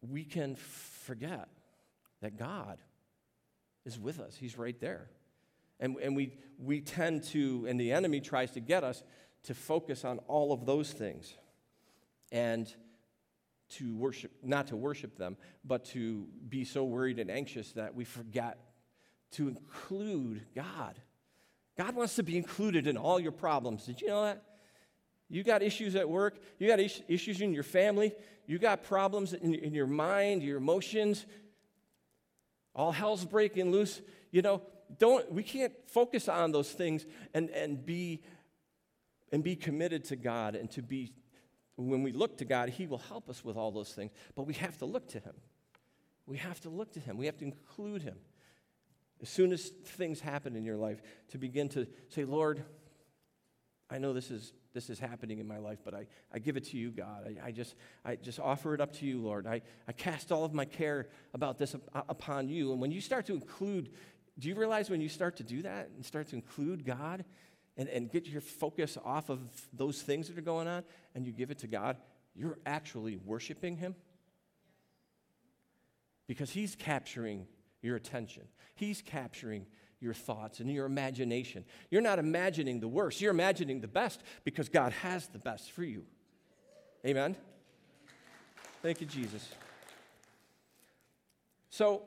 we 0.00 0.24
can 0.24 0.54
forget 0.54 1.48
that 2.22 2.38
God 2.38 2.78
is 3.90 3.98
with 3.98 4.20
us. 4.20 4.36
He's 4.36 4.56
right 4.56 4.78
there. 4.80 5.10
And, 5.78 5.96
and 6.02 6.14
we, 6.14 6.34
we 6.58 6.80
tend 6.80 7.24
to, 7.24 7.66
and 7.68 7.80
the 7.80 7.92
enemy 7.92 8.20
tries 8.20 8.52
to 8.52 8.60
get 8.60 8.84
us 8.84 9.02
to 9.44 9.54
focus 9.54 10.04
on 10.04 10.18
all 10.28 10.52
of 10.52 10.66
those 10.66 10.92
things 10.92 11.32
and 12.30 12.72
to 13.70 13.96
worship, 13.96 14.32
not 14.42 14.68
to 14.68 14.76
worship 14.76 15.16
them, 15.16 15.36
but 15.64 15.84
to 15.86 16.26
be 16.48 16.64
so 16.64 16.84
worried 16.84 17.18
and 17.18 17.30
anxious 17.30 17.72
that 17.72 17.94
we 17.94 18.04
forget 18.04 18.58
to 19.32 19.48
include 19.48 20.44
God. 20.54 21.00
God 21.78 21.94
wants 21.94 22.16
to 22.16 22.22
be 22.22 22.36
included 22.36 22.86
in 22.86 22.96
all 22.96 23.18
your 23.18 23.32
problems. 23.32 23.86
Did 23.86 24.00
you 24.00 24.08
know 24.08 24.24
that? 24.24 24.42
You 25.28 25.44
got 25.44 25.62
issues 25.62 25.94
at 25.94 26.08
work, 26.08 26.40
you 26.58 26.66
got 26.66 26.80
is- 26.80 27.02
issues 27.08 27.40
in 27.40 27.54
your 27.54 27.62
family, 27.62 28.12
you 28.46 28.58
got 28.58 28.82
problems 28.82 29.32
in 29.32 29.72
your 29.72 29.86
mind, 29.86 30.42
your 30.42 30.58
emotions. 30.58 31.24
All 32.74 32.92
hell's 32.92 33.24
breaking 33.24 33.70
loose. 33.70 34.00
You 34.30 34.42
know, 34.42 34.62
don't 34.98 35.30
we 35.32 35.42
can't 35.42 35.72
focus 35.86 36.28
on 36.28 36.52
those 36.52 36.70
things 36.70 37.06
and, 37.34 37.50
and 37.50 37.84
be 37.84 38.22
and 39.32 39.44
be 39.44 39.56
committed 39.56 40.04
to 40.06 40.16
God 40.16 40.54
and 40.56 40.70
to 40.72 40.82
be 40.82 41.12
when 41.76 42.02
we 42.02 42.12
look 42.12 42.38
to 42.38 42.44
God, 42.44 42.68
He 42.68 42.86
will 42.86 42.98
help 42.98 43.30
us 43.30 43.44
with 43.44 43.56
all 43.56 43.70
those 43.70 43.92
things. 43.92 44.12
But 44.34 44.46
we 44.46 44.54
have 44.54 44.76
to 44.78 44.84
look 44.84 45.08
to 45.08 45.20
Him. 45.20 45.34
We 46.26 46.36
have 46.36 46.60
to 46.60 46.68
look 46.68 46.92
to 46.92 47.00
Him. 47.00 47.16
We 47.16 47.26
have 47.26 47.38
to 47.38 47.44
include 47.44 48.02
Him 48.02 48.16
as 49.22 49.28
soon 49.28 49.52
as 49.52 49.68
things 49.84 50.20
happen 50.20 50.56
in 50.56 50.64
your 50.64 50.76
life, 50.76 51.02
to 51.28 51.38
begin 51.38 51.68
to 51.70 51.86
say, 52.08 52.24
Lord, 52.24 52.64
I 53.90 53.98
know 53.98 54.12
this 54.12 54.30
is, 54.30 54.52
this 54.72 54.90
is 54.90 54.98
happening 54.98 55.38
in 55.38 55.48
my 55.48 55.58
life, 55.58 55.78
but 55.84 55.94
I, 55.94 56.06
I 56.32 56.38
give 56.38 56.56
it 56.56 56.64
to 56.66 56.76
you, 56.76 56.90
God. 56.90 57.26
I, 57.26 57.48
I, 57.48 57.50
just, 57.50 57.74
I 58.04 58.16
just 58.16 58.38
offer 58.38 58.74
it 58.74 58.80
up 58.80 58.92
to 58.94 59.06
you, 59.06 59.20
Lord. 59.20 59.46
I, 59.46 59.62
I 59.88 59.92
cast 59.92 60.30
all 60.30 60.44
of 60.44 60.54
my 60.54 60.64
care 60.64 61.08
about 61.34 61.58
this 61.58 61.74
uh, 61.74 62.02
upon 62.08 62.48
you. 62.48 62.72
And 62.72 62.80
when 62.80 62.92
you 62.92 63.00
start 63.00 63.26
to 63.26 63.34
include, 63.34 63.90
do 64.38 64.48
you 64.48 64.54
realize 64.54 64.88
when 64.88 65.00
you 65.00 65.08
start 65.08 65.36
to 65.36 65.42
do 65.42 65.62
that 65.62 65.90
and 65.94 66.04
start 66.04 66.28
to 66.28 66.36
include 66.36 66.84
God 66.84 67.24
and, 67.76 67.88
and 67.88 68.10
get 68.10 68.26
your 68.26 68.40
focus 68.40 68.96
off 69.04 69.28
of 69.28 69.40
those 69.72 70.02
things 70.02 70.28
that 70.28 70.38
are 70.38 70.42
going 70.42 70.68
on 70.68 70.84
and 71.14 71.26
you 71.26 71.32
give 71.32 71.50
it 71.50 71.58
to 71.58 71.66
God, 71.66 71.96
you're 72.34 72.58
actually 72.64 73.16
worshiping 73.16 73.76
Him? 73.76 73.96
Because 76.28 76.50
He's 76.50 76.76
capturing 76.76 77.46
your 77.82 77.96
attention. 77.96 78.44
He's 78.76 79.02
capturing 79.02 79.66
your 80.00 80.14
thoughts 80.14 80.60
and 80.60 80.70
your 80.70 80.86
imagination. 80.86 81.64
You're 81.90 82.02
not 82.02 82.18
imagining 82.18 82.80
the 82.80 82.88
worst, 82.88 83.20
you're 83.20 83.30
imagining 83.30 83.80
the 83.80 83.88
best 83.88 84.22
because 84.44 84.68
God 84.68 84.92
has 84.92 85.28
the 85.28 85.38
best 85.38 85.72
for 85.72 85.84
you. 85.84 86.04
Amen? 87.06 87.36
Thank 88.82 89.00
you, 89.00 89.06
Jesus. 89.06 89.46
So, 91.70 92.02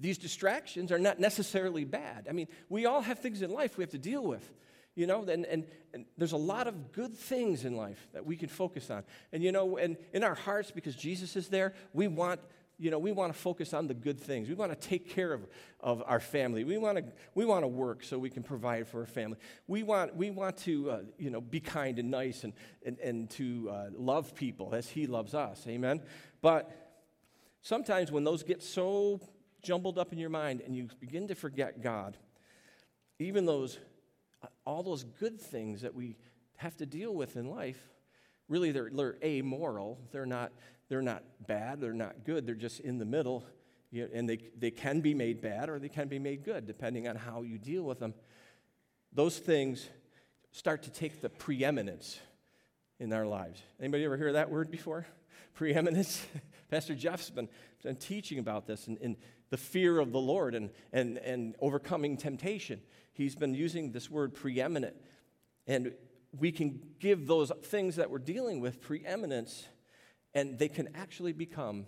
these 0.00 0.18
distractions 0.18 0.92
are 0.92 0.98
not 0.98 1.18
necessarily 1.18 1.84
bad. 1.84 2.26
I 2.28 2.32
mean, 2.32 2.46
we 2.68 2.86
all 2.86 3.00
have 3.00 3.18
things 3.18 3.42
in 3.42 3.50
life 3.50 3.76
we 3.76 3.82
have 3.82 3.90
to 3.90 3.98
deal 3.98 4.22
with, 4.22 4.48
you 4.94 5.06
know, 5.06 5.22
and, 5.24 5.44
and, 5.44 5.64
and, 5.92 6.04
there's 6.16 6.32
a 6.32 6.36
lot 6.36 6.68
of 6.68 6.92
good 6.92 7.16
things 7.16 7.64
in 7.64 7.76
life 7.76 8.06
that 8.12 8.24
we 8.24 8.36
can 8.36 8.48
focus 8.48 8.90
on. 8.90 9.02
And, 9.32 9.42
you 9.42 9.50
know, 9.50 9.76
and 9.76 9.96
in 10.12 10.22
our 10.22 10.36
hearts, 10.36 10.70
because 10.70 10.94
Jesus 10.94 11.34
is 11.34 11.48
there, 11.48 11.74
we 11.92 12.06
want 12.06 12.40
you 12.78 12.92
know, 12.92 12.98
we 12.98 13.10
want 13.10 13.32
to 13.32 13.38
focus 13.38 13.74
on 13.74 13.88
the 13.88 13.94
good 13.94 14.20
things. 14.20 14.48
We 14.48 14.54
want 14.54 14.70
to 14.70 14.88
take 14.88 15.10
care 15.10 15.32
of, 15.32 15.46
of 15.80 16.02
our 16.06 16.20
family. 16.20 16.62
We 16.62 16.78
want 16.78 16.98
to, 16.98 17.04
we 17.34 17.44
want 17.44 17.64
to 17.64 17.68
work 17.68 18.04
so 18.04 18.18
we 18.18 18.30
can 18.30 18.44
provide 18.44 18.86
for 18.86 19.00
our 19.00 19.06
family. 19.06 19.36
We 19.66 19.82
want, 19.82 20.14
we 20.14 20.30
want 20.30 20.56
to, 20.58 20.90
uh, 20.90 21.00
you 21.18 21.30
know, 21.30 21.40
be 21.40 21.58
kind 21.58 21.98
and 21.98 22.10
nice 22.10 22.44
and, 22.44 22.52
and, 22.86 22.98
and 23.00 23.30
to 23.30 23.68
uh, 23.70 23.86
love 23.96 24.34
people 24.34 24.74
as 24.74 24.88
He 24.88 25.06
loves 25.08 25.34
us. 25.34 25.64
Amen? 25.66 26.00
But 26.40 26.70
sometimes 27.62 28.12
when 28.12 28.22
those 28.22 28.44
get 28.44 28.62
so 28.62 29.20
jumbled 29.60 29.98
up 29.98 30.12
in 30.12 30.18
your 30.18 30.30
mind 30.30 30.60
and 30.60 30.76
you 30.76 30.88
begin 31.00 31.26
to 31.28 31.34
forget 31.34 31.82
God, 31.82 32.16
even 33.18 33.44
those, 33.44 33.78
all 34.64 34.84
those 34.84 35.02
good 35.02 35.40
things 35.40 35.82
that 35.82 35.94
we 35.94 36.16
have 36.56 36.76
to 36.76 36.86
deal 36.86 37.12
with 37.12 37.36
in 37.36 37.50
life, 37.50 37.90
really 38.48 38.70
they're, 38.70 38.90
they're 38.92 39.16
amoral. 39.24 39.98
They're 40.12 40.26
not, 40.26 40.52
they're 40.88 41.02
not 41.02 41.22
bad, 41.46 41.80
they're 41.80 41.92
not 41.92 42.24
good, 42.24 42.46
they're 42.46 42.54
just 42.54 42.80
in 42.80 42.98
the 42.98 43.04
middle. 43.04 43.44
and 43.92 44.28
they, 44.28 44.38
they 44.58 44.70
can 44.70 45.00
be 45.00 45.14
made 45.14 45.40
bad 45.40 45.68
or 45.68 45.78
they 45.78 45.88
can 45.88 46.08
be 46.08 46.18
made 46.18 46.44
good, 46.44 46.66
depending 46.66 47.08
on 47.08 47.16
how 47.16 47.42
you 47.42 47.58
deal 47.58 47.82
with 47.82 47.98
them. 47.98 48.14
Those 49.12 49.38
things 49.38 49.88
start 50.52 50.82
to 50.84 50.90
take 50.90 51.20
the 51.20 51.28
preeminence 51.28 52.18
in 52.98 53.12
our 53.12 53.26
lives. 53.26 53.62
Anybody 53.80 54.04
ever 54.04 54.16
hear 54.16 54.32
that 54.32 54.50
word 54.50 54.70
before? 54.70 55.06
Preeminence? 55.54 56.26
Pastor 56.70 56.94
Jeff's 56.94 57.30
been, 57.30 57.48
been 57.82 57.96
teaching 57.96 58.38
about 58.38 58.66
this 58.66 58.86
and, 58.86 58.98
and 59.00 59.16
the 59.50 59.56
fear 59.56 59.98
of 59.98 60.12
the 60.12 60.18
Lord 60.18 60.54
and, 60.54 60.70
and, 60.92 61.18
and 61.18 61.54
overcoming 61.60 62.16
temptation. 62.16 62.80
He's 63.12 63.34
been 63.34 63.54
using 63.54 63.92
this 63.92 64.10
word 64.10 64.34
preeminent. 64.34 64.96
And 65.66 65.94
we 66.38 66.52
can 66.52 66.80
give 66.98 67.26
those 67.26 67.50
things 67.62 67.96
that 67.96 68.10
we're 68.10 68.18
dealing 68.18 68.60
with 68.60 68.80
preeminence, 68.80 69.66
and 70.34 70.58
they 70.58 70.68
can 70.68 70.88
actually 70.94 71.32
become 71.32 71.86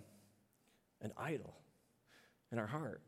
an 1.01 1.11
idol 1.17 1.55
in 2.51 2.59
our 2.59 2.67
heart. 2.67 3.01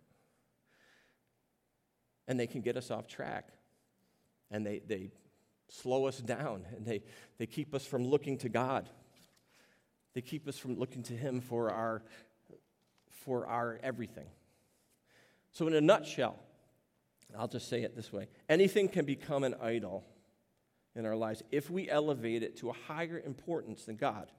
And 2.28 2.40
they 2.40 2.48
can 2.48 2.62
get 2.62 2.78
us 2.78 2.92
off 2.92 3.08
track. 3.08 3.50
And 4.50 4.66
they, 4.66 4.82
they 4.86 5.12
slow 5.68 6.06
us 6.06 6.20
down, 6.20 6.66
and 6.76 6.86
they, 6.86 7.02
they 7.38 7.46
keep 7.46 7.74
us 7.74 7.86
from 7.86 8.06
looking 8.06 8.38
to 8.40 8.50
God. 8.50 8.90
They 10.14 10.22
keep 10.22 10.48
us 10.48 10.58
from 10.58 10.78
looking 10.78 11.04
to 11.04 11.14
Him 11.14 11.42
for 11.42 11.72
our, 11.72 12.04
for 13.10 13.48
our 13.48 13.80
everything. 13.82 14.28
So, 15.52 15.68
in 15.68 15.74
a 15.74 15.82
nutshell, 15.82 16.38
I'll 17.38 17.48
just 17.48 17.68
say 17.68 17.82
it 17.82 17.96
this 17.96 18.14
way 18.14 18.28
anything 18.48 18.88
can 18.88 19.06
become 19.06 19.44
an 19.44 19.56
idol 19.62 20.04
in 20.96 21.06
our 21.06 21.16
lives 21.16 21.42
if 21.52 21.70
we 21.70 21.90
elevate 21.90 22.44
it 22.44 22.58
to 22.58 22.70
a 22.70 22.74
higher 22.88 23.22
importance 23.26 23.86
than 23.86 23.96
God. 23.96 24.32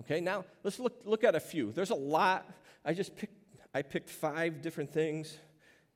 Okay, 0.00 0.20
now 0.20 0.44
let's 0.62 0.78
look, 0.78 1.00
look 1.04 1.24
at 1.24 1.34
a 1.34 1.40
few. 1.40 1.72
There's 1.72 1.90
a 1.90 1.96
lot. 1.96 2.48
I 2.84 2.92
just 2.94 3.16
picked, 3.16 3.34
I 3.74 3.82
picked 3.82 4.08
five 4.08 4.62
different 4.62 4.92
things 4.92 5.36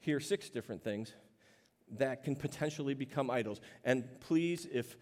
here, 0.01 0.19
six 0.19 0.51
different 0.51 0.83
things 0.83 1.13
that 1.99 2.25
can 2.25 2.35
potentially 2.35 2.95
become 2.95 3.31
idols. 3.31 3.61
And 3.85 4.05
please, 4.21 4.67
if, 4.73 4.97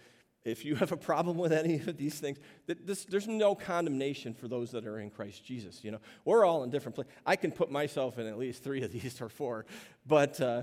if 0.44 0.64
you 0.64 0.74
have 0.74 0.92
a 0.92 0.96
problem 0.96 1.38
with 1.38 1.52
any 1.52 1.76
of 1.76 1.96
these 1.96 2.18
things, 2.20 2.38
that 2.66 2.86
this, 2.86 3.04
there's 3.04 3.28
no 3.28 3.54
condemnation 3.54 4.34
for 4.34 4.48
those 4.48 4.70
that 4.72 4.86
are 4.86 4.98
in 4.98 5.08
Christ 5.08 5.44
Jesus. 5.44 5.82
You 5.82 5.92
know, 5.92 6.00
we're 6.24 6.44
all 6.44 6.62
in 6.62 6.70
different 6.70 6.96
places. 6.96 7.12
I 7.24 7.36
can 7.36 7.52
put 7.52 7.70
myself 7.70 8.18
in 8.18 8.26
at 8.26 8.38
least 8.38 8.62
three 8.62 8.82
of 8.82 8.92
these 8.92 9.20
or 9.22 9.30
four, 9.30 9.64
but 10.06 10.40
uh, 10.40 10.62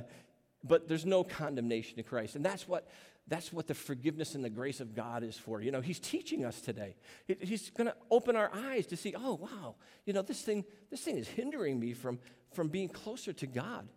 but 0.64 0.88
there's 0.88 1.06
no 1.06 1.24
condemnation 1.24 2.00
in 2.00 2.04
Christ. 2.04 2.36
And 2.36 2.44
that's 2.44 2.68
what, 2.68 2.88
that's 3.28 3.52
what 3.52 3.68
the 3.68 3.74
forgiveness 3.74 4.36
and 4.36 4.44
the 4.44 4.50
grace 4.50 4.80
of 4.80 4.96
God 4.96 5.24
is 5.24 5.36
for. 5.38 5.62
You 5.62 5.72
know, 5.72 5.82
He's 5.82 6.00
teaching 6.00 6.46
us 6.46 6.62
today. 6.62 6.96
He's 7.40 7.70
going 7.72 7.88
to 7.88 7.96
open 8.10 8.36
our 8.36 8.50
eyes 8.54 8.88
to 8.88 8.98
see, 8.98 9.14
oh, 9.18 9.36
wow, 9.36 9.76
you 10.06 10.14
know, 10.14 10.22
this 10.22 10.42
thing, 10.42 10.64
this 10.90 11.02
thing 11.02 11.18
is 11.18 11.28
hindering 11.28 11.80
me 11.80 11.94
from, 11.94 12.20
from 12.54 12.70
being 12.70 12.88
closer 12.88 13.34
to 13.34 13.48
God. 13.48 13.88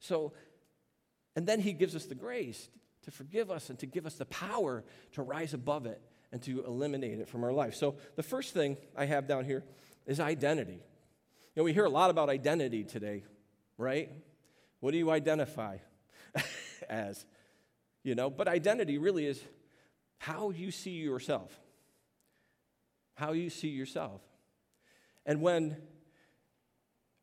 So, 0.00 0.32
and 1.36 1.46
then 1.46 1.60
He 1.60 1.72
gives 1.72 1.94
us 1.94 2.06
the 2.06 2.14
grace 2.14 2.68
to 3.02 3.10
forgive 3.10 3.50
us 3.50 3.70
and 3.70 3.78
to 3.78 3.86
give 3.86 4.06
us 4.06 4.14
the 4.14 4.26
power 4.26 4.84
to 5.12 5.22
rise 5.22 5.54
above 5.54 5.86
it 5.86 6.00
and 6.32 6.42
to 6.42 6.64
eliminate 6.64 7.20
it 7.20 7.28
from 7.28 7.44
our 7.44 7.52
life. 7.52 7.74
So, 7.74 7.96
the 8.16 8.22
first 8.22 8.54
thing 8.54 8.76
I 8.96 9.06
have 9.06 9.28
down 9.28 9.44
here 9.44 9.64
is 10.06 10.18
identity. 10.18 10.72
You 11.54 11.56
know, 11.56 11.62
we 11.62 11.72
hear 11.72 11.84
a 11.84 11.90
lot 11.90 12.10
about 12.10 12.28
identity 12.28 12.84
today, 12.84 13.22
right? 13.78 14.10
What 14.80 14.90
do 14.90 14.98
you 14.98 15.10
identify? 15.10 15.78
as, 16.88 17.24
you 18.02 18.14
know, 18.14 18.30
but 18.30 18.48
identity 18.48 18.98
really 18.98 19.26
is 19.26 19.42
how 20.18 20.50
you 20.50 20.70
see 20.70 20.90
yourself. 20.90 21.58
How 23.14 23.32
you 23.32 23.50
see 23.50 23.68
yourself. 23.68 24.22
And 25.26 25.42
when 25.42 25.76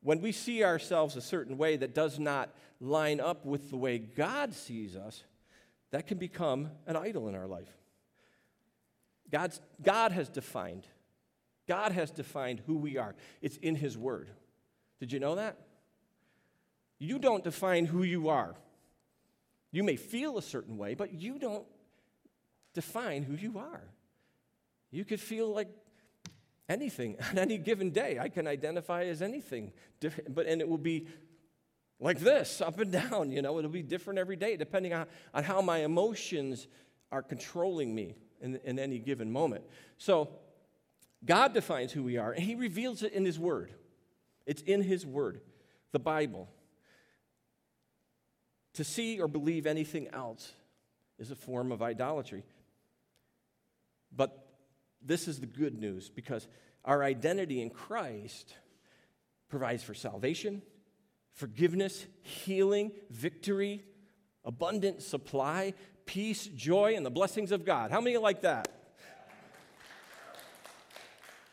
when 0.01 0.21
we 0.21 0.31
see 0.31 0.63
ourselves 0.63 1.15
a 1.15 1.21
certain 1.21 1.57
way 1.57 1.75
that 1.75 1.93
does 1.93 2.19
not 2.19 2.55
line 2.79 3.19
up 3.19 3.45
with 3.45 3.69
the 3.69 3.77
way 3.77 3.97
God 3.97 4.53
sees 4.53 4.95
us, 4.95 5.23
that 5.91 6.07
can 6.07 6.17
become 6.17 6.69
an 6.85 6.95
idol 6.95 7.27
in 7.27 7.35
our 7.35 7.47
life. 7.47 7.69
God's, 9.29 9.59
God 9.81 10.11
has 10.11 10.29
defined, 10.29 10.87
God 11.67 11.91
has 11.91 12.11
defined 12.11 12.61
who 12.65 12.77
we 12.77 12.97
are. 12.97 13.15
It's 13.41 13.57
in 13.57 13.75
His 13.75 13.97
Word. 13.97 14.29
Did 14.99 15.11
you 15.11 15.19
know 15.19 15.35
that? 15.35 15.57
You 16.99 17.19
don't 17.19 17.43
define 17.43 17.85
who 17.85 18.03
you 18.03 18.29
are. 18.29 18.55
You 19.71 19.83
may 19.83 19.95
feel 19.95 20.37
a 20.37 20.41
certain 20.41 20.77
way, 20.77 20.93
but 20.95 21.13
you 21.13 21.39
don't 21.39 21.65
define 22.73 23.23
who 23.23 23.33
you 23.33 23.57
are. 23.59 23.83
You 24.91 25.03
could 25.03 25.19
feel 25.19 25.53
like 25.53 25.69
anything 26.69 27.17
on 27.29 27.37
any 27.37 27.57
given 27.57 27.91
day. 27.91 28.19
I 28.19 28.29
can 28.29 28.47
identify 28.47 29.05
as 29.05 29.21
anything, 29.21 29.73
but 30.29 30.45
and 30.45 30.61
it 30.61 30.67
will 30.67 30.77
be 30.77 31.07
like 31.99 32.19
this, 32.19 32.61
up 32.61 32.79
and 32.79 32.91
down. 32.91 33.31
You 33.31 33.41
know, 33.41 33.57
it'll 33.57 33.71
be 33.71 33.81
different 33.81 34.19
every 34.19 34.35
day 34.35 34.57
depending 34.57 34.93
on, 34.93 35.07
on 35.33 35.43
how 35.43 35.61
my 35.61 35.79
emotions 35.79 36.67
are 37.11 37.23
controlling 37.23 37.93
me 37.93 38.15
in, 38.41 38.59
in 38.63 38.79
any 38.79 38.99
given 38.99 39.31
moment. 39.31 39.63
So, 39.97 40.29
God 41.25 41.53
defines 41.53 41.91
who 41.91 42.03
we 42.03 42.17
are, 42.17 42.31
and 42.31 42.43
He 42.43 42.55
reveals 42.55 43.01
it 43.01 43.13
in 43.13 43.25
His 43.25 43.39
Word. 43.39 43.73
It's 44.45 44.61
in 44.61 44.83
His 44.83 45.05
Word, 45.05 45.41
the 45.91 45.99
Bible. 45.99 46.47
To 48.77 48.83
see 48.83 49.19
or 49.19 49.27
believe 49.27 49.65
anything 49.65 50.07
else 50.13 50.53
is 51.17 51.31
a 51.31 51.35
form 51.35 51.71
of 51.71 51.81
idolatry. 51.81 52.43
But 54.15 54.47
this 55.01 55.27
is 55.27 55.39
the 55.39 55.47
good 55.47 55.79
news 55.79 56.11
because 56.11 56.47
our 56.85 57.03
identity 57.03 57.59
in 57.63 57.71
Christ 57.71 58.53
provides 59.49 59.81
for 59.81 59.95
salvation, 59.95 60.61
forgiveness, 61.33 62.05
healing, 62.21 62.91
victory, 63.09 63.83
abundant 64.45 65.01
supply, 65.01 65.73
peace, 66.05 66.45
joy, 66.45 66.93
and 66.95 67.03
the 67.03 67.09
blessings 67.09 67.51
of 67.51 67.65
God. 67.65 67.89
How 67.89 67.99
many 67.99 68.17
like 68.17 68.41
that? 68.41 68.67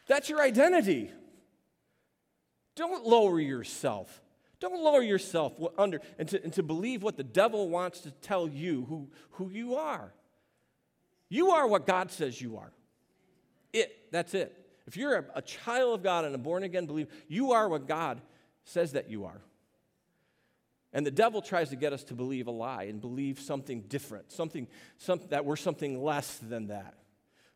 That's 0.09 0.29
your 0.29 0.43
identity. 0.43 1.11
Don't 2.77 3.07
lower 3.07 3.41
yourself. 3.41 4.21
Don't 4.61 4.83
lower 4.83 5.03
yourself 5.03 5.53
under 5.77 6.01
and 6.19 6.29
to, 6.29 6.43
and 6.43 6.53
to 6.55 6.63
believe 6.63 7.03
what 7.03 7.17
the 7.17 7.25
devil 7.25 7.69
wants 7.69 8.01
to 8.01 8.11
tell 8.11 8.49
you 8.49 8.87
who, 8.89 9.11
who 9.33 9.51
you 9.51 9.77
are. 9.77 10.13
You 11.29 11.51
are 11.51 11.67
what 11.67 11.87
God 11.87 12.11
says 12.11 12.41
you 12.41 12.59
are. 12.59 12.73
It, 13.73 14.11
that's 14.13 14.35
it. 14.35 14.57
If 14.87 14.97
you're 14.97 15.17
a, 15.17 15.25
a 15.37 15.43
child 15.43 15.95
of 15.95 16.03
God 16.03 16.25
and 16.25 16.35
a 16.35 16.39
born 16.39 16.63
again 16.63 16.87
believer, 16.87 17.11
you 17.29 17.53
are 17.53 17.69
what 17.69 17.89
God 17.89 18.21
says 18.65 18.93
that 18.93 19.11
you 19.11 19.25
are. 19.25 19.41
And 20.93 21.05
the 21.05 21.11
devil 21.11 21.43
tries 21.43 21.71
to 21.71 21.77
get 21.77 21.93
us 21.93 22.05
to 22.05 22.15
believe 22.15 22.47
a 22.47 22.53
lie 22.53 22.85
and 22.85 23.01
believe 23.01 23.41
something 23.41 23.83
different, 23.83 24.31
something, 24.31 24.69
something 24.99 25.29
that 25.31 25.45
we're 25.45 25.57
something 25.57 26.01
less 26.01 26.39
than 26.39 26.69
that. 26.69 26.95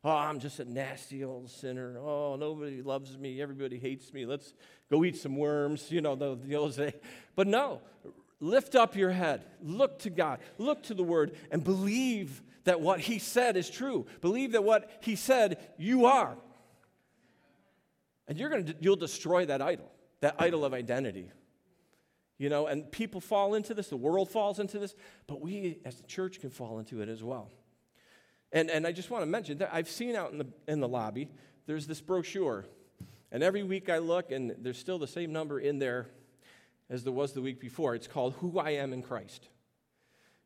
Oh, 0.03 0.11
I'm 0.11 0.39
just 0.39 0.59
a 0.59 0.65
nasty 0.65 1.25
old 1.25 1.49
sinner. 1.49 1.97
Oh, 1.99 2.37
nobody 2.37 2.81
loves 2.81 3.17
me. 3.17 3.41
Everybody 3.41 3.77
hates 3.77 4.13
me. 4.13 4.25
Let's 4.25 4.53
go 4.89 5.03
eat 5.03 5.17
some 5.17 5.35
worms. 5.35 5.91
You 5.91 6.01
know, 6.01 6.15
the, 6.15 6.37
the 6.41 6.55
old 6.55 6.73
say. 6.73 6.93
But 7.35 7.47
no, 7.47 7.81
lift 8.39 8.75
up 8.75 8.95
your 8.95 9.11
head. 9.11 9.43
Look 9.61 9.99
to 9.99 10.09
God. 10.09 10.39
Look 10.57 10.83
to 10.83 10.93
the 10.93 11.03
Word 11.03 11.35
and 11.51 11.63
believe 11.63 12.41
that 12.63 12.79
what 12.79 13.01
He 13.01 13.19
said 13.19 13.57
is 13.57 13.69
true. 13.69 14.05
Believe 14.21 14.53
that 14.53 14.63
what 14.63 14.89
He 15.01 15.17
said 15.17 15.57
you 15.77 16.05
are. 16.05 16.37
And 18.27 18.37
you're 18.37 18.49
going 18.49 18.67
to, 18.67 18.75
you'll 18.79 18.95
destroy 18.95 19.47
that 19.47 19.61
idol, 19.61 19.91
that 20.21 20.35
idol 20.39 20.63
of 20.63 20.73
identity. 20.73 21.29
You 22.37 22.47
know, 22.47 22.67
and 22.67 22.89
people 22.89 23.19
fall 23.19 23.53
into 23.53 23.73
this, 23.73 23.89
the 23.89 23.97
world 23.97 24.29
falls 24.29 24.59
into 24.59 24.79
this, 24.79 24.95
but 25.27 25.41
we 25.41 25.79
as 25.83 25.95
the 25.95 26.07
church 26.07 26.39
can 26.39 26.51
fall 26.51 26.79
into 26.79 27.01
it 27.01 27.09
as 27.09 27.21
well. 27.21 27.51
And, 28.51 28.69
and 28.69 28.87
I 28.87 28.91
just 28.91 29.09
want 29.09 29.21
to 29.21 29.27
mention 29.27 29.59
that 29.59 29.69
I've 29.71 29.89
seen 29.89 30.15
out 30.15 30.31
in 30.31 30.39
the, 30.39 30.47
in 30.67 30.79
the 30.79 30.87
lobby, 30.87 31.29
there's 31.67 31.85
this 31.87 32.01
brochure. 32.01 32.65
And 33.31 33.43
every 33.43 33.63
week 33.63 33.89
I 33.89 33.99
look, 33.99 34.31
and 34.31 34.55
there's 34.59 34.79
still 34.79 34.97
the 34.97 35.07
same 35.07 35.31
number 35.31 35.59
in 35.59 35.77
there 35.77 36.07
as 36.89 37.03
there 37.03 37.13
was 37.13 37.33
the 37.33 37.41
week 37.41 37.59
before. 37.59 37.93
It's 37.93 38.07
called 38.07 38.33
Who 38.39 38.57
I 38.57 38.71
Am 38.71 38.91
in 38.91 39.03
Christ. 39.03 39.49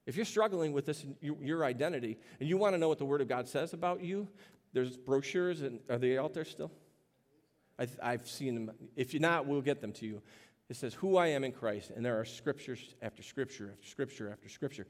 If 0.06 0.18
you're 0.18 0.26
struggling 0.26 0.74
with 0.74 0.86
this, 0.86 1.06
your 1.22 1.64
identity, 1.64 2.18
and 2.40 2.50
you 2.50 2.58
want 2.58 2.74
to 2.74 2.78
know 2.78 2.90
what 2.90 2.98
the 2.98 3.06
Word 3.06 3.22
of 3.22 3.30
God 3.30 3.48
says 3.48 3.72
about 3.72 4.04
you, 4.04 4.28
there's 4.74 4.98
brochures, 4.98 5.62
and 5.62 5.80
are 5.90 5.98
they 5.98 6.18
out 6.18 6.34
there 6.34 6.44
still? 6.44 6.72
I've, 7.80 7.98
I've 8.04 8.28
seen 8.28 8.56
them. 8.56 8.72
If 8.98 9.14
you're 9.14 9.22
not, 9.22 9.46
we'll 9.46 9.62
get 9.62 9.80
them 9.80 9.94
to 9.94 10.06
you. 10.06 10.22
It 10.70 10.76
says, 10.76 10.94
Who 10.96 11.16
I 11.16 11.28
am 11.28 11.44
in 11.44 11.54
Christ, 11.54 11.92
and 11.96 12.06
there 12.06 12.20
are 12.20 12.26
scriptures 12.26 12.96
after 13.02 13.24
scripture 13.24 13.72
after 13.72 13.88
scripture 13.88 14.30
after 14.30 14.50
scripture 14.50 14.88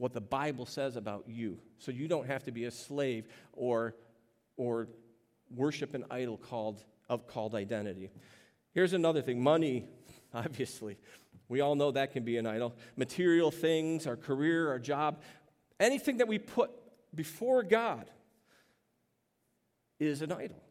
what 0.00 0.14
the 0.14 0.20
Bible 0.20 0.64
says 0.64 0.96
about 0.96 1.24
you. 1.28 1.58
So 1.76 1.92
you 1.92 2.08
don't 2.08 2.26
have 2.26 2.42
to 2.44 2.52
be 2.52 2.64
a 2.64 2.70
slave 2.70 3.28
or, 3.52 3.94
or 4.56 4.88
worship 5.54 5.92
an 5.92 6.06
idol 6.10 6.38
called, 6.38 6.82
of, 7.10 7.26
called 7.26 7.54
identity. 7.54 8.10
Here's 8.72 8.94
another 8.94 9.20
thing 9.20 9.42
money, 9.42 9.84
obviously. 10.34 10.96
We 11.48 11.60
all 11.60 11.74
know 11.74 11.90
that 11.90 12.14
can 12.14 12.24
be 12.24 12.38
an 12.38 12.46
idol. 12.46 12.74
Material 12.96 13.50
things, 13.50 14.06
our 14.06 14.16
career, 14.16 14.70
our 14.70 14.78
job, 14.78 15.20
anything 15.78 16.16
that 16.16 16.28
we 16.28 16.38
put 16.38 16.70
before 17.14 17.62
God 17.62 18.10
is 19.98 20.22
an 20.22 20.32
idol. 20.32 20.62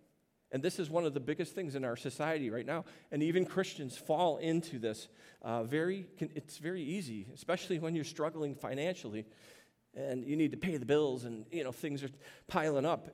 And 0.52 0.64
this 0.64 0.80
is 0.80 0.90
one 0.90 1.06
of 1.06 1.14
the 1.14 1.20
biggest 1.20 1.54
things 1.54 1.76
in 1.76 1.86
our 1.86 1.96
society 1.96 2.50
right 2.50 2.66
now. 2.66 2.86
And 3.12 3.22
even 3.22 3.46
Christians 3.46 3.98
fall 3.98 4.38
into 4.38 4.80
this. 4.80 5.08
Uh, 5.42 5.64
very, 5.64 6.08
it's 6.20 6.58
very 6.58 6.82
easy, 6.82 7.28
especially 7.34 7.80
when 7.80 7.96
you're 7.96 8.04
struggling 8.04 8.56
financially 8.56 9.26
and 9.96 10.26
you 10.26 10.36
need 10.36 10.52
to 10.52 10.58
pay 10.58 10.78
the 10.78 10.86
bills 10.86 11.26
and 11.26 11.46
you 11.52 11.64
know 11.64 11.72
things 11.72 12.04
are 12.04 12.10
piling 12.48 12.86
up. 12.86 13.10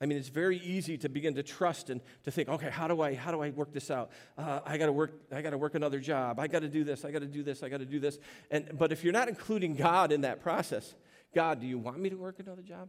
I 0.00 0.06
mean, 0.06 0.16
it's 0.16 0.28
very 0.28 0.58
easy 0.58 0.96
to 0.98 1.08
begin 1.08 1.34
to 1.34 1.42
trust 1.42 1.90
and 1.90 2.00
to 2.22 2.30
think, 2.30 2.48
okay, 2.48 2.70
how 2.70 2.86
do 2.86 3.00
I 3.00 3.14
how 3.14 3.32
do 3.32 3.42
I 3.42 3.50
work 3.50 3.72
this 3.72 3.90
out? 3.90 4.10
Uh, 4.36 4.60
I 4.64 4.78
got 4.78 4.86
to 4.86 4.92
work. 4.92 5.12
I 5.32 5.42
got 5.42 5.50
to 5.50 5.58
work 5.58 5.74
another 5.74 5.98
job. 5.98 6.38
I 6.38 6.46
got 6.46 6.62
to 6.62 6.68
do 6.68 6.84
this. 6.84 7.04
I 7.04 7.10
got 7.10 7.20
to 7.20 7.26
do 7.26 7.42
this. 7.42 7.62
I 7.62 7.68
got 7.68 7.80
to 7.80 7.86
do 7.86 7.98
this. 7.98 8.18
And 8.50 8.78
but 8.78 8.92
if 8.92 9.02
you're 9.02 9.12
not 9.12 9.28
including 9.28 9.74
God 9.74 10.12
in 10.12 10.20
that 10.20 10.40
process, 10.40 10.94
God, 11.34 11.60
do 11.60 11.66
you 11.66 11.78
want 11.78 11.98
me 11.98 12.10
to 12.10 12.16
work 12.16 12.38
another 12.38 12.62
job? 12.62 12.88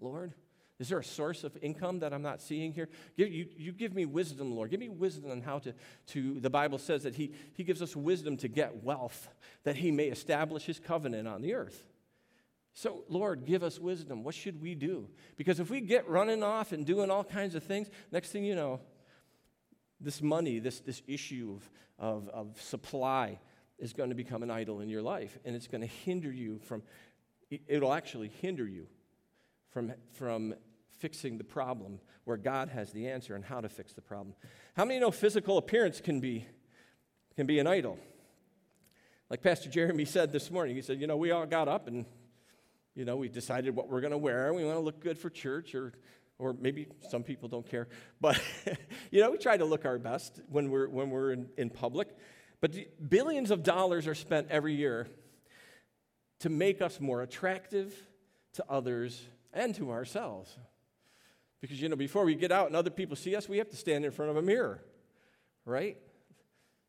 Lord, 0.00 0.32
is 0.80 0.88
there 0.88 0.98
a 0.98 1.04
source 1.04 1.44
of 1.44 1.56
income 1.60 1.98
that 1.98 2.14
I'm 2.14 2.22
not 2.22 2.40
seeing 2.40 2.72
here? 2.72 2.88
Give, 3.14 3.30
you, 3.30 3.46
you 3.54 3.70
give 3.70 3.94
me 3.94 4.06
wisdom, 4.06 4.56
Lord. 4.56 4.70
Give 4.70 4.80
me 4.80 4.88
wisdom 4.88 5.30
on 5.30 5.42
how 5.42 5.58
to, 5.58 5.74
to, 6.08 6.40
the 6.40 6.48
Bible 6.48 6.78
says 6.78 7.02
that 7.02 7.14
he, 7.14 7.34
he 7.52 7.64
gives 7.64 7.82
us 7.82 7.94
wisdom 7.94 8.38
to 8.38 8.48
get 8.48 8.82
wealth, 8.82 9.28
that 9.64 9.76
He 9.76 9.90
may 9.90 10.06
establish 10.06 10.64
His 10.64 10.80
covenant 10.80 11.28
on 11.28 11.42
the 11.42 11.52
earth. 11.52 11.86
So, 12.72 13.04
Lord, 13.10 13.44
give 13.44 13.62
us 13.62 13.78
wisdom. 13.78 14.24
What 14.24 14.34
should 14.34 14.62
we 14.62 14.74
do? 14.74 15.08
Because 15.36 15.60
if 15.60 15.68
we 15.68 15.82
get 15.82 16.08
running 16.08 16.42
off 16.42 16.72
and 16.72 16.86
doing 16.86 17.10
all 17.10 17.24
kinds 17.24 17.54
of 17.54 17.62
things, 17.62 17.90
next 18.10 18.30
thing 18.30 18.44
you 18.44 18.54
know, 18.54 18.80
this 20.00 20.22
money, 20.22 20.60
this, 20.60 20.80
this 20.80 21.02
issue 21.06 21.58
of, 21.58 21.70
of, 21.98 22.28
of 22.30 22.62
supply 22.62 23.38
is 23.78 23.92
going 23.92 24.08
to 24.08 24.14
become 24.14 24.42
an 24.42 24.50
idol 24.50 24.80
in 24.80 24.88
your 24.88 25.02
life. 25.02 25.36
And 25.44 25.54
it's 25.54 25.66
going 25.66 25.82
to 25.82 25.86
hinder 25.86 26.32
you 26.32 26.58
from, 26.60 26.82
it'll 27.68 27.92
actually 27.92 28.28
hinder 28.40 28.66
you 28.66 28.86
from, 29.70 29.92
from 30.12 30.54
fixing 30.98 31.38
the 31.38 31.44
problem 31.44 32.00
where 32.24 32.36
God 32.36 32.68
has 32.68 32.92
the 32.92 33.08
answer 33.08 33.34
and 33.34 33.44
how 33.44 33.60
to 33.60 33.68
fix 33.68 33.92
the 33.92 34.02
problem. 34.02 34.34
How 34.76 34.84
many 34.84 35.00
know 35.00 35.10
physical 35.10 35.58
appearance 35.58 36.00
can 36.00 36.20
be, 36.20 36.46
can 37.36 37.46
be 37.46 37.58
an 37.58 37.66
idol? 37.66 37.98
Like 39.28 39.42
Pastor 39.42 39.70
Jeremy 39.70 40.04
said 40.04 40.32
this 40.32 40.50
morning, 40.50 40.74
he 40.74 40.82
said, 40.82 41.00
You 41.00 41.06
know, 41.06 41.16
we 41.16 41.30
all 41.30 41.46
got 41.46 41.68
up 41.68 41.86
and, 41.86 42.04
you 42.94 43.04
know, 43.04 43.16
we 43.16 43.28
decided 43.28 43.74
what 43.74 43.88
we're 43.88 44.00
going 44.00 44.10
to 44.10 44.18
wear. 44.18 44.52
We 44.52 44.64
want 44.64 44.76
to 44.76 44.82
look 44.82 45.00
good 45.00 45.18
for 45.18 45.30
church, 45.30 45.74
or, 45.74 45.92
or 46.38 46.52
maybe 46.52 46.88
some 47.08 47.22
people 47.22 47.48
don't 47.48 47.68
care. 47.68 47.88
But, 48.20 48.42
you 49.10 49.20
know, 49.20 49.30
we 49.30 49.38
try 49.38 49.56
to 49.56 49.64
look 49.64 49.84
our 49.84 49.98
best 49.98 50.40
when 50.48 50.70
we're, 50.70 50.88
when 50.88 51.10
we're 51.10 51.32
in, 51.32 51.48
in 51.56 51.70
public. 51.70 52.08
But 52.60 52.74
billions 53.08 53.50
of 53.50 53.62
dollars 53.62 54.06
are 54.06 54.14
spent 54.14 54.48
every 54.50 54.74
year 54.74 55.06
to 56.40 56.48
make 56.48 56.82
us 56.82 57.00
more 57.00 57.22
attractive 57.22 57.94
to 58.54 58.64
others 58.68 59.22
and 59.52 59.74
to 59.76 59.90
ourselves. 59.90 60.58
Because, 61.60 61.80
you 61.80 61.88
know, 61.88 61.96
before 61.96 62.24
we 62.24 62.34
get 62.34 62.52
out 62.52 62.68
and 62.68 62.76
other 62.76 62.90
people 62.90 63.16
see 63.16 63.36
us, 63.36 63.48
we 63.48 63.58
have 63.58 63.68
to 63.70 63.76
stand 63.76 64.04
in 64.04 64.10
front 64.10 64.30
of 64.30 64.36
a 64.36 64.42
mirror, 64.42 64.82
right? 65.64 65.98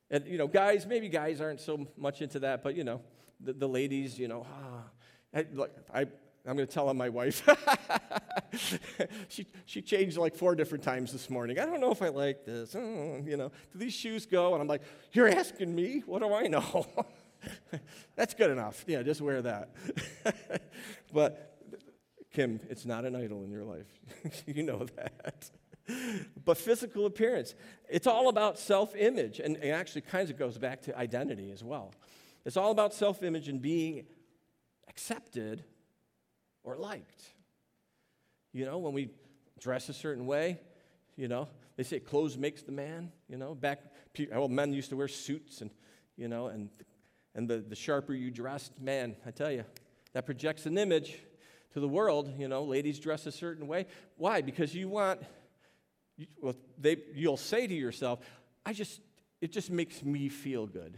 And, 0.09 0.25
you 0.27 0.37
know, 0.37 0.47
guys, 0.47 0.85
maybe 0.85 1.09
guys 1.09 1.41
aren't 1.41 1.59
so 1.59 1.87
much 1.97 2.21
into 2.21 2.39
that, 2.39 2.63
but, 2.63 2.75
you 2.75 2.83
know, 2.83 3.01
the, 3.39 3.53
the 3.53 3.67
ladies, 3.67 4.17
you 4.17 4.27
know, 4.27 4.45
ah, 4.49 4.83
I, 5.33 5.45
I, 5.93 6.01
I'm 6.45 6.55
going 6.55 6.67
to 6.67 6.73
tell 6.73 6.89
on 6.89 6.97
my 6.97 7.09
wife. 7.09 7.47
she, 9.27 9.45
she 9.65 9.81
changed 9.81 10.17
like 10.17 10.35
four 10.35 10.55
different 10.55 10.83
times 10.83 11.11
this 11.11 11.29
morning. 11.29 11.59
I 11.59 11.65
don't 11.65 11.79
know 11.79 11.91
if 11.91 12.01
I 12.01 12.09
like 12.09 12.45
this. 12.45 12.75
Oh, 12.75 13.21
you 13.25 13.37
know, 13.37 13.51
do 13.71 13.79
these 13.79 13.93
shoes 13.93 14.25
go? 14.25 14.53
And 14.53 14.61
I'm 14.61 14.67
like, 14.67 14.81
you're 15.13 15.29
asking 15.29 15.73
me? 15.73 16.03
What 16.05 16.21
do 16.21 16.33
I 16.33 16.47
know? 16.47 16.85
That's 18.15 18.33
good 18.33 18.49
enough. 18.51 18.83
Yeah, 18.87 19.03
just 19.03 19.21
wear 19.21 19.41
that. 19.41 19.69
but 21.13 21.50
Kim, 22.31 22.59
it's 22.69 22.85
not 22.85 23.05
an 23.05 23.15
idol 23.15 23.43
in 23.43 23.51
your 23.51 23.63
life. 23.63 23.87
you 24.45 24.63
know 24.63 24.85
that. 24.95 25.49
but 26.45 26.57
physical 26.57 27.05
appearance, 27.05 27.55
it's 27.89 28.07
all 28.07 28.29
about 28.29 28.57
self 28.57 28.95
image. 28.95 29.39
And 29.39 29.57
it 29.57 29.69
actually 29.69 30.01
kind 30.01 30.29
of 30.29 30.37
goes 30.37 30.57
back 30.57 30.81
to 30.83 30.97
identity 30.97 31.51
as 31.51 31.63
well. 31.63 31.93
It's 32.45 32.57
all 32.57 32.71
about 32.71 32.93
self 32.93 33.21
image 33.23 33.47
and 33.47 33.61
being 33.61 34.05
accepted 34.87 35.63
or 36.63 36.77
liked. 36.77 37.23
You 38.53 38.65
know, 38.65 38.77
when 38.77 38.93
we 38.93 39.09
dress 39.59 39.89
a 39.89 39.93
certain 39.93 40.25
way, 40.25 40.59
you 41.15 41.27
know, 41.27 41.47
they 41.77 41.83
say 41.83 41.99
clothes 41.99 42.37
makes 42.37 42.63
the 42.63 42.71
man, 42.71 43.11
you 43.27 43.37
know, 43.37 43.55
back, 43.55 43.81
well, 44.31 44.47
men 44.47 44.73
used 44.73 44.89
to 44.89 44.95
wear 44.95 45.07
suits 45.07 45.61
and, 45.61 45.71
you 46.17 46.27
know, 46.27 46.47
and, 46.47 46.69
and 47.35 47.47
the, 47.47 47.57
the 47.57 47.75
sharper 47.75 48.13
you 48.13 48.31
dressed, 48.31 48.79
man, 48.79 49.15
I 49.25 49.31
tell 49.31 49.51
you, 49.51 49.63
that 50.13 50.25
projects 50.25 50.65
an 50.65 50.77
image 50.77 51.19
to 51.73 51.79
the 51.79 51.87
world, 51.87 52.33
you 52.37 52.47
know, 52.47 52.63
ladies 52.63 52.99
dress 52.99 53.25
a 53.25 53.31
certain 53.31 53.67
way. 53.67 53.85
Why? 54.17 54.41
Because 54.41 54.75
you 54.75 54.89
want, 54.89 55.21
well, 56.41 56.55
they, 56.77 56.97
you'll 57.13 57.37
say 57.37 57.67
to 57.67 57.73
yourself, 57.73 58.19
I 58.65 58.73
just, 58.73 58.99
it 59.39 59.51
just 59.51 59.71
makes 59.71 60.03
me 60.03 60.29
feel 60.29 60.67
good 60.67 60.97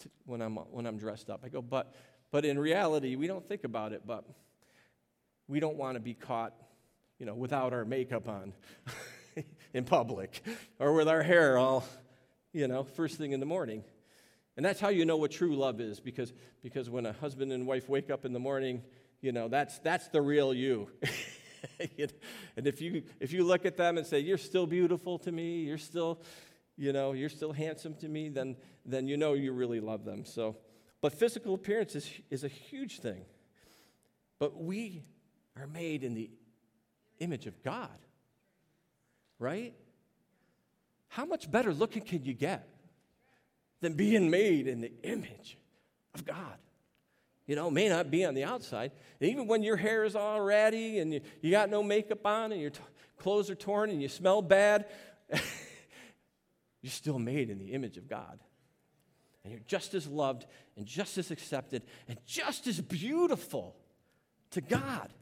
to, 0.00 0.10
when, 0.24 0.42
I'm, 0.42 0.56
when 0.56 0.86
I'm 0.86 0.98
dressed 0.98 1.30
up. 1.30 1.42
I 1.44 1.48
go, 1.48 1.62
but, 1.62 1.94
but 2.30 2.44
in 2.44 2.58
reality, 2.58 3.16
we 3.16 3.26
don't 3.26 3.46
think 3.46 3.64
about 3.64 3.92
it, 3.92 4.02
but 4.06 4.24
we 5.48 5.60
don't 5.60 5.76
want 5.76 5.94
to 5.94 6.00
be 6.00 6.14
caught, 6.14 6.54
you 7.18 7.26
know, 7.26 7.34
without 7.34 7.72
our 7.72 7.84
makeup 7.84 8.28
on 8.28 8.52
in 9.74 9.84
public 9.84 10.42
or 10.78 10.92
with 10.92 11.08
our 11.08 11.22
hair 11.22 11.56
all, 11.56 11.84
you 12.52 12.68
know, 12.68 12.84
first 12.84 13.16
thing 13.16 13.32
in 13.32 13.40
the 13.40 13.46
morning. 13.46 13.82
And 14.56 14.64
that's 14.64 14.80
how 14.80 14.88
you 14.88 15.04
know 15.04 15.16
what 15.16 15.30
true 15.30 15.54
love 15.54 15.80
is 15.80 16.00
because, 16.00 16.32
because 16.62 16.88
when 16.88 17.04
a 17.06 17.12
husband 17.12 17.52
and 17.52 17.66
wife 17.66 17.88
wake 17.88 18.10
up 18.10 18.24
in 18.24 18.32
the 18.32 18.38
morning, 18.38 18.82
you 19.26 19.32
know, 19.32 19.48
that's, 19.48 19.80
that's 19.80 20.06
the 20.06 20.22
real 20.22 20.54
you. 20.54 20.88
and 21.80 22.64
if 22.64 22.80
you, 22.80 23.02
if 23.18 23.32
you 23.32 23.42
look 23.42 23.66
at 23.66 23.76
them 23.76 23.98
and 23.98 24.06
say, 24.06 24.20
You're 24.20 24.38
still 24.38 24.68
beautiful 24.68 25.18
to 25.18 25.32
me, 25.32 25.64
you're 25.64 25.78
still, 25.78 26.22
you 26.76 26.92
know, 26.92 27.10
you're 27.10 27.28
still 27.28 27.52
handsome 27.52 27.96
to 27.96 28.08
me, 28.08 28.28
then, 28.28 28.56
then 28.84 29.08
you 29.08 29.16
know 29.16 29.32
you 29.32 29.50
really 29.52 29.80
love 29.80 30.04
them. 30.04 30.24
So, 30.24 30.58
but 31.00 31.12
physical 31.12 31.54
appearance 31.54 31.96
is, 31.96 32.08
is 32.30 32.44
a 32.44 32.48
huge 32.48 33.00
thing. 33.00 33.24
But 34.38 34.62
we 34.62 35.02
are 35.58 35.66
made 35.66 36.04
in 36.04 36.14
the 36.14 36.30
image 37.18 37.48
of 37.48 37.60
God, 37.64 37.98
right? 39.40 39.74
How 41.08 41.24
much 41.24 41.50
better 41.50 41.74
looking 41.74 42.02
can 42.02 42.24
you 42.24 42.32
get 42.32 42.68
than 43.80 43.94
being 43.94 44.30
made 44.30 44.68
in 44.68 44.82
the 44.82 44.92
image 45.02 45.58
of 46.14 46.24
God? 46.24 46.58
You 47.46 47.54
know, 47.54 47.70
may 47.70 47.88
not 47.88 48.10
be 48.10 48.24
on 48.24 48.34
the 48.34 48.44
outside. 48.44 48.90
And 49.20 49.30
even 49.30 49.46
when 49.46 49.62
your 49.62 49.76
hair 49.76 50.04
is 50.04 50.16
all 50.16 50.40
ratty 50.40 50.98
and 50.98 51.12
you, 51.12 51.20
you 51.40 51.50
got 51.50 51.70
no 51.70 51.82
makeup 51.82 52.26
on 52.26 52.52
and 52.52 52.60
your 52.60 52.70
t- 52.70 52.80
clothes 53.18 53.50
are 53.50 53.54
torn 53.54 53.90
and 53.90 54.02
you 54.02 54.08
smell 54.08 54.42
bad, 54.42 54.86
you're 55.30 56.90
still 56.90 57.18
made 57.18 57.48
in 57.48 57.58
the 57.58 57.72
image 57.72 57.96
of 57.96 58.08
God. 58.08 58.40
And 59.44 59.52
you're 59.52 59.62
just 59.68 59.94
as 59.94 60.08
loved 60.08 60.44
and 60.76 60.86
just 60.86 61.18
as 61.18 61.30
accepted 61.30 61.82
and 62.08 62.18
just 62.26 62.66
as 62.66 62.80
beautiful 62.80 63.76
to 64.50 64.60
God 64.60 65.12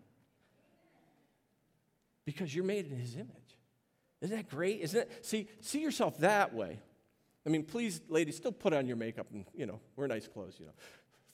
because 2.24 2.54
you're 2.54 2.64
made 2.64 2.90
in 2.90 2.96
His 2.96 3.16
image. 3.16 3.28
Isn't 4.22 4.34
that 4.34 4.48
great? 4.48 4.80
Isn't 4.80 5.02
it? 5.02 5.26
See, 5.26 5.48
see 5.60 5.82
yourself 5.82 6.16
that 6.18 6.54
way. 6.54 6.80
I 7.46 7.50
mean, 7.50 7.64
please, 7.64 8.00
ladies, 8.08 8.36
still 8.38 8.52
put 8.52 8.72
on 8.72 8.86
your 8.86 8.96
makeup 8.96 9.26
and, 9.30 9.44
you 9.54 9.66
know, 9.66 9.80
wear 9.96 10.08
nice 10.08 10.26
clothes, 10.26 10.54
you 10.58 10.64
know 10.64 10.72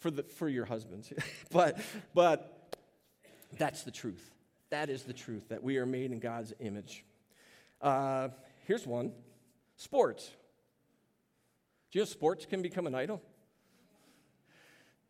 for, 0.00 0.10
the, 0.10 0.22
for 0.24 0.48
your 0.48 0.64
husbands. 0.64 1.12
but, 1.52 1.78
but 2.14 2.76
that's 3.56 3.82
the 3.82 3.90
truth. 3.90 4.30
That 4.70 4.90
is 4.90 5.02
the 5.02 5.12
truth, 5.12 5.48
that 5.48 5.62
we 5.62 5.78
are 5.78 5.86
made 5.86 6.12
in 6.12 6.18
God's 6.18 6.52
image. 6.60 7.04
Uh, 7.80 8.28
here's 8.66 8.86
one 8.86 9.12
sports. 9.76 10.30
Do 11.90 11.98
you 11.98 12.02
know 12.02 12.06
sports 12.06 12.46
can 12.46 12.62
become 12.62 12.86
an 12.86 12.94
idol? 12.94 13.20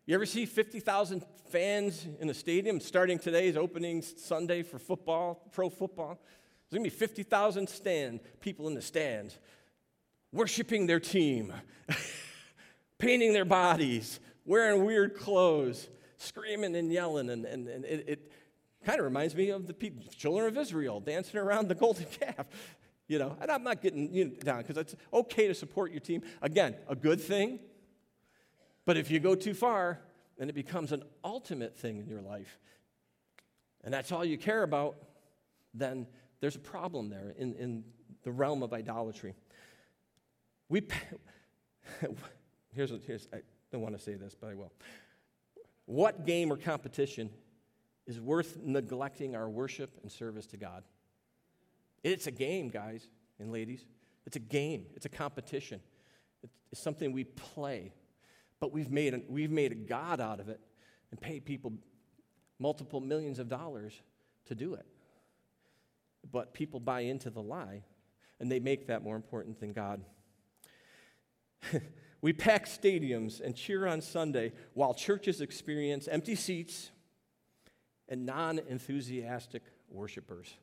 You 0.06 0.14
ever 0.14 0.26
see 0.26 0.46
50,000 0.46 1.24
fans 1.50 2.06
in 2.20 2.30
a 2.30 2.34
stadium? 2.34 2.80
Starting 2.80 3.18
today 3.18 3.48
is 3.48 3.56
opening 3.56 4.02
Sunday 4.02 4.62
for 4.62 4.78
football, 4.78 5.46
pro 5.52 5.68
football. 5.68 6.18
There's 6.70 6.78
going 6.78 6.90
to 6.90 6.90
be 6.90 6.96
50,000 6.96 7.68
stand 7.68 8.20
people 8.40 8.66
in 8.66 8.74
the 8.74 8.82
stands 8.82 9.38
worshiping 10.32 10.86
their 10.86 11.00
team, 11.00 11.52
painting 12.98 13.32
their 13.32 13.44
bodies, 13.44 14.20
wearing 14.44 14.84
weird 14.84 15.16
clothes, 15.16 15.88
screaming 16.16 16.76
and 16.76 16.92
yelling. 16.92 17.30
And, 17.30 17.44
and, 17.44 17.68
and 17.68 17.84
it, 17.84 18.04
it 18.08 18.32
kind 18.84 18.98
of 18.98 19.04
reminds 19.04 19.34
me 19.34 19.50
of 19.50 19.66
the 19.66 19.74
people, 19.74 20.04
children 20.16 20.46
of 20.46 20.56
Israel 20.56 21.00
dancing 21.00 21.38
around 21.38 21.68
the 21.68 21.74
golden 21.74 22.04
calf. 22.20 22.46
You 23.08 23.18
know, 23.18 23.36
and 23.40 23.50
I'm 23.50 23.64
not 23.64 23.82
getting 23.82 24.14
you 24.14 24.26
down 24.26 24.62
because 24.62 24.76
it's 24.76 24.94
okay 25.12 25.48
to 25.48 25.54
support 25.54 25.90
your 25.90 26.00
team. 26.00 26.22
Again, 26.42 26.76
a 26.88 26.94
good 26.94 27.20
thing. 27.20 27.58
But 28.86 28.96
if 28.96 29.10
you 29.10 29.18
go 29.18 29.34
too 29.34 29.54
far, 29.54 30.00
then 30.38 30.48
it 30.48 30.54
becomes 30.54 30.92
an 30.92 31.02
ultimate 31.24 31.76
thing 31.76 31.98
in 31.98 32.08
your 32.08 32.22
life. 32.22 32.58
And 33.82 33.92
that's 33.92 34.12
all 34.12 34.24
you 34.24 34.38
care 34.38 34.62
about, 34.62 34.96
then 35.74 36.06
there's 36.40 36.56
a 36.56 36.60
problem 36.60 37.10
there 37.10 37.34
in, 37.36 37.54
in 37.54 37.84
the 38.22 38.30
realm 38.30 38.62
of 38.62 38.72
idolatry. 38.72 39.34
We, 40.68 40.82
here's, 42.74 42.92
here's, 43.06 43.28
don't 43.70 43.80
want 43.80 43.96
to 43.96 44.02
say 44.02 44.14
this, 44.14 44.34
but 44.38 44.50
I 44.50 44.54
will. 44.54 44.72
What 45.86 46.24
game 46.24 46.52
or 46.52 46.56
competition 46.56 47.30
is 48.06 48.20
worth 48.20 48.58
neglecting 48.62 49.34
our 49.34 49.48
worship 49.48 49.98
and 50.02 50.10
service 50.10 50.46
to 50.46 50.56
God? 50.56 50.84
It's 52.02 52.26
a 52.26 52.30
game, 52.30 52.68
guys 52.68 53.08
and 53.38 53.52
ladies. 53.52 53.84
It's 54.26 54.36
a 54.36 54.40
game, 54.40 54.86
it's 54.94 55.06
a 55.06 55.08
competition, 55.08 55.80
it's 56.70 56.80
something 56.80 57.12
we 57.12 57.24
play. 57.24 57.92
But 58.60 58.72
we've 58.72 58.90
made, 58.90 59.14
a, 59.14 59.22
we've 59.26 59.50
made 59.50 59.72
a 59.72 59.74
God 59.74 60.20
out 60.20 60.38
of 60.38 60.48
it 60.50 60.60
and 61.10 61.20
paid 61.20 61.46
people 61.46 61.72
multiple 62.58 63.00
millions 63.00 63.38
of 63.38 63.48
dollars 63.48 64.00
to 64.46 64.54
do 64.54 64.74
it. 64.74 64.86
But 66.30 66.52
people 66.52 66.78
buy 66.78 67.00
into 67.00 67.30
the 67.30 67.40
lie 67.40 67.84
and 68.38 68.52
they 68.52 68.60
make 68.60 68.86
that 68.88 69.02
more 69.02 69.16
important 69.16 69.58
than 69.58 69.72
God. 69.72 70.02
we 72.22 72.32
pack 72.32 72.66
stadiums 72.66 73.40
and 73.40 73.56
cheer 73.56 73.86
on 73.86 74.00
Sunday 74.00 74.52
while 74.74 74.92
churches 74.94 75.40
experience 75.40 76.06
empty 76.08 76.34
seats 76.34 76.90
and 78.08 78.26
non 78.26 78.58
enthusiastic 78.58 79.62
worshipers. 79.88 80.54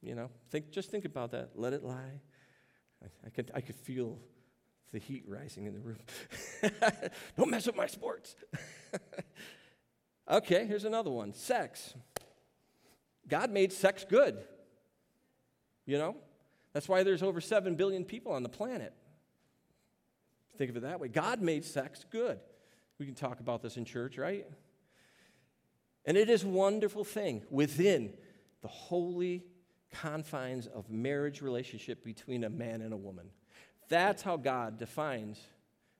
You 0.00 0.14
know, 0.14 0.30
think, 0.50 0.70
just 0.70 0.90
think 0.90 1.04
about 1.04 1.32
that. 1.32 1.50
Let 1.56 1.72
it 1.72 1.82
lie. 1.82 2.20
I, 3.02 3.06
I, 3.26 3.30
could, 3.30 3.50
I 3.54 3.60
could 3.60 3.74
feel 3.74 4.18
the 4.92 4.98
heat 4.98 5.24
rising 5.26 5.66
in 5.66 5.74
the 5.74 5.80
room. 5.80 5.98
Don't 7.36 7.50
mess 7.50 7.66
with 7.66 7.76
my 7.76 7.86
sports. 7.86 8.36
okay, 10.30 10.66
here's 10.66 10.84
another 10.84 11.10
one 11.10 11.34
sex. 11.34 11.94
God 13.26 13.50
made 13.50 13.72
sex 13.72 14.06
good. 14.08 14.38
You 15.84 15.98
know? 15.98 16.16
That's 16.72 16.88
why 16.88 17.02
there's 17.02 17.22
over 17.22 17.40
7 17.40 17.74
billion 17.74 18.04
people 18.04 18.32
on 18.32 18.42
the 18.42 18.48
planet. 18.48 18.92
Think 20.58 20.70
of 20.70 20.76
it 20.76 20.82
that 20.82 20.98
way. 20.98 21.08
God 21.08 21.40
made 21.40 21.64
sex 21.64 22.04
good. 22.10 22.40
We 22.98 23.06
can 23.06 23.14
talk 23.14 23.38
about 23.38 23.62
this 23.62 23.76
in 23.76 23.84
church, 23.84 24.18
right? 24.18 24.44
And 26.04 26.16
it 26.16 26.28
is 26.28 26.42
a 26.42 26.48
wonderful 26.48 27.04
thing 27.04 27.44
within 27.48 28.12
the 28.60 28.68
holy 28.68 29.44
confines 29.92 30.66
of 30.66 30.90
marriage 30.90 31.42
relationship 31.42 32.04
between 32.04 32.42
a 32.42 32.50
man 32.50 32.82
and 32.82 32.92
a 32.92 32.96
woman. 32.96 33.30
That's 33.88 34.20
how 34.20 34.36
God 34.36 34.78
defines 34.78 35.38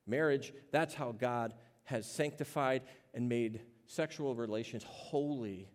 marriage. 0.07 0.53
That's 0.73 0.93
how 0.93 1.13
God 1.13 1.55
has 1.85 2.11
sanctified 2.11 2.83
and 3.15 3.29
made 3.29 3.61
sexual 3.87 4.35
relations 4.35 4.83
holy. 4.83 5.69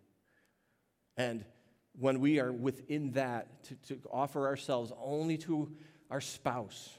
And 1.16 1.44
when 1.98 2.20
we 2.20 2.38
are 2.38 2.52
within 2.52 3.12
that, 3.12 3.64
to, 3.64 3.74
to 3.94 4.00
offer 4.12 4.46
ourselves 4.46 4.92
only 5.02 5.38
to 5.38 5.72
our 6.10 6.20
spouse, 6.20 6.90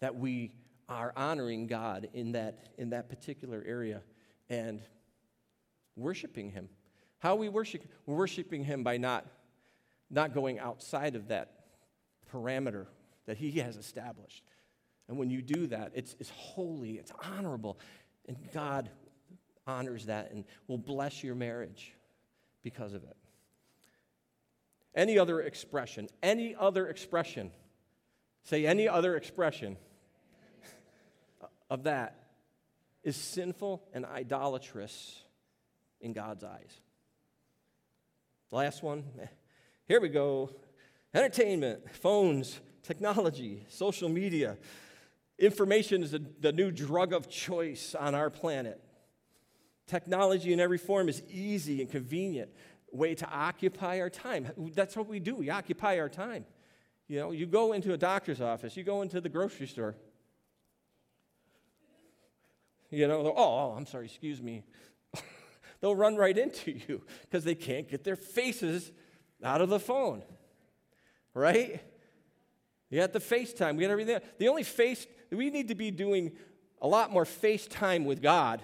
that 0.00 0.16
we 0.16 0.52
are 0.88 1.12
honoring 1.16 1.66
God 1.66 2.08
in 2.12 2.32
that, 2.32 2.68
in 2.78 2.90
that 2.90 3.08
particular 3.08 3.62
area 3.66 4.02
and 4.48 4.80
worshiping 5.96 6.50
Him. 6.50 6.68
How 7.18 7.34
we 7.34 7.48
worship? 7.48 7.82
We're 8.04 8.16
worshiping 8.16 8.64
Him 8.64 8.84
by 8.84 8.98
not, 8.98 9.26
not 10.10 10.34
going 10.34 10.58
outside 10.58 11.16
of 11.16 11.28
that 11.28 11.52
parameter 12.32 12.86
that 13.26 13.36
He 13.36 13.52
has 13.52 13.76
established. 13.76 14.44
And 15.08 15.18
when 15.18 15.30
you 15.30 15.42
do 15.42 15.66
that, 15.68 15.92
it's, 15.94 16.16
it's 16.18 16.30
holy, 16.30 16.92
it's 16.92 17.12
honorable, 17.36 17.78
and 18.28 18.36
God 18.52 18.90
honors 19.66 20.06
that 20.06 20.30
and 20.30 20.44
will 20.68 20.78
bless 20.78 21.24
your 21.24 21.34
marriage 21.34 21.94
because 22.62 22.92
of 22.92 23.02
it. 23.04 23.16
Any 24.94 25.18
other 25.18 25.40
expression, 25.40 26.08
any 26.22 26.54
other 26.54 26.88
expression, 26.88 27.50
say 28.44 28.66
any 28.66 28.88
other 28.88 29.16
expression 29.16 29.76
of 31.70 31.84
that 31.84 32.26
is 33.02 33.16
sinful 33.16 33.82
and 33.92 34.04
idolatrous 34.04 35.22
in 36.00 36.12
God's 36.12 36.44
eyes. 36.44 36.80
Last 38.50 38.82
one, 38.82 39.04
here 39.86 40.00
we 40.00 40.08
go. 40.08 40.50
Entertainment, 41.14 41.90
phones, 41.94 42.60
technology, 42.82 43.64
social 43.68 44.08
media. 44.08 44.56
Information 45.38 46.02
is 46.02 46.14
the 46.40 46.52
new 46.52 46.70
drug 46.70 47.12
of 47.12 47.28
choice 47.28 47.94
on 47.94 48.14
our 48.14 48.30
planet. 48.30 48.80
Technology 49.86 50.52
in 50.52 50.60
every 50.60 50.78
form 50.78 51.08
is 51.08 51.22
easy 51.30 51.80
and 51.80 51.90
convenient 51.90 52.50
way 52.92 53.14
to 53.14 53.28
occupy 53.28 54.00
our 54.00 54.10
time. 54.10 54.48
That's 54.74 54.96
what 54.96 55.06
we 55.06 55.20
do. 55.20 55.36
We 55.36 55.50
occupy 55.50 55.98
our 55.98 56.08
time. 56.08 56.44
You 57.08 57.20
know, 57.20 57.30
you 57.30 57.46
go 57.46 57.72
into 57.72 57.92
a 57.92 57.96
doctor's 57.96 58.40
office, 58.40 58.76
you 58.76 58.82
go 58.82 59.02
into 59.02 59.20
the 59.20 59.28
grocery 59.28 59.66
store. 59.66 59.94
You 62.90 63.08
know, 63.08 63.20
oh, 63.26 63.34
oh 63.36 63.74
I'm 63.76 63.86
sorry, 63.86 64.06
excuse 64.06 64.40
me. 64.40 64.64
They'll 65.80 65.96
run 65.96 66.16
right 66.16 66.36
into 66.36 66.72
you 66.72 67.02
because 67.22 67.44
they 67.44 67.54
can't 67.54 67.88
get 67.88 68.04
their 68.04 68.16
faces 68.16 68.92
out 69.42 69.60
of 69.60 69.68
the 69.68 69.80
phone. 69.80 70.22
Right? 71.34 71.82
You 72.88 73.00
got 73.00 73.12
the 73.12 73.18
FaceTime, 73.18 73.76
we 73.76 73.82
got 73.82 73.90
everything. 73.90 74.20
The 74.38 74.48
only 74.48 74.62
face, 74.62 75.06
we 75.30 75.50
need 75.50 75.68
to 75.68 75.74
be 75.74 75.90
doing 75.90 76.32
a 76.80 76.86
lot 76.86 77.10
more 77.10 77.24
FaceTime 77.24 78.04
with 78.04 78.22
God, 78.22 78.62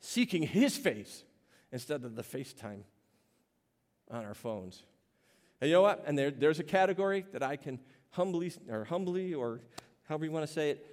seeking 0.00 0.42
His 0.42 0.76
face 0.76 1.24
instead 1.72 2.04
of 2.04 2.14
the 2.14 2.22
FaceTime 2.22 2.82
on 4.10 4.24
our 4.24 4.34
phones. 4.34 4.82
And 5.60 5.68
you 5.68 5.74
know 5.74 5.82
what? 5.82 6.04
And 6.06 6.16
there, 6.16 6.30
there's 6.30 6.60
a 6.60 6.64
category 6.64 7.26
that 7.32 7.42
I 7.42 7.56
can 7.56 7.80
humbly, 8.10 8.52
or 8.70 8.84
humbly, 8.84 9.34
or 9.34 9.60
however 10.04 10.24
you 10.24 10.30
want 10.30 10.46
to 10.46 10.52
say 10.52 10.70
it, 10.70 10.86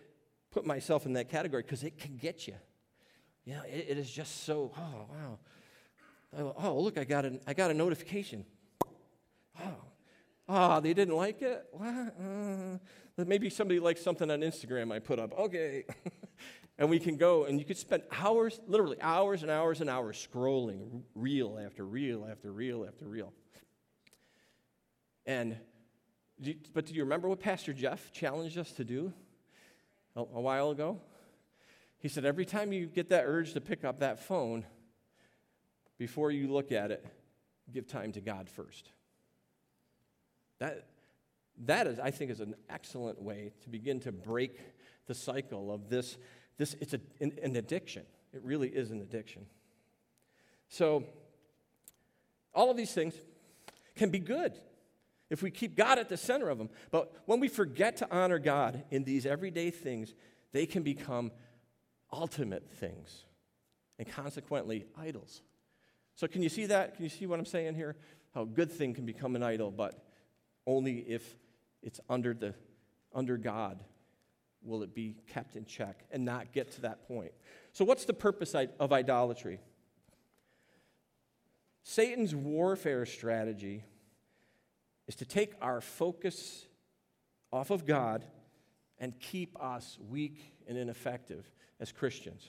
put 0.55 0.65
myself 0.65 1.05
in 1.05 1.11
that 1.11 1.27
category 1.27 1.63
because 1.63 1.83
it 1.83 1.97
can 1.97 2.15
get 2.15 2.47
you. 2.47 2.53
You 3.43 3.55
know, 3.55 3.61
it, 3.67 3.87
it 3.89 3.97
is 3.97 4.09
just 4.09 4.45
so, 4.45 4.71
oh, 4.77 5.05
wow. 5.11 5.39
Oh, 6.37 6.55
oh, 6.57 6.79
look, 6.79 6.97
I 6.97 7.03
got, 7.03 7.25
a, 7.25 7.37
I 7.45 7.53
got 7.53 7.71
a 7.71 7.73
notification. 7.73 8.45
Oh, 9.61 9.75
oh, 10.47 10.79
they 10.79 10.93
didn't 10.93 11.17
like 11.17 11.41
it? 11.41 11.65
What? 11.73 12.15
Uh, 13.17 13.25
maybe 13.25 13.49
somebody 13.49 13.81
likes 13.81 14.01
something 14.01 14.31
on 14.31 14.39
Instagram 14.39 14.93
I 14.93 14.99
put 14.99 15.19
up. 15.19 15.37
Okay. 15.37 15.83
and 16.77 16.89
we 16.89 16.99
can 16.99 17.17
go 17.17 17.43
and 17.43 17.59
you 17.59 17.65
could 17.65 17.77
spend 17.77 18.03
hours, 18.09 18.61
literally 18.65 19.01
hours 19.01 19.41
and 19.41 19.51
hours 19.51 19.81
and 19.81 19.89
hours 19.89 20.25
scrolling 20.25 21.01
reel 21.15 21.59
after 21.63 21.85
reel 21.85 22.25
after 22.31 22.49
reel 22.49 22.85
after 22.87 23.05
reel. 23.05 23.33
And, 25.25 25.57
but 26.73 26.85
do 26.85 26.93
you 26.93 27.03
remember 27.03 27.27
what 27.27 27.41
Pastor 27.41 27.73
Jeff 27.73 28.13
challenged 28.13 28.57
us 28.57 28.71
to 28.71 28.85
do 28.85 29.11
a, 30.15 30.23
while 30.23 30.71
ago? 30.71 30.99
He 31.97 32.07
said, 32.07 32.25
every 32.25 32.45
time 32.45 32.71
you 32.71 32.85
get 32.87 33.09
that 33.09 33.23
urge 33.25 33.53
to 33.53 33.61
pick 33.61 33.83
up 33.83 33.99
that 33.99 34.19
phone, 34.19 34.65
before 35.97 36.31
you 36.31 36.47
look 36.51 36.71
at 36.71 36.91
it, 36.91 37.05
give 37.73 37.87
time 37.87 38.11
to 38.13 38.21
God 38.21 38.49
first. 38.49 38.89
That, 40.59 40.87
that 41.65 41.87
is, 41.87 41.99
I 41.99 42.11
think, 42.11 42.31
is 42.31 42.39
an 42.39 42.55
excellent 42.69 43.21
way 43.21 43.53
to 43.63 43.69
begin 43.69 43.99
to 44.01 44.11
break 44.11 44.59
the 45.07 45.13
cycle 45.13 45.73
of 45.73 45.89
this. 45.89 46.17
this 46.57 46.75
it's 46.79 46.93
a, 46.93 46.99
an, 47.19 47.33
an 47.41 47.55
addiction. 47.55 48.03
It 48.33 48.41
really 48.43 48.69
is 48.69 48.91
an 48.91 49.01
addiction. 49.01 49.45
So, 50.67 51.03
all 52.53 52.71
of 52.71 52.77
these 52.77 52.93
things 52.93 53.13
can 53.95 54.09
be 54.09 54.19
good 54.19 54.53
if 55.29 55.41
we 55.41 55.51
keep 55.51 55.75
God 55.75 55.97
at 55.97 56.09
the 56.09 56.17
center 56.17 56.49
of 56.49 56.57
them. 56.57 56.69
But 56.91 57.13
when 57.25 57.39
we 57.39 57.47
forget 57.47 57.97
to 57.97 58.11
honor 58.11 58.39
God 58.39 58.83
in 58.91 59.03
these 59.03 59.25
everyday 59.25 59.71
things, 59.71 60.13
they 60.51 60.65
can 60.65 60.83
become 60.83 61.31
ultimate 62.11 62.69
things 62.69 63.25
and 63.97 64.07
consequently 64.07 64.85
idols. 64.97 65.41
So, 66.15 66.27
can 66.27 66.41
you 66.41 66.49
see 66.49 66.67
that? 66.67 66.95
Can 66.95 67.03
you 67.03 67.09
see 67.09 67.25
what 67.25 67.39
I'm 67.39 67.45
saying 67.45 67.75
here? 67.75 67.95
How 68.33 68.43
a 68.43 68.45
good 68.45 68.71
thing 68.71 68.93
can 68.93 69.05
become 69.05 69.35
an 69.35 69.43
idol, 69.43 69.71
but 69.71 70.05
only 70.65 70.99
if 70.99 71.37
it's 71.81 71.99
under, 72.09 72.33
the, 72.33 72.53
under 73.13 73.37
God 73.37 73.83
will 74.61 74.81
it 74.83 74.93
be 74.95 75.15
kept 75.27 75.55
in 75.55 75.65
check 75.65 76.05
and 76.11 76.25
not 76.25 76.51
get 76.51 76.71
to 76.71 76.81
that 76.81 77.07
point. 77.07 77.31
So, 77.71 77.85
what's 77.85 78.05
the 78.05 78.13
purpose 78.13 78.55
of 78.55 78.93
idolatry? 78.93 79.59
Satan's 81.83 82.33
warfare 82.33 83.05
strategy 83.05 83.83
is 85.07 85.15
to 85.15 85.25
take 85.25 85.53
our 85.61 85.81
focus 85.81 86.65
off 87.51 87.69
of 87.69 87.85
God 87.85 88.25
and 88.97 89.19
keep 89.19 89.55
us 89.61 89.97
weak 90.09 90.53
and 90.67 90.77
ineffective 90.77 91.49
as 91.79 91.91
Christians. 91.91 92.43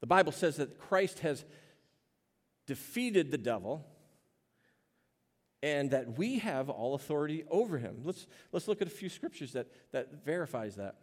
The 0.00 0.06
Bible 0.06 0.32
says 0.32 0.56
that 0.56 0.78
Christ 0.78 1.20
has 1.20 1.44
defeated 2.66 3.30
the 3.30 3.38
devil 3.38 3.86
and 5.62 5.90
that 5.90 6.18
we 6.18 6.38
have 6.38 6.68
all 6.68 6.94
authority 6.94 7.44
over 7.50 7.78
him. 7.78 8.02
Let's, 8.04 8.26
let's 8.52 8.68
look 8.68 8.82
at 8.82 8.88
a 8.88 8.90
few 8.90 9.08
scriptures 9.08 9.52
that, 9.52 9.68
that 9.92 10.24
verifies 10.24 10.76
that. 10.76 10.96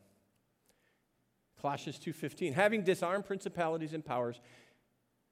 Colossians 1.61 1.97
2:15, 1.97 2.53
having 2.53 2.83
disarmed 2.83 3.25
principalities 3.25 3.93
and 3.93 4.03
powers, 4.03 4.41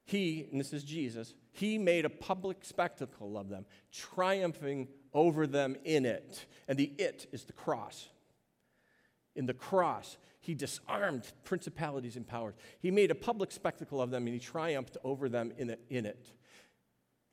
he, 0.05 0.47
and 0.51 0.59
this 0.59 0.73
is 0.73 0.83
Jesus, 0.83 1.33
he 1.51 1.77
made 1.77 2.05
a 2.05 2.09
public 2.09 2.63
spectacle 2.63 3.37
of 3.37 3.49
them, 3.49 3.65
triumphing 3.91 4.87
over 5.13 5.45
them 5.45 5.75
in 5.83 6.05
it. 6.05 6.45
And 6.67 6.77
the 6.77 6.91
it 6.97 7.27
is 7.31 7.43
the 7.43 7.53
cross. 7.53 8.09
In 9.35 9.45
the 9.45 9.53
cross, 9.53 10.17
he 10.39 10.55
disarmed 10.55 11.31
principalities 11.43 12.15
and 12.15 12.27
powers. 12.27 12.55
He 12.79 12.91
made 12.91 13.11
a 13.11 13.15
public 13.15 13.51
spectacle 13.51 14.01
of 14.01 14.09
them 14.09 14.25
and 14.25 14.33
he 14.33 14.39
triumphed 14.39 14.97
over 15.03 15.29
them 15.29 15.53
in 15.57 15.69
it. 15.69 15.81
In 15.89 16.05
it. 16.05 16.31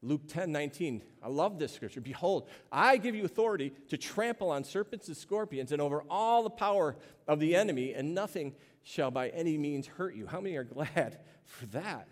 Luke 0.00 0.28
10 0.28 0.52
19. 0.52 1.02
I 1.22 1.28
love 1.28 1.58
this 1.58 1.72
scripture. 1.72 2.00
Behold, 2.00 2.48
I 2.70 2.98
give 2.98 3.14
you 3.14 3.24
authority 3.24 3.72
to 3.88 3.96
trample 3.96 4.50
on 4.50 4.62
serpents 4.62 5.08
and 5.08 5.16
scorpions 5.16 5.72
and 5.72 5.82
over 5.82 6.04
all 6.08 6.42
the 6.42 6.50
power 6.50 6.96
of 7.26 7.40
the 7.40 7.56
enemy, 7.56 7.94
and 7.94 8.14
nothing 8.14 8.54
shall 8.84 9.10
by 9.10 9.30
any 9.30 9.58
means 9.58 9.86
hurt 9.86 10.14
you. 10.14 10.26
How 10.26 10.40
many 10.40 10.56
are 10.56 10.64
glad 10.64 11.18
for 11.44 11.66
that? 11.66 12.08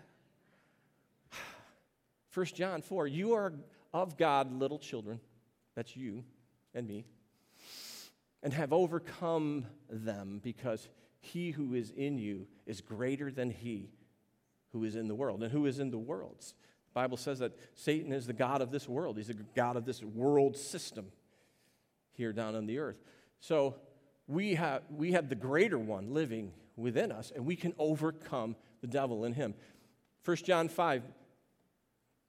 1 2.37 2.45
John 2.53 2.83
4 2.83 3.07
You 3.07 3.33
are 3.33 3.51
of 3.95 4.15
God, 4.15 4.51
little 4.51 4.77
children. 4.77 5.19
That's 5.73 5.97
you 5.97 6.23
and 6.75 6.87
me. 6.87 7.03
And 8.43 8.53
have 8.53 8.71
overcome 8.71 9.65
them 9.89 10.39
because 10.43 10.87
he 11.19 11.49
who 11.49 11.73
is 11.73 11.89
in 11.89 12.19
you 12.19 12.45
is 12.67 12.79
greater 12.79 13.31
than 13.31 13.49
he 13.49 13.89
who 14.71 14.83
is 14.83 14.95
in 14.95 15.07
the 15.07 15.15
world. 15.15 15.41
And 15.41 15.51
who 15.51 15.65
is 15.65 15.79
in 15.79 15.89
the 15.89 15.97
world? 15.97 16.37
The 16.39 16.93
Bible 16.93 17.17
says 17.17 17.39
that 17.39 17.57
Satan 17.73 18.13
is 18.13 18.27
the 18.27 18.33
God 18.33 18.61
of 18.61 18.69
this 18.69 18.87
world, 18.87 19.17
he's 19.17 19.29
the 19.29 19.33
God 19.55 19.75
of 19.75 19.85
this 19.85 20.03
world 20.03 20.55
system 20.55 21.07
here 22.13 22.33
down 22.33 22.53
on 22.53 22.67
the 22.67 22.77
earth. 22.77 23.01
So 23.39 23.77
we 24.27 24.53
have, 24.53 24.83
we 24.91 25.13
have 25.13 25.27
the 25.27 25.35
greater 25.35 25.79
one 25.79 26.13
living 26.13 26.51
within 26.75 27.11
us, 27.11 27.31
and 27.35 27.47
we 27.47 27.55
can 27.55 27.73
overcome 27.79 28.55
the 28.81 28.87
devil 28.87 29.25
in 29.25 29.33
him. 29.33 29.55
1 30.23 30.37
John 30.37 30.69
5 30.69 31.01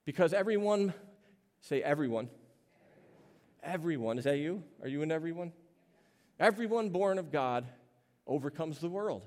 because 0.09 0.33
everyone, 0.33 0.95
say 1.61 1.83
everyone. 1.83 2.31
Everyone. 3.63 4.17
Is 4.17 4.25
that 4.25 4.39
you? 4.39 4.63
Are 4.81 4.89
you 4.89 5.03
in 5.03 5.13
everyone? 5.13 5.53
Everyone 6.41 6.89
born 6.89 7.19
of 7.19 7.31
God 7.31 7.67
overcomes 8.27 8.79
the 8.79 8.89
world. 8.89 9.21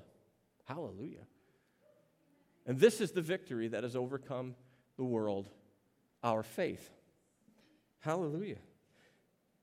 Hallelujah. 0.64 1.22
And 2.66 2.80
this 2.80 3.00
is 3.00 3.12
the 3.12 3.20
victory 3.20 3.68
that 3.68 3.84
has 3.84 3.94
overcome 3.94 4.56
the 4.96 5.04
world, 5.04 5.48
our 6.24 6.42
faith. 6.42 6.90
Hallelujah. 8.00 8.58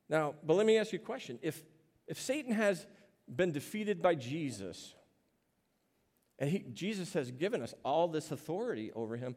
Now, 0.07 0.36
but 0.41 0.53
let 0.53 0.65
me 0.65 0.78
ask 0.78 0.93
you 0.93 0.99
a 0.99 1.01
question. 1.01 1.38
If, 1.41 1.61
if 2.07 2.17
Satan 2.17 2.53
has 2.53 2.88
been 3.28 3.51
defeated 3.51 4.01
by 4.01 4.15
Jesus, 4.15 4.93
and 6.39 6.49
he, 6.49 6.59
Jesus 6.72 7.11
has 7.11 7.30
given 7.30 7.61
us 7.61 7.74
all 7.84 8.07
this 8.07 8.32
authority 8.32 8.93
over 8.95 9.17
him, 9.17 9.36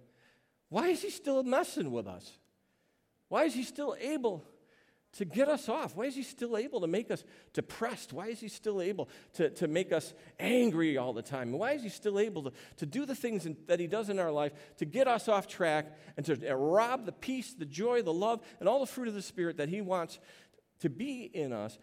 why 0.73 0.89
is 0.89 1.03
he 1.03 1.11
still 1.11 1.43
messing 1.43 1.91
with 1.91 2.07
us? 2.07 2.39
Why 3.29 3.45
is 3.45 3.53
he 3.53 3.63
still 3.63 3.95
able 4.01 4.43
to 5.19 5.27
get 5.27 5.47
us 5.47 5.69
off? 5.69 5.95
Why 5.95 6.07
is 6.07 6.17
he 6.17 6.23
still 6.23 6.57
able 6.57 6.81
to 6.81 6.87
make 6.87 7.11
us 7.11 7.25
depressed? 7.53 8.15
Why 8.15 8.29
is 8.29 8.41
he 8.41 8.49
still 8.49 8.81
able 8.81 9.11
to, 9.35 9.51
to 9.51 9.69
make 9.69 9.93
us 9.93 10.15
angry 10.41 10.97
all 10.97 11.13
the 11.13 11.21
time? 11.21 11.53
Why 11.53 11.73
is 11.73 11.83
he 11.83 11.91
still 11.91 12.19
able 12.19 12.45
to, 12.45 12.53
to 12.79 12.87
do 12.87 13.05
the 13.05 13.15
things 13.15 13.45
in, 13.45 13.55
that 13.67 13.81
he 13.81 13.87
does 13.87 14.09
in 14.09 14.19
our 14.19 14.33
life 14.33 14.53
to 14.79 14.87
get 14.87 15.07
us 15.07 15.29
off 15.29 15.47
track 15.47 15.95
and 16.17 16.25
to 16.25 16.51
uh, 16.51 16.55
rob 16.55 17.05
the 17.05 17.13
peace, 17.13 17.53
the 17.53 17.67
joy, 17.67 18.01
the 18.01 18.11
love, 18.11 18.41
and 18.59 18.67
all 18.67 18.81
the 18.81 18.87
fruit 18.87 19.09
of 19.09 19.15
the 19.15 19.21
Spirit 19.21 19.59
that 19.59 19.69
he 19.69 19.83
wants 19.83 20.19
to 20.81 20.89
be 20.89 21.25
in 21.35 21.53
us? 21.53 21.79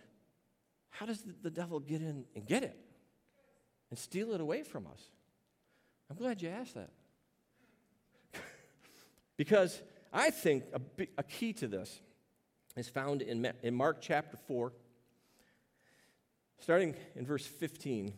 How 0.90 1.06
does 1.06 1.22
the, 1.22 1.36
the 1.44 1.52
devil 1.52 1.80
get 1.80 2.02
in 2.02 2.26
and 2.34 2.44
get 2.44 2.64
it 2.64 2.76
and 3.92 4.00
steal 4.00 4.32
it 4.32 4.42
away 4.42 4.64
from 4.64 4.88
us? 4.88 5.12
I'm 6.10 6.18
glad 6.18 6.42
you 6.42 6.50
asked 6.50 6.74
that. 6.74 6.90
Because 9.40 9.82
I 10.12 10.32
think 10.32 10.66
a, 10.74 11.08
a 11.18 11.24
key 11.24 11.54
to 11.54 11.68
this 11.70 12.02
is 12.76 12.90
found 12.90 13.22
in, 13.22 13.50
in 13.64 13.74
Mark 13.74 14.02
chapter 14.02 14.36
4, 14.36 14.74
starting 16.60 16.94
in 17.16 17.26
verse 17.26 17.48
15. 17.48 18.12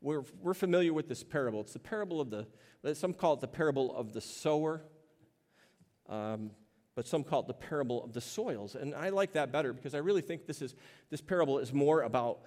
We're, 0.00 0.24
we're 0.42 0.52
familiar 0.52 0.92
with 0.92 1.08
this 1.08 1.22
parable. 1.22 1.60
It's 1.60 1.74
the 1.74 1.78
parable 1.78 2.20
of 2.20 2.30
the, 2.30 2.48
some 2.96 3.14
call 3.14 3.34
it 3.34 3.40
the 3.40 3.46
parable 3.46 3.94
of 3.94 4.14
the 4.14 4.20
sower, 4.20 4.82
um, 6.08 6.50
but 6.96 7.06
some 7.06 7.22
call 7.22 7.42
it 7.42 7.46
the 7.46 7.54
parable 7.54 8.02
of 8.02 8.12
the 8.12 8.20
soils. 8.20 8.74
And 8.74 8.96
I 8.96 9.10
like 9.10 9.34
that 9.34 9.52
better 9.52 9.72
because 9.72 9.94
I 9.94 9.98
really 9.98 10.22
think 10.22 10.44
this, 10.44 10.60
is, 10.60 10.74
this 11.08 11.20
parable 11.20 11.60
is 11.60 11.72
more 11.72 12.02
about 12.02 12.40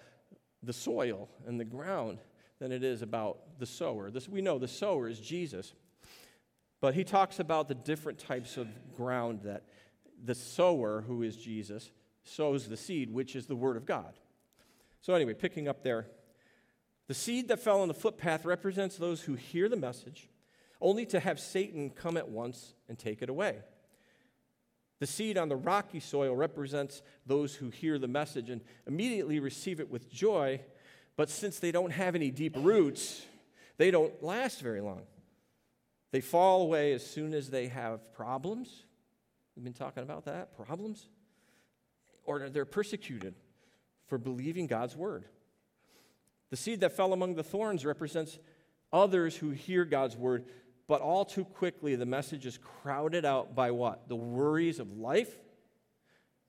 the 0.61 0.73
soil 0.73 1.30
and 1.45 1.57
the 1.57 1.65
ground 1.65 2.19
than 2.59 2.73
it 2.73 2.84
is 2.84 3.01
about 3.01 3.57
the 3.57 3.65
sower. 3.65 4.11
This, 4.11 4.28
we 4.28 4.41
know 4.41 4.59
the 4.59 4.67
sower 4.67 5.07
is 5.07 5.17
Jesus. 5.17 5.73
But 6.80 6.93
he 6.93 7.03
talks 7.03 7.39
about 7.39 7.67
the 7.67 7.75
different 7.75 8.19
types 8.19 8.57
of 8.57 8.67
ground 8.95 9.41
that 9.43 9.63
the 10.23 10.36
sower, 10.36 11.03
who 11.07 11.23
is 11.23 11.36
Jesus, 11.36 11.91
sows 12.23 12.67
the 12.67 12.78
seed, 12.78 13.11
which 13.11 13.36
is 13.36 13.47
the 13.47 13.55
Word 13.55 13.78
of 13.78 13.86
God. 13.86 14.13
So, 15.01 15.13
anyway, 15.13 15.34
picking 15.34 15.67
up 15.67 15.84
there, 15.84 16.07
the 17.07 17.13
seed 17.13 17.47
that 17.47 17.59
fell 17.59 17.82
on 17.82 17.88
the 17.88 17.93
footpath 17.93 18.45
represents 18.45 18.97
those 18.97 19.21
who 19.21 19.36
hear 19.36 19.69
the 19.69 19.78
message, 19.78 20.30
only 20.82 21.05
to 21.07 21.19
have 21.19 21.39
Satan 21.39 21.89
come 21.89 22.17
at 22.17 22.30
once 22.30 22.73
and 22.89 22.99
take 22.99 23.21
it 23.21 23.30
away. 23.30 23.59
The 24.99 25.07
seed 25.07 25.38
on 25.38 25.47
the 25.47 25.55
rocky 25.55 25.99
soil 25.99 26.36
represents 26.36 27.01
those 27.25 27.55
who 27.55 27.69
hear 27.69 27.99
the 27.99 28.07
message 28.07 28.49
and 28.49 28.61
immediately 28.88 29.39
receive 29.39 29.80
it 29.80 29.89
with 29.89 30.11
joy, 30.11 30.61
but 31.15 31.30
since 31.30 31.59
they 31.59 31.71
don't 31.71 31.91
have 31.91 32.15
any 32.15 32.32
deep 32.32 32.55
roots, 32.57 33.25
they 33.78 33.91
don't 33.91 34.21
last 34.23 34.61
very 34.61 34.82
long. 34.82 35.03
They 36.12 36.22
fall 36.22 36.62
away 36.62 36.93
as 36.93 37.05
soon 37.05 37.34
as 37.34 37.49
they 37.49 37.68
have 37.68 38.14
problems. 38.14 38.86
We've 39.55 39.64
been 39.64 39.74
talking 39.74 40.03
about 40.03 40.26
that 40.26 40.55
problems. 40.55 41.10
Or 42.24 42.49
they're 42.49 42.66
persecuted 42.66 43.36
for 44.05 44.18
believing 44.18 44.68
God's 44.68 44.95
word. 44.95 45.26
The 46.49 46.58
seed 46.58 46.80
that 46.80 46.93
fell 46.93 47.14
among 47.14 47.36
the 47.36 47.43
thorns 47.43 47.86
represents 47.86 48.39
others 48.91 49.36
who 49.36 49.49
hear 49.49 49.84
God's 49.84 50.16
word, 50.16 50.45
but 50.88 51.01
all 51.01 51.26
too 51.26 51.43
quickly 51.43 51.95
the 51.95 52.05
message 52.05 52.45
is 52.45 52.58
crowded 52.58 53.26
out 53.26 53.53
by 53.53 53.72
what? 53.72 54.08
The 54.08 54.16
worries 54.16 54.80
of 54.80 54.93
life, 54.93 55.38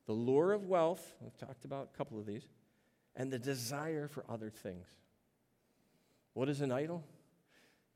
the 0.06 0.12
lure 0.12 0.52
of 0.52 0.66
wealth. 0.66 1.14
We've 1.20 1.36
talked 1.36 1.64
about 1.64 1.90
a 1.92 1.98
couple 1.98 2.18
of 2.18 2.26
these, 2.26 2.46
and 3.16 3.32
the 3.32 3.40
desire 3.40 4.06
for 4.06 4.24
other 4.28 4.50
things. 4.50 4.86
What 6.34 6.48
is 6.48 6.60
an 6.60 6.70
idol? 6.70 7.04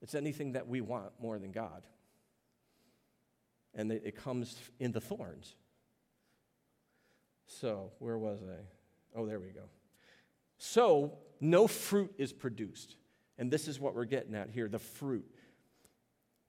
It's 0.03 0.15
anything 0.15 0.53
that 0.53 0.67
we 0.67 0.81
want 0.81 1.13
more 1.21 1.39
than 1.39 1.53
God. 1.53 1.83
And 3.75 3.91
it 3.91 4.17
comes 4.17 4.59
in 4.79 4.93
the 4.93 5.01
thorns. 5.01 5.55
So, 7.47 7.93
where 7.99 8.19
was 8.19 8.41
I? 8.43 9.19
Oh, 9.19 9.27
there 9.27 9.39
we 9.41 9.49
go. 9.49 9.65
So, 10.59 11.19
no 11.41 11.67
fruit 11.67 12.13
is 12.19 12.33
produced. 12.33 12.97
And 13.39 13.51
this 13.51 13.69
is 13.69 13.81
what 13.81 13.95
we're 13.95 14.05
getting 14.05 14.35
at 14.35 14.51
here 14.51 14.69
the 14.69 14.79
fruit. 14.79 15.27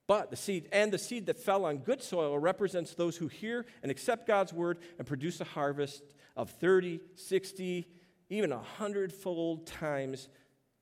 But 0.06 0.32
the 0.32 0.36
seed, 0.36 0.68
and 0.72 0.92
the 0.92 0.98
seed 0.98 1.28
that 1.28 1.40
fell 1.40 1.66
on 1.66 1.78
good 1.78 2.04
soil 2.04 2.38
represents 2.38 2.94
those 2.94 3.16
who 3.16 3.28
hear 3.28 3.66
and 3.82 3.90
accept 3.90 4.28
God's 4.28 4.52
word 4.52 4.80
and 4.98 5.08
produce 5.08 5.40
a 5.40 5.46
harvest 5.46 6.04
of 6.36 6.50
30, 6.50 7.00
60, 7.16 7.88
even 8.30 8.52
a 8.52 8.60
hundredfold 8.60 9.66
times 9.66 10.28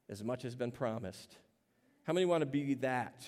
as 0.10 0.24
much 0.24 0.42
has 0.42 0.56
been 0.56 0.72
promised. 0.72 1.38
How 2.04 2.14
many 2.14 2.26
want 2.26 2.41
to 2.41 2.47
be 2.47 2.74
that 2.76 3.28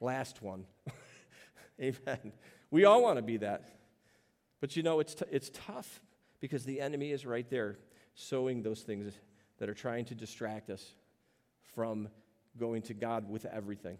last 0.00 0.40
one? 0.40 0.66
Amen. 1.80 2.32
We 2.70 2.84
all 2.84 3.02
want 3.02 3.16
to 3.16 3.22
be 3.22 3.38
that. 3.38 3.68
But 4.60 4.76
you 4.76 4.84
know, 4.84 5.00
it's, 5.00 5.16
t- 5.16 5.24
it's 5.30 5.50
tough 5.52 6.00
because 6.38 6.64
the 6.64 6.80
enemy 6.80 7.10
is 7.10 7.26
right 7.26 7.48
there 7.50 7.78
sowing 8.14 8.62
those 8.62 8.82
things 8.82 9.12
that 9.58 9.68
are 9.68 9.74
trying 9.74 10.04
to 10.06 10.14
distract 10.14 10.70
us 10.70 10.94
from 11.74 12.08
going 12.56 12.82
to 12.82 12.94
God 12.94 13.28
with 13.28 13.46
everything. 13.46 13.98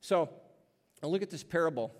So, 0.00 0.30
I 1.02 1.06
look 1.06 1.22
at 1.22 1.30
this 1.30 1.44
parable, 1.44 1.94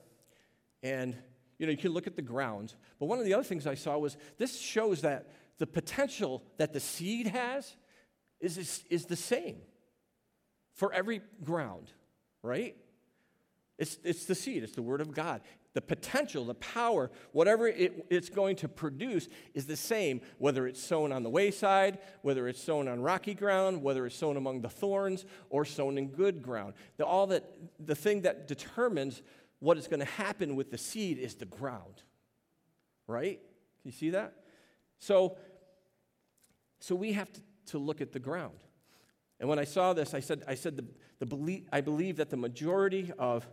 and 0.83 1.15
you 1.59 1.67
know, 1.67 1.73
you 1.73 1.77
can 1.77 1.93
look 1.93 2.07
at 2.07 2.17
the 2.17 2.23
grounds, 2.23 2.77
but 2.99 3.07
one 3.07 3.19
of 3.19 3.27
the 3.27 3.35
other 3.35 3.45
things 3.45 3.67
I 3.67 3.75
saw 3.75 3.99
was 3.99 4.17
this 4.39 4.59
shows 4.59 5.03
that 5.03 5.29
the 5.59 5.67
potential 5.67 6.43
that 6.57 6.73
the 6.73 6.81
seed 6.81 7.27
has 7.27 7.77
is, 8.41 8.57
is, 8.57 8.85
is 8.89 9.07
the 9.07 9.17
same 9.17 9.57
for 10.75 10.93
every 10.93 11.23
ground, 11.43 11.93
right? 12.43 12.77
It's, 13.79 13.99
it's 14.05 14.27
the 14.27 14.35
seed, 14.35 14.63
it's 14.63 14.75
the 14.75 14.83
Word 14.83 15.01
of 15.01 15.13
God. 15.13 15.41
The 15.73 15.81
potential, 15.81 16.45
the 16.45 16.55
power, 16.55 17.11
whatever 17.33 17.67
it, 17.67 18.07
it's 18.09 18.29
going 18.29 18.55
to 18.57 18.69
produce 18.69 19.29
is 19.55 19.67
the 19.67 19.77
same, 19.77 20.21
whether 20.39 20.69
it's 20.69 20.81
sown 20.81 21.11
on 21.11 21.25
the 21.25 21.31
wayside, 21.31 21.99
whether 22.23 22.47
it's 22.47 22.63
sown 22.63 22.87
on 22.87 23.01
rocky 23.01 23.35
ground, 23.35 23.83
whether 23.83 24.07
it's 24.07 24.15
sown 24.15 24.37
among 24.37 24.61
the 24.61 24.69
thorns, 24.69 25.25
or 25.51 25.65
sown 25.65 25.99
in 25.99 26.09
good 26.09 26.43
ground. 26.43 26.75
The, 26.97 27.05
all 27.05 27.27
that, 27.29 27.45
the 27.85 27.97
thing 27.97 28.23
that 28.23 28.47
determines 28.47 29.23
what 29.59 29.77
is 29.77 29.89
going 29.89 30.01
to 30.01 30.07
happen 30.07 30.55
with 30.55 30.71
the 30.71 30.79
seed 30.79 31.19
is 31.19 31.35
the 31.35 31.47
ground, 31.47 32.03
right? 33.09 33.41
Can 33.83 33.91
you 33.91 33.93
see 33.93 34.11
that? 34.11 34.35
So, 35.01 35.37
so 36.79 36.95
we 36.95 37.13
have 37.15 37.33
to, 37.33 37.41
to 37.67 37.79
look 37.79 38.01
at 38.01 38.13
the 38.13 38.21
ground. 38.21 38.59
And 39.41 39.49
when 39.49 39.59
I 39.59 39.65
saw 39.65 39.93
this, 39.93 40.15
I 40.15 40.21
said, 40.21 40.43
I 40.47 40.55
said 40.55 40.77
the, 40.77 40.85
the 41.19 41.27
belief, 41.27 41.65
I 41.73 41.81
believe 41.81 42.17
that 42.17 42.31
the 42.31 42.37
majority 42.37 43.13
of 43.19 43.47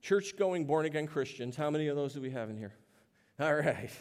church 0.00 0.36
going, 0.36 0.64
born 0.64 0.86
again 0.86 1.06
Christians. 1.06 1.56
How 1.56 1.70
many 1.70 1.88
of 1.88 1.96
those 1.96 2.14
do 2.14 2.20
we 2.20 2.30
have 2.30 2.50
in 2.50 2.56
here? 2.56 2.72
All 3.40 3.54
right. 3.54 3.90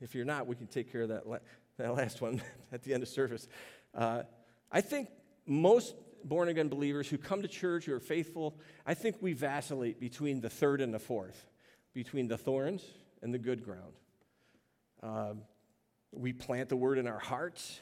If 0.00 0.14
you're 0.14 0.24
not, 0.24 0.46
we 0.46 0.54
can 0.54 0.68
take 0.68 0.92
care 0.92 1.02
of 1.02 1.08
that, 1.08 1.28
la- 1.28 1.38
that 1.76 1.92
last 1.92 2.20
one 2.20 2.40
at 2.72 2.84
the 2.84 2.94
end 2.94 3.02
of 3.02 3.08
service. 3.08 3.48
Uh, 3.92 4.22
I 4.70 4.80
think 4.80 5.08
most 5.44 5.96
born 6.22 6.48
again 6.48 6.68
believers 6.68 7.08
who 7.08 7.18
come 7.18 7.42
to 7.42 7.48
church, 7.48 7.86
who 7.86 7.94
are 7.94 7.98
faithful, 7.98 8.56
I 8.86 8.94
think 8.94 9.16
we 9.20 9.32
vacillate 9.32 9.98
between 9.98 10.40
the 10.40 10.50
third 10.50 10.80
and 10.80 10.94
the 10.94 11.00
fourth, 11.00 11.48
between 11.94 12.28
the 12.28 12.38
thorns 12.38 12.84
and 13.22 13.34
the 13.34 13.38
good 13.38 13.64
ground. 13.64 13.94
Um, 15.02 15.42
we 16.12 16.32
plant 16.32 16.68
the 16.68 16.76
word 16.76 16.98
in 16.98 17.06
our 17.06 17.18
hearts 17.18 17.80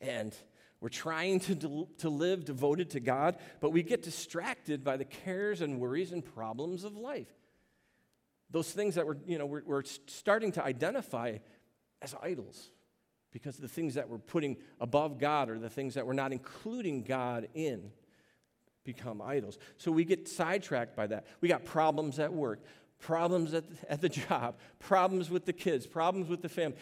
and 0.00 0.34
we're 0.80 0.88
trying 0.88 1.40
to, 1.40 1.88
to 1.98 2.08
live 2.08 2.44
devoted 2.44 2.90
to 2.90 3.00
God, 3.00 3.36
but 3.60 3.70
we 3.70 3.82
get 3.82 4.02
distracted 4.02 4.84
by 4.84 4.96
the 4.96 5.04
cares 5.04 5.60
and 5.60 5.80
worries 5.80 6.12
and 6.12 6.24
problems 6.24 6.84
of 6.84 6.96
life. 6.96 7.32
Those 8.50 8.70
things 8.70 8.94
that 8.94 9.06
we're, 9.06 9.16
you 9.26 9.38
know, 9.38 9.46
we're, 9.46 9.62
we're 9.66 9.82
starting 10.06 10.52
to 10.52 10.64
identify 10.64 11.38
as 12.00 12.14
idols 12.22 12.70
because 13.32 13.56
the 13.56 13.68
things 13.68 13.94
that 13.94 14.08
we're 14.08 14.18
putting 14.18 14.56
above 14.80 15.18
God 15.18 15.50
or 15.50 15.58
the 15.58 15.68
things 15.68 15.94
that 15.94 16.06
we're 16.06 16.12
not 16.12 16.32
including 16.32 17.02
God 17.02 17.48
in 17.54 17.90
become 18.84 19.20
idols. 19.20 19.58
So 19.76 19.92
we 19.92 20.04
get 20.04 20.28
sidetracked 20.28 20.96
by 20.96 21.08
that. 21.08 21.26
We 21.40 21.48
got 21.48 21.64
problems 21.64 22.18
at 22.18 22.32
work, 22.32 22.60
problems 23.00 23.52
at, 23.52 23.64
at 23.88 24.00
the 24.00 24.08
job, 24.08 24.56
problems 24.78 25.28
with 25.28 25.44
the 25.44 25.52
kids, 25.52 25.86
problems 25.86 26.28
with 26.28 26.40
the 26.40 26.48
family, 26.48 26.78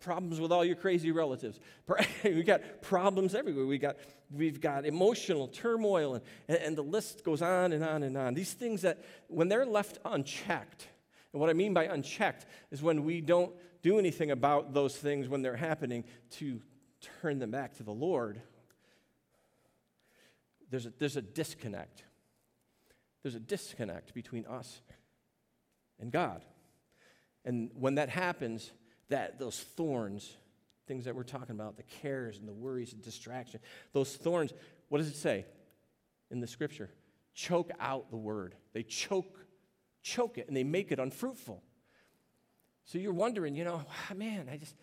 problems 0.00 0.40
with 0.40 0.50
all 0.50 0.64
your 0.64 0.76
crazy 0.76 1.12
relatives. 1.12 1.60
we 2.24 2.42
got 2.42 2.82
problems 2.82 3.34
everywhere. 3.34 3.66
We 3.66 3.78
got, 3.78 3.96
we've 4.30 4.60
got 4.60 4.86
emotional 4.86 5.48
turmoil, 5.48 6.14
and, 6.14 6.24
and, 6.48 6.58
and 6.58 6.76
the 6.76 6.82
list 6.82 7.22
goes 7.22 7.42
on 7.42 7.72
and 7.72 7.84
on 7.84 8.02
and 8.02 8.16
on. 8.16 8.34
These 8.34 8.54
things 8.54 8.82
that, 8.82 8.98
when 9.28 9.48
they're 9.48 9.66
left 9.66 9.98
unchecked, 10.04 10.88
and 11.32 11.40
what 11.40 11.50
I 11.50 11.52
mean 11.52 11.74
by 11.74 11.84
unchecked 11.84 12.46
is 12.70 12.82
when 12.82 13.04
we 13.04 13.20
don't 13.20 13.52
do 13.82 13.98
anything 13.98 14.30
about 14.30 14.74
those 14.74 14.96
things 14.96 15.28
when 15.28 15.42
they're 15.42 15.56
happening 15.56 16.04
to 16.30 16.60
turn 17.20 17.38
them 17.38 17.50
back 17.50 17.74
to 17.76 17.82
the 17.82 17.92
Lord, 17.92 18.40
there's 20.70 20.86
a, 20.86 20.92
there's 20.98 21.16
a 21.16 21.22
disconnect. 21.22 22.04
There's 23.22 23.34
a 23.34 23.40
disconnect 23.40 24.14
between 24.14 24.46
us 24.46 24.80
and 25.98 26.10
God. 26.10 26.44
And 27.44 27.70
when 27.74 27.96
that 27.96 28.08
happens, 28.08 28.70
that 29.10 29.38
those 29.38 29.58
thorns, 29.58 30.36
things 30.86 31.04
that 31.04 31.14
we're 31.14 31.22
talking 31.22 31.54
about, 31.54 31.76
the 31.76 31.82
cares 31.82 32.38
and 32.38 32.48
the 32.48 32.52
worries 32.52 32.92
and 32.92 33.02
distraction, 33.02 33.60
those 33.92 34.16
thorns, 34.16 34.52
what 34.88 34.98
does 34.98 35.08
it 35.08 35.16
say 35.16 35.44
in 36.30 36.40
the 36.40 36.46
scripture? 36.46 36.90
Choke 37.34 37.70
out 37.78 38.10
the 38.10 38.16
word. 38.16 38.54
They 38.72 38.82
choke, 38.82 39.38
choke 40.02 40.38
it, 40.38 40.48
and 40.48 40.56
they 40.56 40.64
make 40.64 40.90
it 40.90 40.98
unfruitful. 40.98 41.62
So 42.84 42.98
you're 42.98 43.12
wondering, 43.12 43.54
you 43.54 43.64
know, 43.64 43.82
ah, 43.88 44.14
man, 44.14 44.48
I 44.50 44.56
just, 44.56 44.74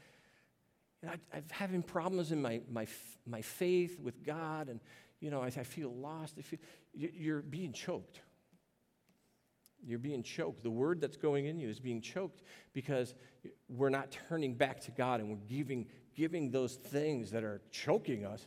you 1.01 1.09
know, 1.09 1.15
I, 1.33 1.37
am 1.37 1.43
having 1.51 1.83
problems 1.83 2.31
in 2.31 2.41
my, 2.41 2.61
my, 2.71 2.87
my 3.25 3.41
faith 3.41 3.99
with 3.99 4.23
God, 4.23 4.69
and, 4.69 4.79
you 5.19 5.29
know, 5.29 5.41
I, 5.41 5.47
I 5.47 5.63
feel 5.63 5.93
lost. 5.93 6.35
I 6.37 6.41
feel, 6.41 6.59
you're 6.93 7.41
being 7.41 7.73
choked. 7.73 8.21
You're 9.87 9.99
being 9.99 10.21
choked. 10.21 10.63
The 10.63 10.69
word 10.69 10.99
that's 10.99 11.15
going 11.15 11.45
in 11.45 11.57
you 11.57 11.69
is 11.69 11.79
being 11.79 12.01
choked 12.01 12.43
because 12.73 13.15
we're 13.69 13.89
not 13.89 14.11
turning 14.27 14.53
back 14.53 14.81
to 14.81 14.91
God 14.91 15.21
and 15.21 15.29
we're 15.29 15.47
giving, 15.47 15.87
giving 16.13 16.51
those 16.51 16.75
things 16.75 17.31
that 17.31 17.45
are 17.45 17.61
choking 17.71 18.25
us 18.25 18.45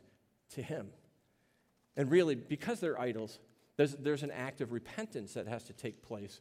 to 0.54 0.62
Him. 0.62 0.88
And 1.96 2.10
really, 2.10 2.34
because 2.34 2.78
they're 2.80 3.00
idols, 3.00 3.40
there's, 3.78 3.94
there's 3.94 4.22
an 4.22 4.30
act 4.30 4.60
of 4.60 4.70
repentance 4.70 5.32
that 5.32 5.48
has 5.48 5.64
to 5.64 5.72
take 5.72 6.02
place 6.02 6.40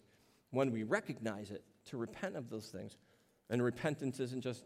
when 0.52 0.72
we 0.72 0.84
recognize 0.84 1.50
it 1.50 1.64
to 1.86 1.97
repent 1.97 2.36
of 2.36 2.50
those 2.50 2.66
things. 2.66 2.97
And 3.50 3.64
repentance 3.64 4.20
isn't 4.20 4.41
just, 4.41 4.66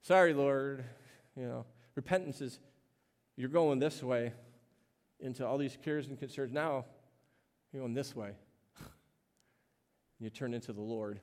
sorry, 0.00 0.32
Lord, 0.32 0.84
you 1.36 1.44
know, 1.44 1.66
repentance 1.94 2.40
is 2.40 2.58
you're 3.36 3.50
going 3.50 3.78
this 3.78 4.02
way 4.02 4.32
into 5.20 5.46
all 5.46 5.58
these 5.58 5.76
cares 5.84 6.08
and 6.08 6.18
concerns. 6.18 6.50
Now, 6.50 6.86
you're 7.72 7.82
going 7.82 7.92
this 7.92 8.16
way. 8.16 8.32
You 10.20 10.30
turn 10.30 10.54
into 10.54 10.72
the 10.72 10.80
Lord. 10.80 11.20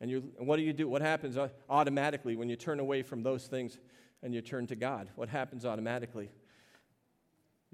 And, 0.00 0.10
you, 0.10 0.32
what 0.38 0.56
do 0.56 0.62
you 0.62 0.72
do? 0.72 0.88
What 0.88 1.02
happens 1.02 1.36
uh, 1.36 1.48
automatically 1.70 2.36
when 2.36 2.48
you 2.48 2.56
turn 2.56 2.80
away 2.80 3.02
from 3.02 3.22
those 3.22 3.46
things 3.46 3.78
and 4.22 4.34
you 4.34 4.42
turn 4.42 4.66
to 4.66 4.76
God? 4.76 5.08
What 5.16 5.28
happens 5.28 5.64
automatically? 5.64 6.30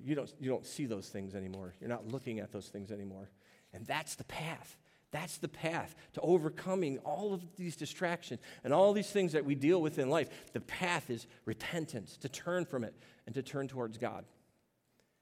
You 0.04 0.14
don't, 0.14 0.32
you 0.40 0.48
don't 0.48 0.66
see 0.66 0.86
those 0.86 1.08
things 1.08 1.34
anymore. 1.34 1.74
You're 1.80 1.90
not 1.90 2.08
looking 2.08 2.38
at 2.38 2.52
those 2.52 2.68
things 2.68 2.90
anymore. 2.90 3.30
And 3.72 3.86
that's 3.86 4.14
the 4.14 4.24
path. 4.24 4.76
That's 5.10 5.38
the 5.38 5.48
path 5.48 5.94
to 6.14 6.20
overcoming 6.22 6.98
all 6.98 7.34
of 7.34 7.42
these 7.56 7.76
distractions 7.76 8.40
and 8.64 8.72
all 8.72 8.92
these 8.92 9.10
things 9.10 9.32
that 9.32 9.44
we 9.44 9.54
deal 9.54 9.82
with 9.82 9.98
in 9.98 10.08
life. 10.08 10.28
The 10.52 10.60
path 10.60 11.10
is 11.10 11.26
repentance, 11.44 12.16
to 12.18 12.28
turn 12.28 12.64
from 12.64 12.82
it 12.82 12.94
and 13.26 13.34
to 13.34 13.42
turn 13.42 13.68
towards 13.68 13.98
God. 13.98 14.24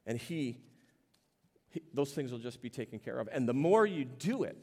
And 0.06 0.16
he, 0.16 0.58
he 1.70 1.82
those 1.92 2.12
things 2.12 2.30
will 2.30 2.38
just 2.38 2.62
be 2.62 2.70
taken 2.70 3.00
care 3.00 3.18
of. 3.18 3.28
And 3.32 3.48
the 3.48 3.54
more 3.54 3.84
you 3.84 4.04
do 4.04 4.44
it, 4.44 4.56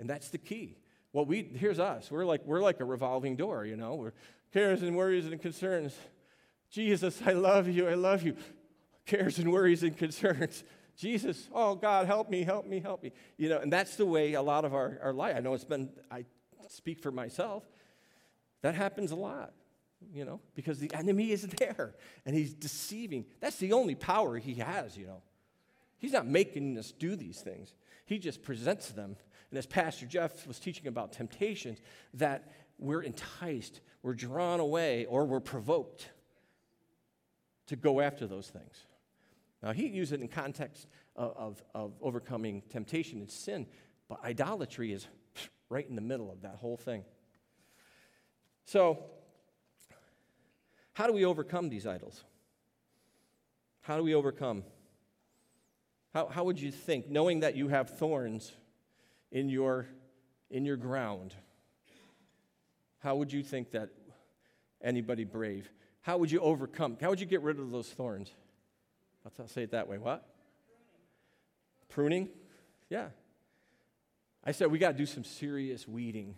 and 0.00 0.10
that's 0.10 0.30
the 0.30 0.38
key. 0.38 0.78
Well, 1.12 1.24
we 1.24 1.42
here's 1.42 1.78
us. 1.78 2.10
We're 2.10 2.24
like 2.24 2.44
we're 2.44 2.62
like 2.62 2.80
a 2.80 2.84
revolving 2.84 3.36
door, 3.36 3.64
you 3.64 3.76
know. 3.76 3.94
We're 3.94 4.12
cares 4.52 4.82
and 4.82 4.96
worries 4.96 5.26
and 5.26 5.40
concerns. 5.40 5.96
Jesus, 6.70 7.20
I 7.24 7.32
love 7.32 7.68
you. 7.68 7.88
I 7.88 7.94
love 7.94 8.22
you. 8.22 8.36
Cares 9.06 9.38
and 9.38 9.52
worries 9.52 9.82
and 9.82 9.96
concerns. 9.96 10.64
Jesus, 10.96 11.48
oh 11.52 11.74
God, 11.74 12.06
help 12.06 12.28
me, 12.28 12.42
help 12.42 12.66
me, 12.66 12.78
help 12.78 13.02
me. 13.02 13.12
You 13.38 13.48
know, 13.48 13.58
and 13.58 13.72
that's 13.72 13.96
the 13.96 14.04
way 14.04 14.34
a 14.34 14.42
lot 14.42 14.64
of 14.64 14.74
our, 14.74 14.98
our 15.02 15.12
life, 15.12 15.34
I 15.36 15.40
know 15.40 15.54
it's 15.54 15.64
been, 15.64 15.88
I 16.10 16.26
speak 16.68 17.00
for 17.00 17.10
myself, 17.10 17.64
that 18.60 18.74
happens 18.74 19.10
a 19.10 19.16
lot, 19.16 19.52
you 20.12 20.26
know, 20.26 20.40
because 20.54 20.78
the 20.78 20.92
enemy 20.94 21.30
is 21.32 21.42
there 21.58 21.94
and 22.26 22.36
he's 22.36 22.52
deceiving. 22.52 23.24
That's 23.40 23.56
the 23.56 23.72
only 23.72 23.94
power 23.94 24.36
he 24.36 24.54
has, 24.54 24.96
you 24.96 25.06
know. 25.06 25.22
He's 25.98 26.12
not 26.12 26.26
making 26.26 26.76
us 26.76 26.92
do 26.92 27.16
these 27.16 27.40
things, 27.40 27.74
he 28.04 28.18
just 28.18 28.42
presents 28.42 28.90
them. 28.90 29.16
And 29.50 29.58
as 29.58 29.66
Pastor 29.66 30.06
Jeff 30.06 30.46
was 30.46 30.58
teaching 30.58 30.86
about 30.86 31.12
temptations, 31.12 31.78
that 32.14 32.50
we're 32.78 33.02
enticed, 33.02 33.80
we're 34.02 34.14
drawn 34.14 34.60
away, 34.60 35.06
or 35.06 35.24
we're 35.24 35.40
provoked 35.40 36.08
to 37.66 37.76
go 37.76 38.00
after 38.00 38.26
those 38.26 38.48
things. 38.48 38.86
Now, 39.62 39.72
he 39.72 39.88
used 39.88 40.12
it 40.12 40.20
in 40.20 40.28
context 40.28 40.86
of, 41.16 41.36
of, 41.36 41.62
of 41.74 41.92
overcoming 42.00 42.62
temptation 42.70 43.20
and 43.20 43.30
sin, 43.30 43.66
but 44.08 44.24
idolatry 44.24 44.92
is 44.92 45.06
right 45.68 45.86
in 45.88 45.94
the 45.94 46.00
middle 46.00 46.30
of 46.30 46.42
that 46.42 46.56
whole 46.56 46.76
thing. 46.76 47.04
So, 48.64 49.04
how 50.94 51.06
do 51.06 51.12
we 51.12 51.24
overcome 51.24 51.68
these 51.68 51.86
idols? 51.86 52.24
How 53.82 53.96
do 53.96 54.02
we 54.02 54.14
overcome? 54.14 54.64
How, 56.12 56.26
how 56.26 56.44
would 56.44 56.60
you 56.60 56.70
think, 56.70 57.08
knowing 57.08 57.40
that 57.40 57.56
you 57.56 57.68
have 57.68 57.98
thorns 57.98 58.52
in 59.32 59.48
your, 59.48 59.86
in 60.50 60.64
your 60.64 60.76
ground, 60.76 61.34
how 62.98 63.16
would 63.16 63.32
you 63.32 63.42
think 63.42 63.70
that 63.72 63.90
anybody 64.82 65.24
brave? 65.24 65.70
How 66.02 66.18
would 66.18 66.30
you 66.30 66.40
overcome? 66.40 66.96
How 67.00 67.10
would 67.10 67.20
you 67.20 67.26
get 67.26 67.42
rid 67.42 67.58
of 67.58 67.70
those 67.70 67.88
thorns? 67.88 68.30
I'll 69.24 69.46
say 69.48 69.62
it 69.62 69.72
that 69.72 69.88
way. 69.88 69.98
What? 69.98 70.26
Pruning? 71.88 72.28
Yeah. 72.88 73.08
I 74.44 74.52
said 74.52 74.70
we 74.70 74.78
got 74.78 74.92
to 74.92 74.98
do 74.98 75.06
some 75.06 75.24
serious 75.24 75.86
weeding 75.86 76.36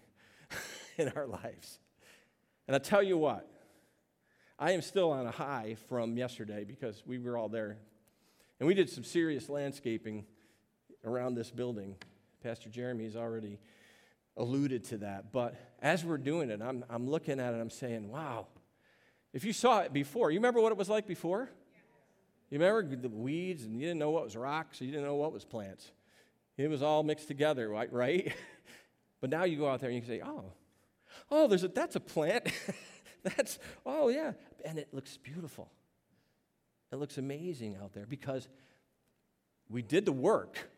in 0.99 1.09
our 1.11 1.27
lives. 1.27 1.79
And 2.67 2.75
I 2.75 2.79
tell 2.79 3.03
you 3.03 3.19
what, 3.19 3.49
I 4.59 4.73
am 4.73 4.83
still 4.83 5.11
on 5.11 5.27
a 5.27 5.31
high 5.31 5.77
from 5.89 6.17
yesterday 6.17 6.65
because 6.65 7.03
we 7.07 7.19
were 7.19 7.37
all 7.37 7.49
there. 7.49 7.79
And 8.61 8.67
we 8.67 8.75
did 8.75 8.89
some 8.89 9.05
serious 9.05 9.49
landscaping 9.49 10.25
around 11.05 11.35
this 11.35 11.51
building. 11.51 11.97
Pastor 12.43 12.69
Jeremy 12.69 13.05
has 13.05 13.17
already 13.17 13.59
alluded 14.37 14.85
to 14.85 14.99
that. 14.99 15.33
But 15.33 15.55
as 15.81 16.05
we're 16.05 16.19
doing 16.19 16.51
it, 16.51 16.61
I'm, 16.61 16.85
I'm 16.91 17.09
looking 17.09 17.39
at 17.39 17.55
it, 17.55 17.59
I'm 17.59 17.71
saying, 17.71 18.09
wow. 18.09 18.47
If 19.33 19.45
you 19.45 19.53
saw 19.53 19.81
it 19.81 19.93
before, 19.93 20.31
you 20.31 20.39
remember 20.39 20.61
what 20.61 20.73
it 20.73 20.79
was 20.79 20.89
like 20.89 21.07
before? 21.07 21.49
You 22.51 22.59
remember 22.59 22.97
the 22.97 23.09
weeds, 23.09 23.65
and 23.65 23.75
you 23.75 23.81
didn't 23.81 23.99
know 23.99 24.11
what 24.11 24.25
was 24.25 24.37
rocks, 24.37 24.81
you 24.81 24.91
didn't 24.91 25.07
know 25.07 25.15
what 25.15 25.33
was 25.33 25.45
plants. 25.45 25.91
It 26.59 26.69
was 26.69 26.83
all 26.83 27.03
mixed 27.03 27.29
together, 27.29 27.69
right? 27.69 27.91
right? 27.93 28.35
but 29.21 29.31
now 29.31 29.45
you 29.45 29.57
go 29.57 29.69
out 29.69 29.81
there 29.81 29.89
and 29.89 29.95
you 29.97 30.03
can 30.03 30.11
say, 30.11 30.21
oh, 30.25 30.53
oh, 31.31 31.49
there's 31.49 31.65
a, 31.65 31.69
that's 31.69 31.97
a 31.97 32.01
plant. 32.01 32.49
that's, 33.23 33.59
oh, 33.87 34.09
yeah. 34.09 34.33
And 34.65 34.79
it 34.79 34.89
looks 34.93 35.17
beautiful. 35.17 35.71
It 36.93 36.97
looks 36.97 37.17
amazing 37.17 37.77
out 37.83 37.95
there 37.95 38.05
because 38.05 38.49
we 39.71 39.81
did 39.81 40.05
the 40.05 40.13
work. 40.13 40.69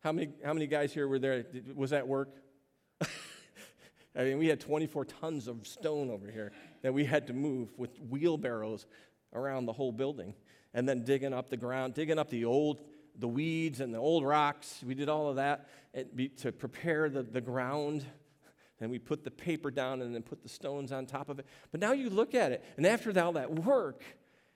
How 0.00 0.12
many, 0.12 0.28
how 0.44 0.52
many 0.52 0.66
guys 0.66 0.92
here 0.92 1.08
were 1.08 1.18
there? 1.18 1.44
Was 1.74 1.90
that 1.90 2.06
work? 2.06 2.30
I 3.00 4.24
mean, 4.24 4.38
we 4.38 4.46
had 4.46 4.60
24 4.60 5.04
tons 5.04 5.48
of 5.48 5.66
stone 5.66 6.10
over 6.10 6.30
here 6.30 6.52
that 6.82 6.94
we 6.94 7.04
had 7.04 7.26
to 7.26 7.32
move 7.32 7.70
with 7.76 7.98
wheelbarrows 8.00 8.86
around 9.34 9.66
the 9.66 9.72
whole 9.72 9.92
building 9.92 10.34
and 10.72 10.88
then 10.88 11.04
digging 11.04 11.32
up 11.32 11.48
the 11.50 11.56
ground, 11.56 11.94
digging 11.94 12.18
up 12.18 12.30
the 12.30 12.44
old, 12.44 12.82
the 13.18 13.28
weeds 13.28 13.80
and 13.80 13.92
the 13.92 13.98
old 13.98 14.24
rocks. 14.24 14.82
We 14.86 14.94
did 14.94 15.08
all 15.08 15.28
of 15.28 15.36
that 15.36 15.68
to 16.38 16.52
prepare 16.52 17.08
the, 17.08 17.22
the 17.22 17.40
ground. 17.40 18.04
And 18.78 18.90
we 18.90 18.98
put 18.98 19.24
the 19.24 19.30
paper 19.30 19.70
down 19.70 20.02
and 20.02 20.14
then 20.14 20.22
put 20.22 20.42
the 20.42 20.50
stones 20.50 20.92
on 20.92 21.06
top 21.06 21.30
of 21.30 21.38
it. 21.38 21.46
But 21.72 21.80
now 21.80 21.92
you 21.92 22.10
look 22.10 22.34
at 22.34 22.52
it, 22.52 22.62
and 22.76 22.86
after 22.86 23.18
all 23.18 23.32
that 23.32 23.50
work, 23.50 24.02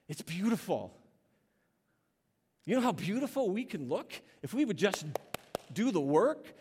it's 0.09 0.20
beautiful. 0.20 0.95
You 2.66 2.74
know 2.74 2.82
how 2.82 2.93
beautiful 2.93 3.49
we 3.49 3.64
can 3.64 3.88
look 3.88 4.12
if 4.43 4.53
we 4.53 4.66
would 4.66 4.76
just 4.76 5.07
do 5.72 5.90
the 5.90 6.00
work? 6.00 6.54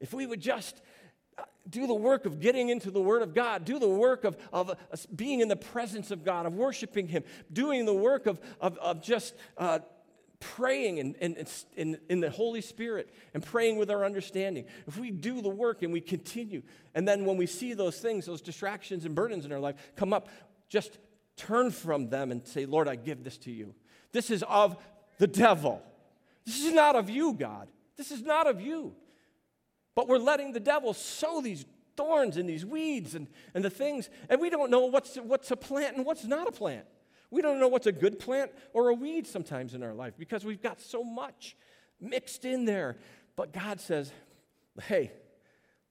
If 0.00 0.12
we 0.12 0.26
would 0.26 0.40
just 0.40 0.80
uh, 1.38 1.42
do 1.68 1.86
the 1.86 1.94
work 1.94 2.26
of 2.26 2.40
getting 2.40 2.68
into 2.68 2.90
the 2.90 3.00
Word 3.00 3.22
of 3.22 3.34
God, 3.34 3.64
do 3.64 3.78
the 3.78 3.88
work 3.88 4.24
of, 4.24 4.36
of 4.52 4.70
uh, 4.70 4.74
being 5.14 5.40
in 5.40 5.48
the 5.48 5.56
presence 5.56 6.10
of 6.10 6.24
God, 6.24 6.46
of 6.46 6.54
worshiping 6.54 7.08
Him, 7.08 7.22
doing 7.52 7.84
the 7.84 7.94
work 7.94 8.26
of, 8.26 8.40
of, 8.60 8.76
of 8.78 9.02
just 9.02 9.34
uh, 9.56 9.78
praying 10.40 10.98
in, 10.98 11.14
in, 11.14 11.46
in, 11.76 11.98
in 12.08 12.20
the 12.20 12.30
Holy 12.30 12.60
Spirit 12.60 13.08
and 13.32 13.44
praying 13.44 13.76
with 13.76 13.90
our 13.90 14.04
understanding. 14.04 14.64
If 14.88 14.98
we 14.98 15.10
do 15.10 15.40
the 15.40 15.48
work 15.48 15.82
and 15.82 15.92
we 15.92 16.00
continue, 16.00 16.62
and 16.94 17.06
then 17.06 17.24
when 17.24 17.36
we 17.36 17.46
see 17.46 17.74
those 17.74 17.98
things, 17.98 18.26
those 18.26 18.42
distractions 18.42 19.04
and 19.04 19.14
burdens 19.14 19.46
in 19.46 19.52
our 19.52 19.60
life 19.60 19.76
come 19.94 20.12
up, 20.12 20.28
just 20.68 20.98
turn 21.36 21.70
from 21.70 22.08
them 22.08 22.32
and 22.32 22.46
say, 22.46 22.66
Lord, 22.66 22.88
I 22.88 22.96
give 22.96 23.22
this 23.22 23.38
to 23.38 23.52
you. 23.52 23.74
This 24.10 24.30
is 24.30 24.42
of 24.48 24.76
the 25.18 25.26
devil. 25.26 25.82
This 26.44 26.64
is 26.64 26.72
not 26.72 26.96
of 26.96 27.08
you, 27.08 27.34
God. 27.34 27.68
This 27.96 28.10
is 28.10 28.22
not 28.22 28.46
of 28.46 28.60
you. 28.60 28.94
But 29.94 30.08
we're 30.08 30.18
letting 30.18 30.52
the 30.52 30.60
devil 30.60 30.94
sow 30.94 31.40
these 31.40 31.64
thorns 31.96 32.36
and 32.36 32.48
these 32.48 32.64
weeds 32.64 33.14
and, 33.14 33.26
and 33.54 33.64
the 33.64 33.70
things, 33.70 34.08
and 34.28 34.40
we 34.40 34.50
don't 34.50 34.70
know 34.70 34.86
what's, 34.86 35.16
what's 35.16 35.50
a 35.50 35.56
plant 35.56 35.96
and 35.96 36.06
what's 36.06 36.24
not 36.24 36.48
a 36.48 36.52
plant. 36.52 36.86
We 37.30 37.42
don't 37.42 37.60
know 37.60 37.68
what's 37.68 37.86
a 37.86 37.92
good 37.92 38.18
plant 38.18 38.50
or 38.72 38.88
a 38.88 38.94
weed 38.94 39.26
sometimes 39.26 39.74
in 39.74 39.82
our 39.82 39.94
life 39.94 40.14
because 40.18 40.44
we've 40.44 40.62
got 40.62 40.80
so 40.80 41.02
much 41.02 41.56
mixed 42.00 42.44
in 42.44 42.64
there. 42.64 42.96
But 43.36 43.52
God 43.52 43.80
says, 43.80 44.12
hey, 44.82 45.12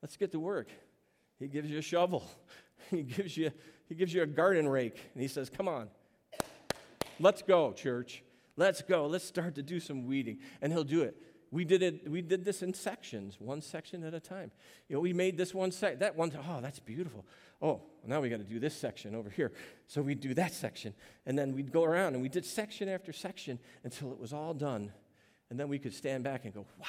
let's 0.01 0.17
get 0.17 0.31
to 0.31 0.39
work. 0.39 0.69
He 1.39 1.47
gives 1.47 1.69
you 1.69 1.79
a 1.79 1.83
shovel, 1.83 2.23
He 2.91 3.03
gives 3.03 3.37
you, 3.37 3.51
he 3.87 3.95
gives 3.95 4.13
you 4.13 4.23
a 4.23 4.27
garden 4.27 4.67
rake, 4.67 4.99
and 5.13 5.21
He 5.21 5.27
says, 5.27 5.49
come 5.49 5.67
on, 5.67 5.89
let's 7.19 7.41
go, 7.41 7.71
church. 7.73 8.23
Let's 8.57 8.81
go. 8.81 9.07
Let's 9.07 9.23
start 9.23 9.55
to 9.55 9.63
do 9.63 9.79
some 9.79 10.05
weeding. 10.05 10.39
And 10.61 10.71
He'll 10.73 10.83
do 10.83 11.01
it 11.01 11.15
we 11.51 11.65
did 11.65 11.83
it 11.83 12.09
we 12.09 12.21
did 12.21 12.45
this 12.45 12.63
in 12.63 12.73
sections 12.73 13.35
one 13.39 13.61
section 13.61 14.03
at 14.03 14.13
a 14.13 14.19
time. 14.19 14.51
You 14.87 14.95
know 14.95 15.01
we 15.01 15.13
made 15.13 15.37
this 15.37 15.53
one 15.53 15.71
sec 15.71 15.99
that 15.99 16.15
one 16.15 16.31
oh 16.47 16.61
that's 16.61 16.79
beautiful. 16.79 17.25
Oh 17.61 17.81
now 18.05 18.21
we 18.21 18.29
got 18.29 18.37
to 18.37 18.43
do 18.43 18.59
this 18.59 18.75
section 18.75 19.13
over 19.13 19.29
here. 19.29 19.51
So 19.87 20.01
we'd 20.01 20.21
do 20.21 20.33
that 20.35 20.53
section 20.53 20.93
and 21.25 21.37
then 21.37 21.53
we'd 21.53 21.71
go 21.71 21.83
around 21.83 22.13
and 22.13 22.21
we 22.21 22.29
did 22.29 22.45
section 22.45 22.87
after 22.87 23.11
section 23.11 23.59
until 23.83 24.11
it 24.11 24.19
was 24.19 24.33
all 24.33 24.53
done. 24.53 24.91
And 25.49 25.59
then 25.59 25.67
we 25.67 25.77
could 25.77 25.93
stand 25.93 26.23
back 26.23 26.45
and 26.45 26.53
go 26.53 26.65
wow 26.79 26.85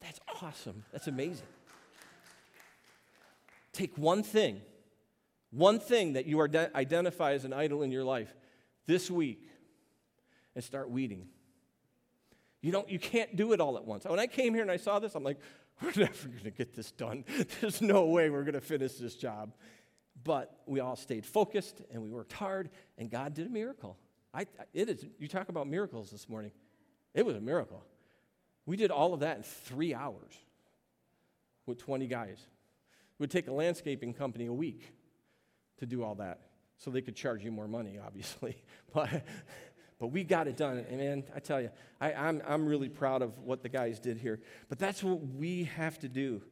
that's 0.00 0.20
awesome. 0.42 0.84
That's 0.92 1.08
amazing. 1.08 1.46
Take 3.72 3.96
one 3.96 4.22
thing 4.22 4.60
one 5.50 5.80
thing 5.80 6.12
that 6.12 6.26
you 6.26 6.40
are 6.40 6.50
identify 6.74 7.32
as 7.32 7.44
an 7.44 7.52
idol 7.52 7.82
in 7.82 7.90
your 7.90 8.04
life 8.04 8.34
this 8.86 9.10
week 9.10 9.48
and 10.54 10.62
start 10.62 10.90
weeding 10.90 11.28
you 12.60 12.72
don't 12.72 12.88
you 12.88 12.98
can't 12.98 13.36
do 13.36 13.52
it 13.52 13.60
all 13.60 13.76
at 13.76 13.84
once. 13.84 14.04
When 14.04 14.18
I 14.18 14.26
came 14.26 14.54
here 14.54 14.62
and 14.62 14.70
I 14.70 14.76
saw 14.76 14.98
this, 14.98 15.14
I'm 15.14 15.22
like, 15.22 15.38
we're 15.82 15.92
never 15.96 16.28
going 16.28 16.44
to 16.44 16.50
get 16.50 16.74
this 16.74 16.90
done. 16.90 17.24
There's 17.60 17.80
no 17.80 18.06
way 18.06 18.30
we're 18.30 18.42
going 18.42 18.54
to 18.54 18.60
finish 18.60 18.94
this 18.94 19.14
job. 19.14 19.54
But 20.24 20.62
we 20.66 20.80
all 20.80 20.96
stayed 20.96 21.24
focused 21.24 21.80
and 21.92 22.02
we 22.02 22.10
worked 22.10 22.32
hard 22.32 22.70
and 22.96 23.10
God 23.10 23.34
did 23.34 23.46
a 23.46 23.50
miracle. 23.50 23.96
I, 24.34 24.46
it 24.74 24.88
is, 24.88 25.06
you 25.18 25.28
talk 25.28 25.48
about 25.48 25.68
miracles 25.68 26.10
this 26.10 26.28
morning. 26.28 26.50
It 27.14 27.24
was 27.24 27.36
a 27.36 27.40
miracle. 27.40 27.84
We 28.66 28.76
did 28.76 28.90
all 28.90 29.14
of 29.14 29.20
that 29.20 29.38
in 29.38 29.42
three 29.42 29.94
hours 29.94 30.32
with 31.66 31.78
20 31.78 32.06
guys. 32.08 32.38
It 32.38 33.20
would 33.20 33.30
take 33.30 33.48
a 33.48 33.52
landscaping 33.52 34.12
company 34.12 34.46
a 34.46 34.52
week 34.52 34.92
to 35.78 35.86
do 35.86 36.02
all 36.02 36.16
that 36.16 36.40
so 36.76 36.90
they 36.90 37.00
could 37.00 37.16
charge 37.16 37.44
you 37.44 37.50
more 37.50 37.68
money, 37.68 37.98
obviously. 38.04 38.56
But 38.94 39.26
but 39.98 40.08
we 40.08 40.24
got 40.24 40.46
it 40.46 40.56
done. 40.56 40.84
And 40.88 40.98
man, 40.98 41.24
I 41.34 41.40
tell 41.40 41.60
you, 41.60 41.70
I, 42.00 42.12
I'm, 42.12 42.42
I'm 42.46 42.66
really 42.66 42.88
proud 42.88 43.22
of 43.22 43.38
what 43.38 43.62
the 43.62 43.68
guys 43.68 43.98
did 43.98 44.18
here. 44.18 44.40
But 44.68 44.78
that's 44.78 45.02
what 45.02 45.20
we 45.20 45.64
have 45.64 45.98
to 46.00 46.08
do. 46.08 46.42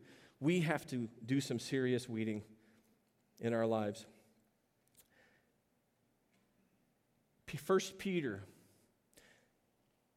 We 0.41 0.61
have 0.61 0.87
to 0.89 1.09
do 1.25 1.41
some 1.41 1.59
serious 1.59 2.09
weeding 2.09 2.43
in 3.41 3.55
our 3.55 3.67
lives. 3.67 4.07
First 7.57 7.99
Peter 7.99 8.45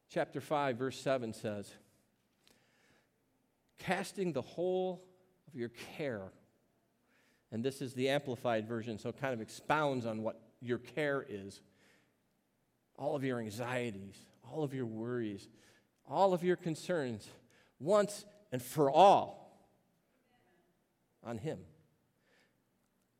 chapter 0.08 0.40
5 0.40 0.76
verse 0.76 1.00
7 1.00 1.32
says 1.32 1.72
casting 3.78 4.32
the 4.32 4.42
whole 4.42 5.02
of 5.48 5.54
your 5.58 5.70
care 5.96 6.32
and 7.50 7.64
this 7.64 7.80
is 7.80 7.94
the 7.94 8.08
amplified 8.08 8.68
version 8.68 8.98
so 8.98 9.08
it 9.08 9.20
kind 9.20 9.32
of 9.32 9.40
expounds 9.40 10.06
on 10.06 10.22
what 10.22 10.40
your 10.60 10.78
care 10.78 11.24
is 11.28 11.60
all 13.00 13.16
of 13.16 13.24
your 13.24 13.40
anxieties, 13.40 14.14
all 14.52 14.62
of 14.62 14.74
your 14.74 14.84
worries, 14.84 15.48
all 16.08 16.34
of 16.34 16.44
your 16.44 16.56
concerns, 16.56 17.28
once 17.80 18.26
and 18.52 18.60
for 18.62 18.90
all, 18.90 19.58
on 21.24 21.38
Him. 21.38 21.58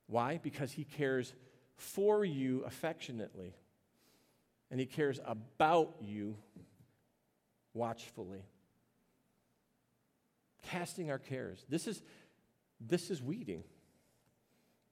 Why? 0.06 0.38
Because 0.42 0.70
He 0.70 0.84
cares 0.84 1.32
for 1.76 2.24
you 2.24 2.62
affectionately, 2.66 3.54
and 4.70 4.78
He 4.78 4.86
cares 4.86 5.18
about 5.24 5.96
you 6.02 6.36
watchfully. 7.72 8.44
Casting 10.68 11.10
our 11.10 11.18
cares. 11.18 11.64
This 11.70 11.86
is, 11.86 12.02
this 12.80 13.10
is 13.10 13.22
weeding. 13.22 13.64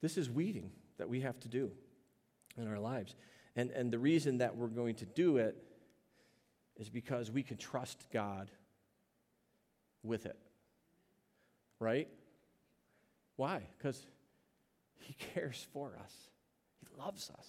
This 0.00 0.16
is 0.16 0.30
weeding 0.30 0.70
that 0.96 1.10
we 1.10 1.20
have 1.20 1.38
to 1.40 1.48
do 1.48 1.72
in 2.56 2.66
our 2.66 2.78
lives. 2.78 3.14
And, 3.58 3.72
and 3.72 3.92
the 3.92 3.98
reason 3.98 4.38
that 4.38 4.56
we're 4.56 4.68
going 4.68 4.94
to 4.94 5.04
do 5.04 5.38
it 5.38 5.56
is 6.76 6.88
because 6.88 7.28
we 7.28 7.42
can 7.42 7.56
trust 7.56 8.06
God 8.12 8.52
with 10.04 10.26
it. 10.26 10.38
Right? 11.80 12.06
Why? 13.34 13.66
Because 13.76 14.06
He 15.00 15.12
cares 15.34 15.66
for 15.72 15.98
us, 16.00 16.12
He 16.78 16.86
loves 16.96 17.30
us 17.36 17.48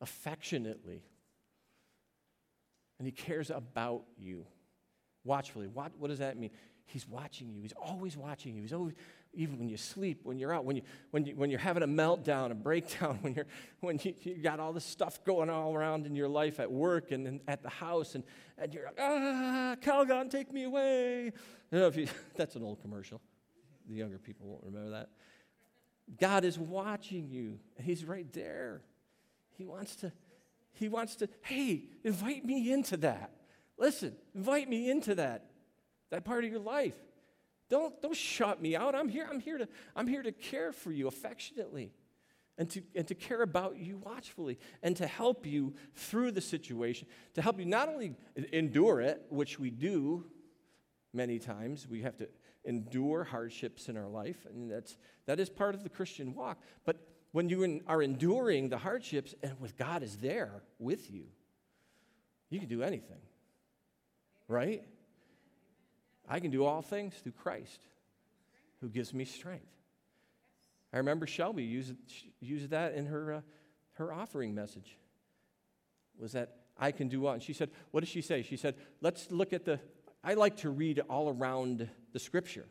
affectionately, 0.00 1.02
and 3.00 3.06
He 3.06 3.12
cares 3.12 3.50
about 3.50 4.04
you 4.16 4.46
watchfully. 5.24 5.66
What, 5.66 5.90
what 5.98 6.10
does 6.10 6.20
that 6.20 6.38
mean? 6.38 6.50
He's 6.84 7.08
watching 7.08 7.52
you. 7.52 7.62
He's 7.62 7.72
always 7.72 8.16
watching 8.16 8.54
you. 8.54 8.62
He's 8.62 8.72
always, 8.72 8.94
even 9.38 9.56
when 9.56 9.68
you 9.68 9.76
sleep, 9.76 10.18
when 10.24 10.36
you're 10.36 10.52
out, 10.52 10.64
when, 10.64 10.74
you, 10.74 10.82
when, 11.12 11.24
you, 11.24 11.36
when 11.36 11.48
you're 11.48 11.60
having 11.60 11.84
a 11.84 11.86
meltdown, 11.86 12.50
a 12.50 12.56
breakdown, 12.56 13.18
when, 13.22 13.34
you're, 13.34 13.46
when 13.80 14.00
you, 14.02 14.12
you 14.24 14.34
got 14.34 14.58
all 14.58 14.72
this 14.72 14.84
stuff 14.84 15.24
going 15.24 15.48
all 15.48 15.74
around 15.74 16.06
in 16.06 16.16
your 16.16 16.28
life 16.28 16.58
at 16.58 16.70
work 16.70 17.12
and, 17.12 17.40
at 17.46 17.62
the 17.62 17.68
house, 17.68 18.16
and, 18.16 18.24
and 18.58 18.74
you're 18.74 18.86
like, 18.86 18.98
ah, 18.98 19.76
Calgon, 19.80 20.28
take 20.28 20.52
me 20.52 20.64
away. 20.64 21.32
You 21.70 21.78
know, 21.78 21.86
if 21.86 21.96
you, 21.96 22.08
that's 22.36 22.56
an 22.56 22.64
old 22.64 22.82
commercial. 22.82 23.20
The 23.88 23.94
younger 23.94 24.18
people 24.18 24.48
won't 24.48 24.64
remember 24.64 24.90
that. 24.90 25.08
God 26.18 26.44
is 26.44 26.58
watching 26.58 27.28
you. 27.30 27.60
He's 27.80 28.04
right 28.04 28.30
there. 28.32 28.82
He 29.56 29.66
wants 29.66 29.94
to, 29.96 30.12
he 30.72 30.88
wants 30.88 31.14
to, 31.16 31.28
hey, 31.42 31.84
invite 32.02 32.44
me 32.44 32.72
into 32.72 32.96
that. 32.98 33.30
Listen, 33.78 34.16
invite 34.34 34.68
me 34.68 34.90
into 34.90 35.14
that, 35.14 35.44
that 36.10 36.24
part 36.24 36.44
of 36.44 36.50
your 36.50 36.60
life. 36.60 36.96
Don't, 37.68 38.00
don't 38.00 38.16
shut 38.16 38.62
me 38.62 38.76
out. 38.76 38.94
I'm 38.94 39.08
here, 39.08 39.26
I'm, 39.30 39.40
here 39.40 39.58
to, 39.58 39.68
I'm 39.94 40.06
here 40.06 40.22
to 40.22 40.32
care 40.32 40.72
for 40.72 40.90
you 40.90 41.06
affectionately 41.06 41.92
and 42.56 42.68
to, 42.70 42.82
and 42.94 43.06
to 43.06 43.14
care 43.14 43.42
about 43.42 43.78
you 43.78 43.98
watchfully 43.98 44.58
and 44.82 44.96
to 44.96 45.06
help 45.06 45.46
you 45.46 45.74
through 45.94 46.32
the 46.32 46.40
situation, 46.40 47.06
to 47.34 47.42
help 47.42 47.58
you 47.58 47.64
not 47.64 47.88
only 47.88 48.16
endure 48.52 49.00
it, 49.00 49.22
which 49.28 49.58
we 49.58 49.70
do 49.70 50.24
many 51.12 51.38
times, 51.38 51.86
we 51.88 52.02
have 52.02 52.16
to 52.16 52.28
endure 52.64 53.24
hardships 53.24 53.88
in 53.88 53.96
our 53.96 54.08
life, 54.08 54.46
and 54.50 54.70
that's, 54.70 54.98
that 55.26 55.40
is 55.40 55.48
part 55.48 55.74
of 55.74 55.82
the 55.82 55.88
Christian 55.88 56.34
walk. 56.34 56.58
But 56.84 56.96
when 57.32 57.48
you 57.48 57.80
are 57.86 58.02
enduring 58.02 58.68
the 58.68 58.78
hardships 58.78 59.34
and 59.42 59.58
with 59.60 59.76
God 59.76 60.02
is 60.02 60.16
there 60.16 60.62
with 60.78 61.10
you, 61.10 61.26
you 62.50 62.58
can 62.58 62.68
do 62.68 62.82
anything, 62.82 63.20
right? 64.48 64.82
I 66.28 66.40
can 66.40 66.50
do 66.50 66.64
all 66.64 66.82
things 66.82 67.14
through 67.14 67.32
Christ 67.32 67.80
who 68.80 68.88
gives 68.88 69.14
me 69.14 69.24
strength. 69.24 69.72
I 70.92 70.98
remember 70.98 71.26
Shelby 71.26 71.64
used, 71.64 71.94
used 72.40 72.70
that 72.70 72.94
in 72.94 73.06
her, 73.06 73.34
uh, 73.34 73.40
her 73.94 74.12
offering 74.12 74.54
message. 74.54 74.96
Was 76.18 76.32
that 76.32 76.56
I 76.76 76.92
can 76.92 77.08
do 77.08 77.26
all? 77.26 77.34
And 77.34 77.42
she 77.42 77.52
said, 77.52 77.70
What 77.90 78.00
did 78.00 78.08
she 78.08 78.22
say? 78.22 78.42
She 78.42 78.56
said, 78.56 78.74
Let's 79.00 79.30
look 79.30 79.52
at 79.52 79.64
the. 79.64 79.80
I 80.24 80.34
like 80.34 80.56
to 80.58 80.70
read 80.70 81.00
all 81.08 81.28
around 81.28 81.88
the 82.12 82.18
scripture. 82.18 82.66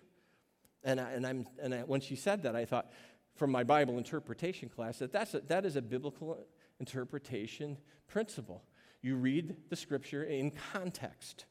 And, 0.84 1.00
I, 1.00 1.12
and, 1.12 1.26
I'm, 1.26 1.48
and 1.62 1.74
I, 1.74 1.80
when 1.80 2.02
she 2.02 2.16
said 2.16 2.44
that, 2.44 2.56
I 2.56 2.66
thought, 2.66 2.92
from 3.36 3.52
my 3.52 3.64
Bible 3.64 3.98
interpretation 3.98 4.70
class, 4.70 5.00
that 5.00 5.12
that's 5.12 5.34
a, 5.34 5.42
that 5.42 5.66
is 5.66 5.76
a 5.76 5.82
biblical 5.82 6.46
interpretation 6.80 7.78
principle. 8.08 8.64
you 9.02 9.16
read 9.16 9.56
the 9.70 9.76
scripture 9.76 10.24
in 10.24 10.52
context. 10.74 11.46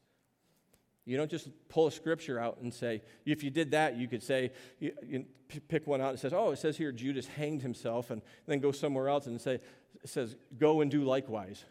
You 1.07 1.15
don't 1.15 1.31
just 1.31 1.47
pull 1.69 1.87
a 1.87 1.91
scripture 1.91 2.37
out 2.37 2.57
and 2.61 2.71
say, 2.71 3.01
if 3.25 3.41
you 3.41 3.49
did 3.49 3.71
that, 3.71 3.95
you 3.95 4.09
could 4.09 4.21
say, 4.21 4.51
you, 4.77 4.91
you 5.01 5.25
pick 5.69 5.87
one 5.87 6.01
out 6.01 6.09
and 6.09 6.19
says, 6.19 6.33
oh, 6.33 6.51
it 6.51 6.59
says 6.59 6.75
here 6.75 6.91
Judas 6.91 7.25
hanged 7.25 7.61
himself, 7.61 8.11
and 8.11 8.21
then 8.45 8.59
go 8.59 8.73
somewhere 8.73 9.07
else 9.07 9.25
and 9.25 9.39
say, 9.39 9.53
it 9.53 10.09
says, 10.09 10.35
go 10.57 10.81
and 10.81 10.91
do 10.91 11.05
likewise. 11.05 11.63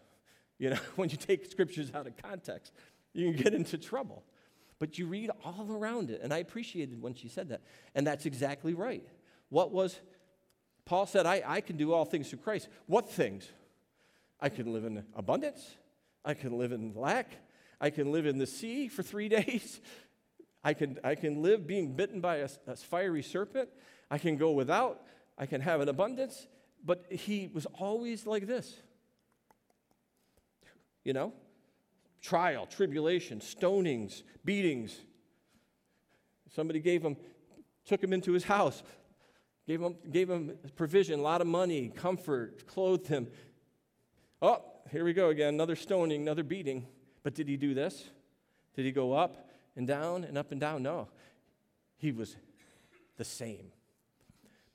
You 0.59 0.71
know, 0.71 0.79
when 0.97 1.11
you 1.11 1.19
take 1.19 1.51
scriptures 1.51 1.93
out 1.95 2.07
of 2.07 2.17
context, 2.17 2.73
you 3.13 3.31
can 3.31 3.43
get 3.43 3.53
into 3.53 3.77
trouble. 3.77 4.25
But 4.79 4.99
you 4.99 5.07
read 5.07 5.31
all 5.45 5.67
around 5.71 6.09
it, 6.09 6.23
and 6.23 6.33
I 6.33 6.39
appreciated 6.39 7.03
when 7.03 7.13
she 7.13 7.29
said 7.29 7.51
that. 7.51 7.61
And 7.95 8.07
that's 8.07 8.25
exactly 8.25 8.73
right. 8.73 9.07
What 9.51 9.71
was, 9.71 10.01
Paul 10.87 11.05
said, 11.05 11.27
I, 11.27 11.43
I 11.47 11.61
can 11.61 11.77
do 11.77 11.93
all 11.93 12.07
things 12.07 12.31
through 12.31 12.39
Christ. 12.39 12.69
What 12.87 13.11
things? 13.11 13.47
I 14.41 14.49
can 14.49 14.73
live 14.73 14.87
in 14.87 15.05
abundance. 15.15 15.77
I 16.25 16.33
can 16.33 16.57
live 16.57 16.73
in 16.73 16.95
lack. 16.95 17.33
I 17.81 17.91
can 17.91 18.13
live 18.13 18.27
in 18.27 18.39
the 18.39 18.47
sea 18.47 18.89
for 18.89 19.03
three 19.03 19.29
days. 19.39 19.81
I 20.65 20.75
can, 20.75 20.99
I 21.05 21.15
can 21.15 21.43
live 21.43 21.67
being 21.67 21.95
bitten 21.95 22.21
by 22.21 22.37
a, 22.39 22.49
a 22.67 22.77
fiery 22.77 23.23
serpent. 23.23 23.69
I 24.11 24.19
can 24.19 24.37
go 24.37 24.51
without. 24.53 25.03
I 25.39 25.47
can 25.47 25.61
have 25.61 25.81
an 25.81 25.89
abundance. 25.89 26.47
But 26.85 27.07
he 27.11 27.51
was 27.53 27.67
always 27.67 28.27
like 28.27 28.47
this. 28.47 28.75
You 31.05 31.13
know? 31.13 31.33
Trial, 32.21 32.67
tribulation, 32.67 33.41
stonings, 33.41 34.23
beatings. 34.45 34.99
Somebody 36.55 36.81
gave 36.81 37.03
him, 37.03 37.17
took 37.85 38.03
him 38.03 38.13
into 38.13 38.33
his 38.33 38.45
house, 38.45 38.83
gave 39.67 39.81
him, 39.81 39.97
gave 40.11 40.31
him 40.31 40.57
provision, 40.75 41.21
a 41.21 41.23
lot 41.23 41.41
of 41.41 41.47
money, 41.47 41.93
comfort, 41.95 42.67
clothed 42.67 43.07
him. 43.07 43.29
Oh, 44.43 44.63
here 44.91 45.05
we 45.05 45.13
go 45.13 45.29
again, 45.29 45.55
another 45.55 45.77
stoning, 45.77 46.23
another 46.23 46.43
beating. 46.43 46.87
But 47.27 47.35
did 47.35 47.49
he 47.49 47.57
do 47.57 47.75
this? 47.75 48.05
Did 48.77 48.85
he 48.85 48.93
go 48.93 49.13
up 49.13 49.49
and 49.75 49.85
down 49.85 50.23
and 50.23 50.39
up 50.39 50.53
and 50.53 50.61
down? 50.61 50.85
No. 50.85 51.09
He 51.97 52.13
was 52.13 52.37
the 53.17 53.25
same. 53.25 53.73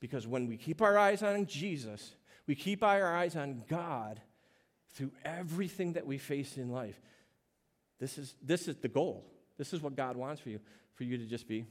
Because 0.01 0.27
when 0.27 0.47
we 0.47 0.57
keep 0.57 0.81
our 0.81 0.97
eyes 0.97 1.23
on 1.23 1.45
Jesus, 1.45 2.13
we 2.47 2.55
keep 2.55 2.83
our 2.83 3.15
eyes 3.15 3.37
on 3.37 3.63
God 3.69 4.19
through 4.89 5.13
everything 5.23 5.93
that 5.93 6.05
we 6.05 6.17
face 6.17 6.57
in 6.57 6.73
life. 6.73 6.99
This 8.01 8.17
is, 8.17 8.35
this 8.43 8.67
is 8.67 8.75
the 8.75 8.89
goal. 8.89 9.31
This 9.57 9.71
is 9.71 9.81
what 9.81 9.95
God 9.95 10.17
wants 10.17 10.41
for 10.41 10.49
you, 10.49 10.59
for 10.95 11.05
you 11.05 11.17
to 11.17 11.25
just 11.25 11.47
be 11.47 11.65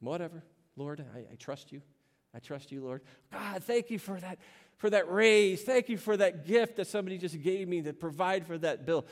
whatever. 0.00 0.42
Lord, 0.76 1.02
I, 1.16 1.20
I 1.20 1.36
trust 1.36 1.72
you. 1.72 1.80
I 2.34 2.40
trust 2.40 2.70
you, 2.70 2.84
Lord. 2.84 3.00
God, 3.32 3.62
thank 3.64 3.90
you 3.90 3.98
for 3.98 4.20
that, 4.20 4.38
for 4.76 4.90
that 4.90 5.10
raise. 5.10 5.62
Thank 5.62 5.88
you 5.88 5.98
for 5.98 6.16
that 6.16 6.46
gift 6.46 6.76
that 6.76 6.86
somebody 6.86 7.18
just 7.18 7.40
gave 7.42 7.68
me 7.68 7.82
to 7.82 7.92
provide 7.92 8.46
for 8.46 8.56
that 8.58 8.86
bill. 8.86 9.06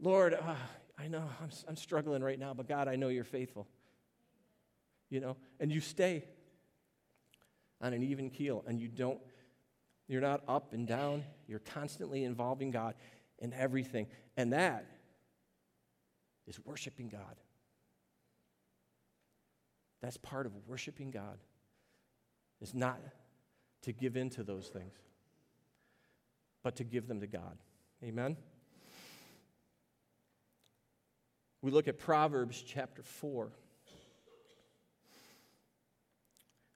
Lord, 0.00 0.34
uh, 0.34 0.54
I 0.98 1.08
know 1.08 1.24
I'm, 1.42 1.50
I'm 1.68 1.76
struggling 1.76 2.22
right 2.22 2.38
now, 2.38 2.54
but 2.54 2.68
God, 2.68 2.88
I 2.88 2.96
know 2.96 3.08
you're 3.08 3.24
faithful. 3.24 3.66
You 5.10 5.20
know, 5.20 5.36
and 5.58 5.72
you 5.72 5.80
stay 5.80 6.24
on 7.80 7.92
an 7.92 8.02
even 8.02 8.30
keel 8.30 8.64
and 8.66 8.80
you 8.80 8.88
don't, 8.88 9.18
you're 10.06 10.20
not 10.20 10.42
up 10.46 10.72
and 10.72 10.86
down. 10.86 11.24
You're 11.46 11.60
constantly 11.60 12.24
involving 12.24 12.70
God 12.70 12.94
in 13.38 13.52
everything. 13.52 14.06
And 14.36 14.52
that 14.52 14.86
is 16.46 16.58
worshiping 16.64 17.08
God. 17.08 17.36
That's 20.00 20.16
part 20.16 20.46
of 20.46 20.52
worshiping 20.66 21.10
God, 21.10 21.38
is 22.60 22.74
not 22.74 23.00
to 23.82 23.92
give 23.92 24.16
in 24.16 24.30
to 24.30 24.44
those 24.44 24.68
things, 24.68 24.94
but 26.62 26.76
to 26.76 26.84
give 26.84 27.08
them 27.08 27.20
to 27.20 27.26
God. 27.26 27.58
Amen? 28.02 28.36
We 31.60 31.72
look 31.72 31.88
at 31.88 31.98
Proverbs 31.98 32.62
chapter 32.64 33.02
4. 33.02 33.50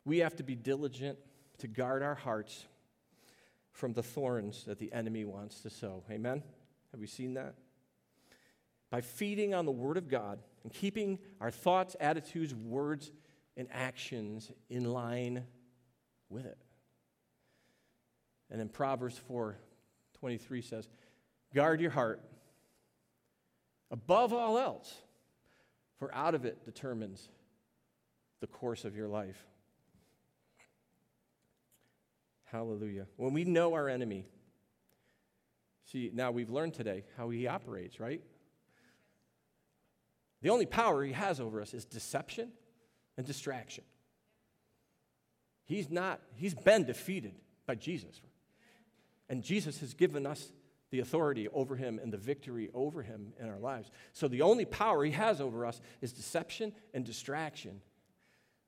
We 0.05 0.19
have 0.19 0.35
to 0.37 0.43
be 0.43 0.57
diligent 0.57 1.19
to 1.59 1.69
guard 1.69 2.03
our 2.03 2.17
hearts 2.17 2.67
from 3.71 3.93
the 3.93 4.03
thorns 4.03 4.65
that 4.65 4.79
the 4.79 4.93
enemy 4.93 5.25
wants 5.25 5.61
to 5.61 5.71
sow. 5.71 6.03
Amen? 6.11 6.43
Have 6.91 7.01
we 7.01 7.07
seen 7.07 7.35
that? 7.35 7.55
By 8.91 9.01
feeding 9.01 9.55
on 9.55 9.67
the 9.67 9.73
Word 9.73 9.97
of 9.97 10.09
God 10.09 10.41
and 10.65 10.73
keeping 10.73 11.21
our 11.41 11.53
thoughts, 11.53 11.95
attitudes, 12.01 12.53
words, 12.53 13.13
and 13.57 13.69
actions 13.71 14.51
in 14.69 14.85
line 14.85 15.45
with 16.29 16.45
it. 16.45 16.59
And 18.51 18.59
then 18.59 18.69
Proverbs 18.69 19.17
4 19.17 19.57
23 20.19 20.63
says, 20.63 20.89
Guard 21.55 21.81
your 21.81 21.91
heart 21.91 22.21
above 23.93 24.33
all 24.33 24.59
else, 24.59 24.93
for 25.99 26.13
out 26.15 26.35
of 26.35 26.45
it 26.45 26.65
determines 26.65 27.29
the 28.41 28.47
course 28.49 28.85
of 28.85 28.97
your 28.97 29.07
life. 29.07 29.47
Hallelujah. 32.47 33.07
When 33.17 33.33
we 33.33 33.45
know 33.45 33.75
our 33.75 33.89
enemy, 33.89 34.27
see, 35.85 36.11
now 36.13 36.33
we've 36.33 36.51
learned 36.51 36.75
today 36.75 37.05
how 37.17 37.31
he 37.31 37.47
operates, 37.47 38.01
right? 38.01 38.21
The 40.41 40.49
only 40.49 40.67
power 40.67 41.05
he 41.05 41.13
has 41.13 41.39
over 41.39 41.61
us 41.61 41.73
is 41.73 41.85
deception 41.85 42.51
and 43.17 43.27
distraction. 43.27 43.85
He's 45.65 45.89
not, 45.89 46.21
he's 46.35 46.55
been 46.55 46.85
defeated 46.85 47.35
by 47.67 47.77
Jesus. 47.77 48.21
And 49.29 49.43
Jesus 49.43 49.79
has 49.81 49.95
given 49.95 50.27
us 50.27 50.51
the 50.93 51.01
authority 51.01 51.49
over 51.49 51.75
him 51.75 51.99
and 52.01 52.13
the 52.13 52.19
victory 52.19 52.69
over 52.75 53.03
him 53.03 53.33
in 53.41 53.49
our 53.49 53.59
lives. 53.59 53.91
So 54.13 54.29
the 54.29 54.43
only 54.43 54.67
power 54.67 55.03
he 55.05 55.11
has 55.13 55.41
over 55.41 55.65
us 55.65 55.81
is 56.03 56.13
deception 56.13 56.75
and 56.93 57.03
distraction. 57.03 57.81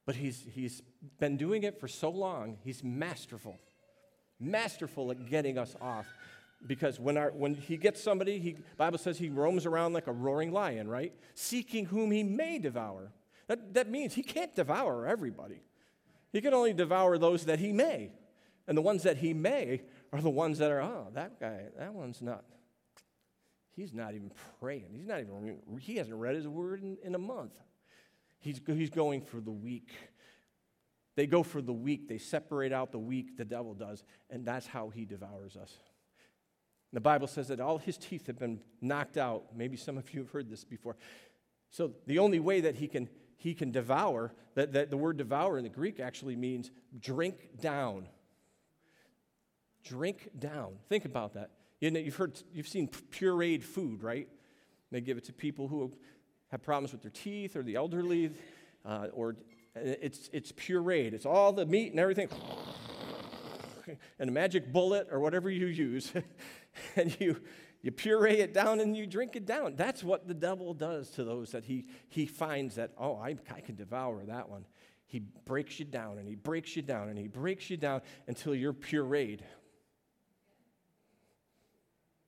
But 0.07 0.17
he's, 0.17 0.43
he's 0.55 0.83
been 1.21 1.37
doing 1.37 1.65
it 1.65 1.79
for 1.79 1.87
so 1.87 2.09
long, 2.11 2.57
he's 2.65 2.83
masterful. 2.83 3.59
Masterful 4.41 5.11
at 5.11 5.27
getting 5.27 5.59
us 5.59 5.77
off. 5.83 6.07
Because 6.67 6.99
when, 6.99 7.19
our, 7.19 7.31
when 7.31 7.55
he 7.55 7.77
gets 7.77 8.03
somebody, 8.03 8.39
he, 8.39 8.57
Bible 8.79 8.97
says 8.97 9.19
he 9.19 9.29
roams 9.29 9.67
around 9.67 9.93
like 9.93 10.07
a 10.07 10.13
roaring 10.13 10.51
lion, 10.51 10.89
right? 10.89 11.13
Seeking 11.35 11.85
whom 11.85 12.11
he 12.11 12.23
may 12.23 12.59
devour. 12.59 13.13
That, 13.49 13.75
that 13.75 13.91
means 13.91 14.15
he 14.15 14.23
can't 14.23 14.55
devour 14.57 15.07
everybody. 15.07 15.61
He 16.33 16.41
can 16.41 16.55
only 16.55 16.73
devour 16.73 17.19
those 17.19 17.45
that 17.45 17.59
he 17.59 17.71
may. 17.71 18.13
And 18.67 18.79
the 18.79 18.83
ones 18.83 19.03
that 19.03 19.19
he 19.19 19.35
may 19.35 19.83
are 20.15 20.21
the 20.21 20.31
ones 20.31 20.59
that 20.59 20.71
are, 20.71 20.81
oh, 20.81 21.09
that 21.15 21.41
guy, 21.41 21.65
that 21.77 21.93
one's 21.93 22.23
not, 22.23 22.45
he's 23.73 23.93
not 23.93 24.15
even 24.15 24.31
praying. 24.61 24.87
He's 24.93 25.07
not 25.07 25.21
even, 25.21 25.59
he 25.81 25.97
hasn't 25.97 26.17
read 26.17 26.37
his 26.37 26.47
word 26.47 26.83
in, 26.83 26.97
in 27.03 27.15
a 27.17 27.19
month. 27.19 27.61
He's, 28.39 28.61
he's 28.65 28.91
going 28.91 29.23
for 29.23 29.41
the 29.41 29.51
weak. 29.51 29.91
They 31.17 31.27
go 31.27 31.43
for 31.43 31.61
the 31.61 31.73
weak. 31.73 32.09
They 32.09 32.19
separate 32.19 32.73
out 32.73 32.93
the 32.93 32.99
weak, 32.99 33.37
the 33.37 33.45
devil 33.45 33.75
does, 33.75 34.05
and 34.31 34.45
that's 34.45 34.69
how 34.69 34.91
he 34.91 35.05
devours 35.05 35.57
us. 35.57 35.73
The 36.93 37.01
Bible 37.01 37.27
says 37.27 37.49
that 37.49 37.59
all 37.59 37.79
his 37.79 37.97
teeth 37.99 38.29
have 38.29 38.39
been 38.39 38.61
knocked 38.81 39.17
out. 39.17 39.57
Maybe 39.57 39.77
some 39.77 39.99
of 39.99 40.15
you 40.15 40.21
have 40.21 40.31
heard 40.31 40.49
this 40.49 40.63
before. 40.63 40.97
So 41.71 41.91
the 42.07 42.21
only 42.21 42.39
way 42.39 42.61
that 42.61 42.77
he 42.77 42.87
can 42.87 43.09
he 43.37 43.53
can 43.53 43.73
devour, 43.73 44.33
that, 44.55 44.73
that 44.73 44.91
the 44.91 44.97
word 44.97 45.17
devour 45.17 45.59
in 45.59 45.65
the 45.65 45.71
Greek 45.71 45.99
actually 46.01 46.37
means 46.37 46.71
drink 46.99 47.61
down 47.61 48.07
drink 49.85 50.31
down. 50.39 50.77
Think 50.89 51.05
about 51.05 51.35
that. 51.35 51.51
You 51.81 51.91
know, 51.91 52.01
you've 52.01 52.17
heard, 52.17 52.43
you've 52.53 52.69
seen 52.69 52.89
pureed 52.89 53.63
food, 53.63 54.03
right? 54.03 54.29
They 54.91 55.01
give 55.01 55.19
it 55.19 55.25
to 55.25 55.33
people 55.33 55.69
who 55.69 55.93
have 56.49 56.63
problems 56.63 56.93
with 56.93 57.03
their 57.03 57.11
teeth 57.11 57.57
or 57.57 57.63
the 57.63 57.77
elderly, 57.77 58.33
uh, 58.85 59.09
or 59.13 59.37
it's, 59.75 60.31
it's 60.33 60.53
pureed. 60.53 61.13
It's 61.13 61.27
all 61.27 61.53
the 61.53 61.67
meat 61.67 61.91
and 61.91 62.01
everything, 62.01 62.29
and 64.19 64.31
a 64.31 64.33
magic 64.33 64.73
bullet 64.73 65.09
or 65.11 65.21
whatever 65.21 65.51
you 65.51 65.67
use, 65.67 66.13
and 66.97 67.19
you, 67.21 67.41
you 67.83 67.91
puree 67.91 68.41
it 68.41 68.55
down 68.55 68.81
and 68.81 68.97
you 68.97 69.07
drink 69.07 69.37
it 69.37 69.45
down. 69.45 69.75
That's 69.77 70.03
what 70.03 70.27
the 70.27 70.35
devil 70.35 70.73
does 70.73 71.11
to 71.11 71.25
those 71.25 71.51
that 71.51 71.65
he, 71.65 71.87
he 72.09 72.25
finds 72.25 72.77
that, 72.77 72.93
oh, 72.97 73.17
I, 73.17 73.37
I 73.55 73.61
can 73.61 73.75
devour 73.75 74.25
that 74.25 74.49
one. 74.49 74.65
He 75.07 75.21
breaks 75.45 75.79
you 75.79 75.85
down 75.85 76.19
and 76.19 76.27
he 76.27 76.35
breaks 76.35 76.77
you 76.77 76.83
down 76.83 77.09
and 77.09 77.19
he 77.19 77.29
breaks 77.29 77.69
you 77.69 77.77
down 77.77 78.01
until 78.27 78.55
you're 78.55 78.73
pureed 78.73 79.41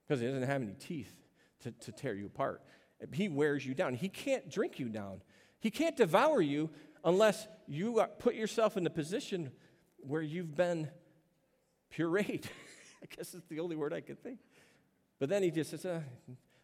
because 0.07 0.21
he 0.21 0.27
doesn't 0.27 0.43
have 0.43 0.61
any 0.61 0.73
teeth 0.73 1.13
to, 1.61 1.71
to 1.71 1.91
tear 1.91 2.13
you 2.13 2.25
apart. 2.27 2.61
He 3.13 3.29
wears 3.29 3.65
you 3.65 3.73
down. 3.73 3.93
He 3.93 4.09
can't 4.09 4.49
drink 4.49 4.79
you 4.79 4.89
down. 4.89 5.21
He 5.59 5.69
can't 5.69 5.95
devour 5.95 6.41
you 6.41 6.69
unless 7.03 7.47
you 7.67 8.03
put 8.19 8.35
yourself 8.35 8.77
in 8.77 8.83
the 8.83 8.89
position 8.89 9.51
where 9.97 10.21
you've 10.21 10.55
been 10.55 10.89
pureed. 11.95 12.45
I 13.03 13.15
guess 13.15 13.33
it's 13.33 13.47
the 13.47 13.59
only 13.59 13.75
word 13.75 13.93
I 13.93 14.01
could 14.01 14.21
think. 14.21 14.39
But 15.19 15.29
then 15.29 15.43
he 15.43 15.51
just 15.51 15.71
says, 15.71 15.85
uh, 15.85 16.01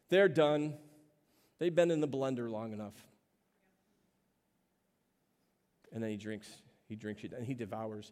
they're 0.09 0.29
done. 0.29 0.75
They've 1.59 1.73
been 1.73 1.91
in 1.91 2.01
the 2.01 2.07
blender 2.07 2.49
long 2.49 2.73
enough. 2.73 2.93
And 5.91 6.01
then 6.01 6.09
he 6.09 6.17
drinks, 6.17 6.47
he 6.89 6.95
drinks 6.95 7.23
you, 7.23 7.29
and 7.35 7.45
he 7.45 7.53
devours. 7.53 8.11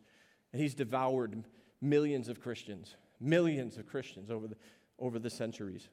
And 0.53 0.61
he's 0.61 0.75
devoured 0.75 1.43
millions 1.82 2.27
of 2.27 2.39
Christians, 2.39 2.95
millions 3.19 3.77
of 3.77 3.88
Christians 3.88 4.29
over 4.29 4.47
the, 4.47 4.55
over 5.01 5.19
the 5.19 5.29
centuries. 5.29 5.89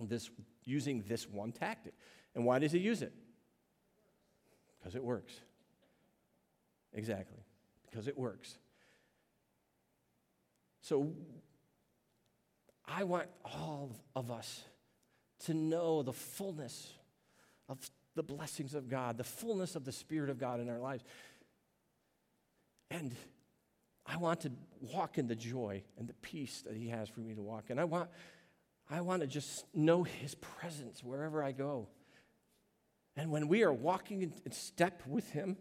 This, 0.00 0.30
using 0.64 1.02
this 1.08 1.28
one 1.28 1.50
tactic. 1.50 1.94
And 2.36 2.44
why 2.44 2.60
does 2.60 2.70
he 2.70 2.78
use 2.78 3.02
it? 3.02 3.12
Because 4.78 4.94
it 4.94 5.02
works. 5.02 5.32
Exactly. 6.92 7.42
Because 7.90 8.06
it 8.06 8.16
works. 8.16 8.58
So 10.82 11.12
I 12.86 13.02
want 13.02 13.26
all 13.44 13.90
of 14.14 14.30
us 14.30 14.62
to 15.46 15.54
know 15.54 16.02
the 16.02 16.12
fullness 16.12 16.92
of 17.68 17.78
the 18.14 18.22
blessings 18.22 18.74
of 18.74 18.88
God, 18.88 19.16
the 19.16 19.24
fullness 19.24 19.74
of 19.74 19.84
the 19.84 19.92
Spirit 19.92 20.30
of 20.30 20.38
God 20.38 20.60
in 20.60 20.68
our 20.68 20.78
lives. 20.78 21.02
And 22.90 23.14
I 24.08 24.16
want 24.16 24.40
to 24.40 24.52
walk 24.80 25.18
in 25.18 25.26
the 25.26 25.36
joy 25.36 25.82
and 25.98 26.08
the 26.08 26.14
peace 26.14 26.62
that 26.66 26.74
He 26.74 26.88
has 26.88 27.08
for 27.08 27.20
me 27.20 27.34
to 27.34 27.42
walk. 27.42 27.64
in. 27.68 27.78
I 27.78 27.84
want, 27.84 28.08
I 28.90 29.02
want 29.02 29.20
to 29.20 29.28
just 29.28 29.66
know 29.74 30.02
His 30.02 30.34
presence 30.34 31.04
wherever 31.04 31.42
I 31.42 31.52
go. 31.52 31.88
And 33.16 33.30
when 33.30 33.48
we 33.48 33.64
are 33.64 33.72
walking 33.72 34.22
in 34.22 34.52
step 34.52 35.02
with 35.06 35.30
Him, 35.30 35.56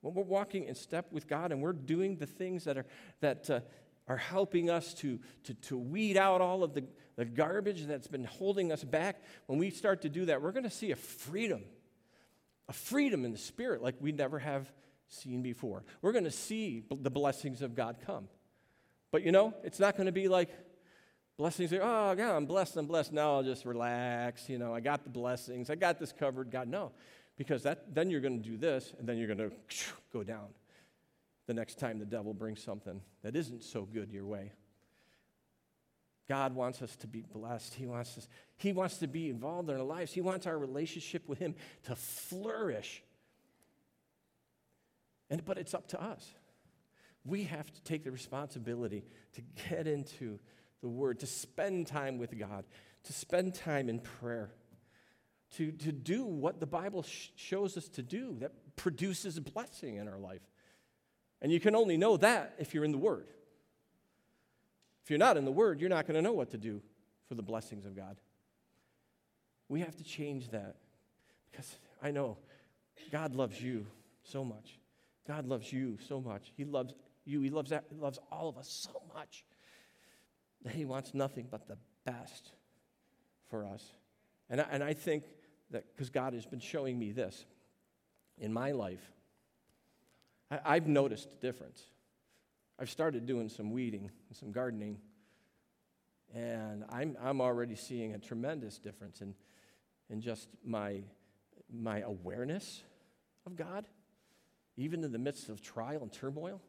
when 0.00 0.14
we're 0.14 0.22
walking 0.22 0.64
in 0.64 0.74
step 0.76 1.12
with 1.12 1.26
God 1.26 1.50
and 1.50 1.60
we're 1.60 1.72
doing 1.72 2.16
the 2.16 2.26
things 2.26 2.64
that 2.64 2.78
are, 2.78 2.86
that, 3.20 3.50
uh, 3.50 3.60
are 4.06 4.16
helping 4.16 4.70
us 4.70 4.94
to, 4.94 5.18
to, 5.44 5.54
to 5.54 5.76
weed 5.76 6.16
out 6.16 6.40
all 6.40 6.62
of 6.62 6.74
the, 6.74 6.84
the 7.16 7.24
garbage 7.24 7.84
that's 7.84 8.06
been 8.06 8.24
holding 8.24 8.70
us 8.70 8.84
back, 8.84 9.22
when 9.46 9.58
we 9.58 9.70
start 9.70 10.02
to 10.02 10.08
do 10.08 10.26
that, 10.26 10.40
we're 10.40 10.52
going 10.52 10.64
to 10.64 10.70
see 10.70 10.92
a 10.92 10.96
freedom, 10.96 11.64
a 12.68 12.72
freedom 12.72 13.24
in 13.24 13.32
the 13.32 13.38
spirit 13.38 13.82
like 13.82 13.96
we 14.00 14.12
never 14.12 14.38
have 14.38 14.70
seen 15.08 15.42
before. 15.42 15.84
We're 16.02 16.12
going 16.12 16.24
to 16.24 16.30
see 16.30 16.84
the 16.90 17.10
blessings 17.10 17.62
of 17.62 17.74
God 17.74 17.96
come. 18.04 18.28
But 19.10 19.22
you 19.22 19.32
know, 19.32 19.54
it's 19.64 19.80
not 19.80 19.96
going 19.96 20.06
to 20.06 20.12
be 20.12 20.28
like 20.28 20.50
blessings 21.36 21.72
oh, 21.72 22.14
God, 22.14 22.20
I'm 22.20 22.46
blessed, 22.46 22.76
I'm 22.76 22.86
blessed. 22.86 23.12
Now 23.12 23.36
I'll 23.36 23.42
just 23.42 23.64
relax. 23.64 24.48
You 24.48 24.58
know, 24.58 24.74
I 24.74 24.80
got 24.80 25.04
the 25.04 25.10
blessings, 25.10 25.70
I 25.70 25.76
got 25.76 25.98
this 25.98 26.12
covered. 26.12 26.50
God, 26.50 26.68
no. 26.68 26.92
Because 27.36 27.62
that, 27.62 27.94
then 27.94 28.10
you're 28.10 28.20
going 28.20 28.42
to 28.42 28.48
do 28.48 28.56
this, 28.56 28.92
and 28.98 29.08
then 29.08 29.16
you're 29.16 29.28
going 29.28 29.38
to 29.50 29.52
go 30.12 30.22
down 30.22 30.48
the 31.46 31.54
next 31.54 31.78
time 31.78 31.98
the 31.98 32.04
devil 32.04 32.34
brings 32.34 32.62
something 32.62 33.00
that 33.22 33.34
isn't 33.34 33.64
so 33.64 33.82
good 33.82 34.12
your 34.12 34.26
way. 34.26 34.52
God 36.28 36.54
wants 36.54 36.82
us 36.82 36.94
to 36.96 37.06
be 37.06 37.22
blessed. 37.22 37.74
He 37.74 37.86
wants 37.86 38.18
us, 38.18 38.28
He 38.58 38.72
wants 38.72 38.98
to 38.98 39.06
be 39.06 39.30
involved 39.30 39.70
in 39.70 39.76
our 39.76 39.82
lives. 39.82 40.12
He 40.12 40.20
wants 40.20 40.46
our 40.46 40.58
relationship 40.58 41.26
with 41.26 41.38
Him 41.38 41.54
to 41.84 41.96
flourish. 41.96 43.02
And, 45.30 45.44
but 45.44 45.58
it's 45.58 45.74
up 45.74 45.88
to 45.88 46.02
us. 46.02 46.34
We 47.24 47.44
have 47.44 47.70
to 47.70 47.82
take 47.82 48.04
the 48.04 48.10
responsibility 48.10 49.04
to 49.34 49.42
get 49.68 49.86
into 49.86 50.38
the 50.80 50.88
Word, 50.88 51.20
to 51.20 51.26
spend 51.26 51.86
time 51.86 52.18
with 52.18 52.38
God, 52.38 52.64
to 53.04 53.12
spend 53.12 53.54
time 53.54 53.88
in 53.88 54.00
prayer, 54.00 54.50
to, 55.56 55.72
to 55.72 55.92
do 55.92 56.24
what 56.24 56.60
the 56.60 56.66
Bible 56.66 57.02
sh- 57.02 57.28
shows 57.36 57.76
us 57.76 57.88
to 57.90 58.02
do 58.02 58.36
that 58.40 58.52
produces 58.76 59.38
blessing 59.40 59.96
in 59.96 60.08
our 60.08 60.18
life. 60.18 60.42
And 61.42 61.52
you 61.52 61.60
can 61.60 61.74
only 61.74 61.96
know 61.96 62.16
that 62.16 62.54
if 62.58 62.74
you're 62.74 62.84
in 62.84 62.92
the 62.92 62.98
Word. 62.98 63.28
If 65.04 65.10
you're 65.10 65.18
not 65.18 65.36
in 65.36 65.44
the 65.44 65.52
Word, 65.52 65.80
you're 65.80 65.90
not 65.90 66.06
going 66.06 66.16
to 66.16 66.22
know 66.22 66.32
what 66.32 66.50
to 66.50 66.58
do 66.58 66.82
for 67.28 67.34
the 67.34 67.42
blessings 67.42 67.84
of 67.84 67.96
God. 67.96 68.16
We 69.68 69.80
have 69.80 69.96
to 69.96 70.04
change 70.04 70.50
that 70.50 70.76
because 71.50 71.76
I 72.02 72.10
know 72.10 72.38
God 73.10 73.34
loves 73.34 73.60
you 73.60 73.86
so 74.22 74.44
much. 74.44 74.78
God 75.28 75.46
loves 75.46 75.72
you 75.72 75.98
so 76.08 76.20
much. 76.20 76.52
He 76.56 76.64
loves 76.64 76.94
you. 77.26 77.42
He 77.42 77.50
loves, 77.50 77.70
that, 77.70 77.84
he 77.90 77.96
loves 77.96 78.18
all 78.32 78.48
of 78.48 78.56
us 78.56 78.88
so 78.90 79.02
much 79.14 79.44
that 80.64 80.74
He 80.74 80.84
wants 80.84 81.14
nothing 81.14 81.46
but 81.50 81.68
the 81.68 81.76
best 82.04 82.52
for 83.48 83.66
us. 83.66 83.92
And 84.50 84.60
I, 84.60 84.66
and 84.70 84.82
I 84.82 84.94
think 84.94 85.24
that 85.70 85.84
because 85.94 86.10
God 86.10 86.32
has 86.32 86.46
been 86.46 86.60
showing 86.60 86.98
me 86.98 87.12
this 87.12 87.44
in 88.38 88.52
my 88.52 88.72
life, 88.72 89.12
I, 90.50 90.74
have 90.74 90.86
noticed 90.86 91.28
a 91.34 91.36
difference. 91.36 91.82
I've 92.78 92.88
started 92.88 93.26
doing 93.26 93.50
some 93.50 93.70
weeding 93.70 94.10
and 94.28 94.36
some 94.36 94.50
gardening, 94.50 94.96
and 96.34 96.84
I'm, 96.88 97.18
I'm 97.22 97.42
already 97.42 97.76
seeing 97.76 98.14
a 98.14 98.18
tremendous 98.18 98.78
difference 98.78 99.20
in, 99.20 99.34
in 100.08 100.22
just 100.22 100.48
my, 100.64 101.02
my 101.70 102.00
awareness 102.00 102.82
of 103.44 103.56
God, 103.56 103.84
even 104.78 105.02
in 105.02 105.12
the 105.12 105.18
midst 105.18 105.48
of 105.48 105.60
trial 105.60 106.02
and 106.02 106.12
turmoil. 106.12 106.62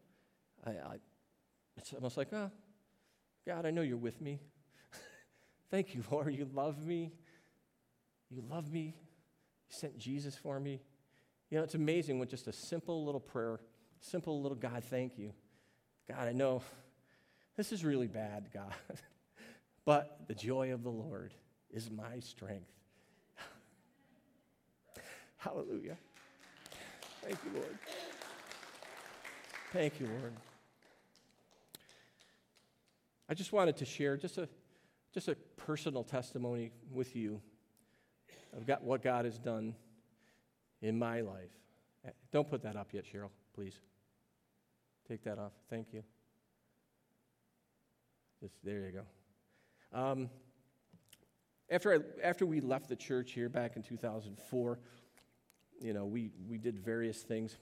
I, 0.66 0.72
I, 0.72 0.96
it's 1.78 1.94
almost 1.94 2.18
like, 2.18 2.34
oh, 2.34 2.52
God, 3.48 3.66
I 3.66 3.72
know 3.72 3.84
you're 3.84 3.98
with 3.98 4.20
me. 4.20 4.40
Thank 5.72 5.94
you, 5.94 6.04
Lord. 6.12 6.34
You 6.34 6.50
love 6.54 6.86
me. 6.86 7.14
You 8.30 8.44
love 8.50 8.74
me. 8.74 8.82
You 8.82 8.94
sent 9.70 9.98
Jesus 9.98 10.36
for 10.36 10.60
me. 10.60 10.82
You 11.52 11.60
know, 11.60 11.64
it's 11.64 11.76
amazing 11.76 12.20
with 12.20 12.30
just 12.30 12.48
a 12.48 12.52
simple 12.52 13.06
little 13.06 13.22
prayer, 13.22 13.60
simple 14.02 14.42
little 14.42 14.58
God, 14.58 14.84
thank 14.84 15.18
you. 15.18 15.32
God, 16.08 16.28
I 16.28 16.32
know 16.32 16.64
this 17.58 17.72
is 17.72 17.86
really 17.86 18.08
bad, 18.08 18.50
God, 18.54 18.74
but 19.86 20.28
the 20.28 20.36
joy 20.36 20.74
of 20.74 20.84
the 20.84 20.92
Lord 20.92 21.34
is 21.72 21.90
my 21.90 22.20
strength. 22.20 22.72
Hallelujah. 25.38 25.98
Thank 27.22 27.38
you, 27.44 27.52
Lord. 27.60 27.78
Thank 29.74 30.00
you, 30.00 30.08
Lord. 30.08 30.34
I 33.30 33.34
just 33.34 33.54
wanted 33.54 33.78
to 33.78 33.86
share 33.86 34.18
just 34.18 34.38
a, 34.38 34.50
just 35.14 35.28
a 35.28 35.36
personal 35.58 36.04
testimony 36.04 36.72
with 36.92 37.16
you 37.16 37.42
of 38.56 38.66
got 38.66 38.84
what 38.84 39.04
God 39.04 39.26
has 39.26 39.38
done 39.38 39.76
in 40.82 40.98
my 40.98 41.22
life. 41.22 41.52
Eh, 42.06 42.10
don't 42.32 42.50
put 42.50 42.64
that 42.64 42.76
up 42.76 42.94
yet, 42.94 43.06
Cheryl, 43.06 43.30
please. 43.54 43.76
Take 45.08 45.24
that 45.24 45.38
off. 45.38 45.54
Thank 45.70 45.94
you. 45.94 46.04
Just 48.42 48.56
there 48.64 48.80
you 48.80 48.92
go. 48.92 50.00
Um, 50.00 50.30
after, 51.70 51.94
I, 51.94 52.28
after 52.28 52.46
we 52.46 52.62
left 52.62 52.90
the 52.90 52.96
church 52.96 53.34
here 53.34 53.50
back 53.50 53.76
in 53.76 53.84
2004, 53.84 54.80
you 55.82 55.94
know, 55.94 56.06
we, 56.06 56.32
we 56.48 56.58
did 56.58 56.80
various 56.80 57.22
things. 57.22 57.58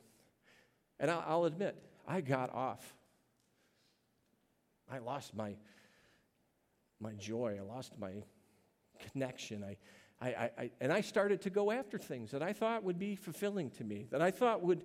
And 0.99 1.11
I'll, 1.11 1.24
I'll 1.28 1.45
admit, 1.45 1.76
I 2.07 2.22
got 2.22 2.53
off. 2.53 2.95
I 4.89 4.99
lost 4.99 5.36
my, 5.36 5.55
my 6.99 7.13
joy. 7.13 7.57
I 7.59 7.63
lost 7.63 7.93
my 7.99 8.11
connection. 9.11 9.63
I, 9.63 9.78
I, 10.20 10.28
I, 10.30 10.51
I, 10.57 10.72
and 10.82 10.91
I 10.91 11.01
started 11.01 11.41
to 11.41 11.49
go 11.49 11.72
after 11.72 11.97
things 11.97 12.32
that 12.32 12.41
I 12.41 12.53
thought 12.53 12.84
would 12.84 12.97
be 12.97 13.15
fulfilling 13.15 13.70
to 13.72 13.84
me, 13.84 14.07
that 14.11 14.22
I 14.22 14.32
thought 14.32 14.61
would, 14.63 14.84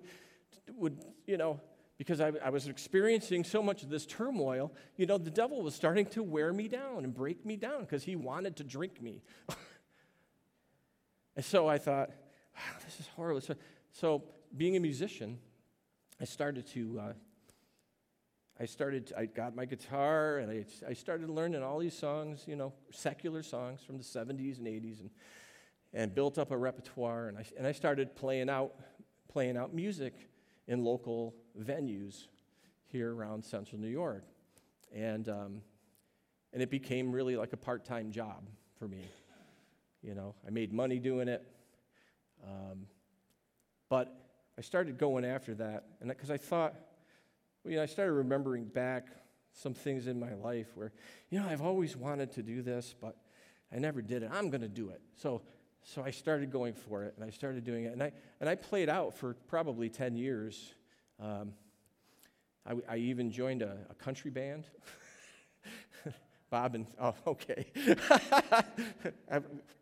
would 0.75 1.03
you 1.25 1.37
know, 1.37 1.59
because 1.97 2.19
I, 2.19 2.31
I 2.43 2.49
was 2.49 2.67
experiencing 2.67 3.43
so 3.43 3.63
much 3.63 3.83
of 3.83 3.89
this 3.89 4.05
turmoil, 4.05 4.73
you 4.97 5.05
know, 5.05 5.17
the 5.17 5.31
devil 5.31 5.61
was 5.61 5.73
starting 5.73 6.05
to 6.07 6.23
wear 6.23 6.51
me 6.51 6.67
down 6.67 7.03
and 7.03 7.13
break 7.13 7.45
me 7.45 7.55
down 7.55 7.81
because 7.81 8.03
he 8.03 8.15
wanted 8.15 8.57
to 8.57 8.63
drink 8.63 9.01
me. 9.01 9.23
and 11.35 11.45
so 11.45 11.67
I 11.67 11.77
thought, 11.77 12.11
wow, 12.55 12.61
this 12.85 12.99
is 12.99 13.07
horrible. 13.15 13.41
So, 13.41 13.55
so 13.91 14.23
being 14.55 14.75
a 14.75 14.79
musician, 14.79 15.39
I 16.21 16.25
started 16.25 16.67
to 16.67 16.99
uh, 16.99 17.13
I 18.59 18.65
started, 18.65 19.11
I 19.17 19.25
got 19.25 19.55
my 19.55 19.65
guitar 19.65 20.37
and 20.37 20.51
I, 20.51 20.65
I 20.87 20.93
started 20.93 21.29
learning 21.29 21.63
all 21.63 21.79
these 21.79 21.97
songs, 21.97 22.43
you 22.47 22.55
know, 22.55 22.71
secular 22.91 23.41
songs 23.41 23.81
from 23.81 23.97
the 23.97 24.03
70s 24.03 24.59
and 24.59 24.67
80s 24.67 24.99
and, 24.99 25.09
and 25.91 26.13
built 26.13 26.37
up 26.37 26.51
a 26.51 26.57
repertoire. 26.57 27.29
And 27.29 27.37
I, 27.37 27.45
and 27.57 27.65
I 27.65 27.71
started 27.71 28.15
playing 28.15 28.49
out, 28.49 28.73
playing 29.27 29.57
out 29.57 29.73
music 29.73 30.29
in 30.67 30.83
local 30.83 31.33
venues 31.59 32.27
here 32.85 33.13
around 33.13 33.43
central 33.43 33.81
New 33.81 33.87
York. 33.87 34.23
And, 34.93 35.27
um, 35.29 35.61
and 36.53 36.61
it 36.61 36.69
became 36.69 37.11
really 37.11 37.35
like 37.35 37.53
a 37.53 37.57
part 37.57 37.83
time 37.83 38.11
job 38.11 38.47
for 38.77 38.87
me. 38.87 39.01
You 40.03 40.13
know, 40.13 40.35
I 40.45 40.51
made 40.51 40.71
money 40.71 40.99
doing 40.99 41.27
it. 41.27 41.43
Um, 42.43 42.87
but 43.89 44.15
I 44.57 44.61
started 44.61 44.97
going 44.97 45.25
after 45.25 45.55
that, 45.55 45.85
and 45.99 46.09
because 46.09 46.29
I 46.29 46.37
thought, 46.37 46.75
well, 47.63 47.71
you 47.71 47.77
know, 47.77 47.83
I 47.83 47.87
started 47.87 48.13
remembering 48.13 48.65
back 48.65 49.07
some 49.53 49.73
things 49.73 50.07
in 50.07 50.19
my 50.19 50.33
life 50.33 50.67
where, 50.75 50.91
you 51.29 51.39
know, 51.39 51.47
I've 51.47 51.61
always 51.61 51.95
wanted 51.95 52.31
to 52.33 52.43
do 52.43 52.61
this, 52.61 52.93
but 52.99 53.15
I 53.73 53.79
never 53.79 54.01
did 54.01 54.23
it. 54.23 54.29
I'm 54.33 54.49
going 54.49 54.61
to 54.61 54.67
do 54.67 54.89
it. 54.89 55.01
So, 55.15 55.41
so 55.83 56.03
I 56.03 56.11
started 56.11 56.51
going 56.51 56.73
for 56.73 57.03
it, 57.03 57.13
and 57.15 57.25
I 57.25 57.29
started 57.29 57.63
doing 57.63 57.85
it, 57.85 57.93
and 57.93 58.01
I 58.01 58.11
and 58.39 58.49
I 58.49 58.55
played 58.55 58.89
out 58.89 59.13
for 59.15 59.33
probably 59.47 59.89
ten 59.89 60.15
years. 60.15 60.73
Um, 61.19 61.53
I, 62.65 62.75
I, 62.93 62.97
even 62.97 63.29
joined 63.29 63.61
a, 63.61 63.77
a 63.89 63.93
country 63.93 64.31
band. 64.31 64.65
Bob 66.53 66.75
and 66.75 66.85
oh, 67.01 67.15
okay. 67.27 67.65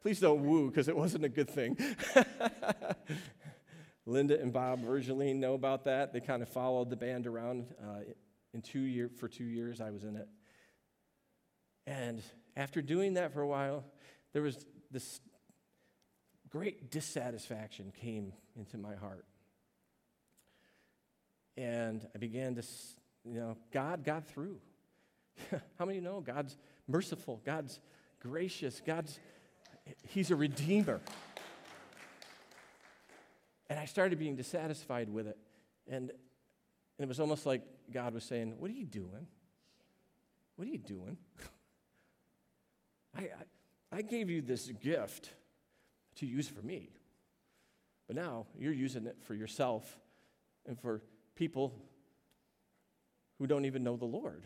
Please 0.01 0.21
don't 0.21 0.41
woo 0.45 0.69
because 0.69 0.87
it 0.87 0.95
wasn't 0.95 1.25
a 1.25 1.29
good 1.29 1.49
thing. 1.49 1.77
Linda 4.05 4.39
and 4.39 4.53
Bob 4.53 4.81
Virgiline 4.81 5.35
know 5.35 5.53
about 5.53 5.83
that. 5.83 6.13
They 6.13 6.21
kind 6.21 6.41
of 6.41 6.47
followed 6.47 6.89
the 6.89 6.95
band 6.95 7.27
around 7.27 7.65
uh, 7.83 8.03
in 8.53 8.61
two 8.61 8.79
year, 8.79 9.09
for 9.17 9.27
two 9.27 9.43
years. 9.43 9.81
I 9.81 9.89
was 9.89 10.05
in 10.05 10.15
it. 10.15 10.29
And 11.85 12.23
after 12.55 12.81
doing 12.81 13.15
that 13.15 13.33
for 13.33 13.41
a 13.41 13.47
while, 13.47 13.83
there 14.31 14.41
was 14.41 14.65
this 14.91 15.19
great 16.49 16.89
dissatisfaction 16.89 17.91
came 17.99 18.31
into 18.55 18.77
my 18.77 18.95
heart. 18.95 19.25
And 21.57 22.07
I 22.15 22.17
began 22.17 22.55
to, 22.55 22.63
you 23.25 23.39
know, 23.41 23.57
God 23.73 24.05
got 24.05 24.25
through. 24.25 24.61
How 25.79 25.85
many 25.85 25.99
know 25.99 26.21
God's 26.21 26.57
merciful, 26.87 27.41
God's 27.45 27.79
gracious, 28.19 28.81
God's, 28.85 29.19
He's 30.07 30.31
a 30.31 30.35
redeemer. 30.35 31.01
And 33.69 33.79
I 33.79 33.85
started 33.85 34.19
being 34.19 34.35
dissatisfied 34.35 35.09
with 35.09 35.27
it. 35.27 35.37
And, 35.87 36.09
and 36.09 36.11
it 36.99 37.07
was 37.07 37.19
almost 37.19 37.45
like 37.45 37.61
God 37.91 38.13
was 38.13 38.23
saying, 38.23 38.55
What 38.59 38.69
are 38.69 38.73
you 38.73 38.85
doing? 38.85 39.27
What 40.55 40.67
are 40.67 40.71
you 40.71 40.77
doing? 40.77 41.17
I, 43.17 43.21
I, 43.21 43.97
I 43.97 44.01
gave 44.01 44.29
you 44.29 44.41
this 44.41 44.67
gift 44.67 45.29
to 46.15 46.25
use 46.25 46.47
for 46.47 46.61
me. 46.61 46.89
But 48.07 48.15
now 48.15 48.45
you're 48.59 48.73
using 48.73 49.05
it 49.05 49.17
for 49.23 49.33
yourself 49.33 49.99
and 50.67 50.79
for 50.79 51.01
people 51.35 51.73
who 53.39 53.47
don't 53.47 53.65
even 53.65 53.83
know 53.83 53.95
the 53.95 54.05
Lord. 54.05 54.43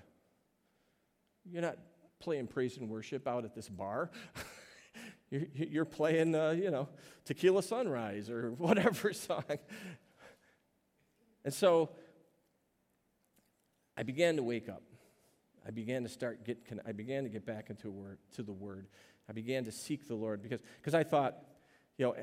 You're 1.52 1.62
not 1.62 1.78
playing 2.20 2.48
praise 2.48 2.78
and 2.78 2.89
worship 2.89 3.28
out 3.28 3.46
at 3.46 3.54
this 3.54 3.70
bar. 3.70 4.10
you're, 5.30 5.43
you're, 5.54 5.86
playing, 5.86 6.36
uh, 6.36 6.52
you 6.52 6.72
know, 6.72 6.89
Tequila 7.26 7.62
Sunrise 7.62 8.30
or 8.30 8.52
whatever 8.58 9.14
song. 9.14 9.43
And 11.43 11.54
so 11.54 11.91
I 13.96 14.04
began 14.04 14.36
to 14.38 14.43
wake 14.43 14.68
up. 14.68 14.82
I 15.66 15.72
began 15.72 16.04
to 16.04 16.10
start 16.10 16.43
get, 16.43 16.58
I 16.86 16.91
began 16.91 17.24
to 17.24 17.30
get 17.30 17.46
back 17.46 17.70
into 17.70 17.89
word, 17.89 18.20
to 18.34 18.43
the 18.43 18.54
Word. 18.54 18.88
I 19.28 19.34
began 19.34 19.66
to 19.66 19.72
seek 19.72 20.08
the 20.08 20.16
Lord 20.16 20.43
because 20.43 20.60
because 20.80 20.93
I 20.93 21.04
thought, 21.04 21.38
you 21.98 22.06
know, 22.06 22.16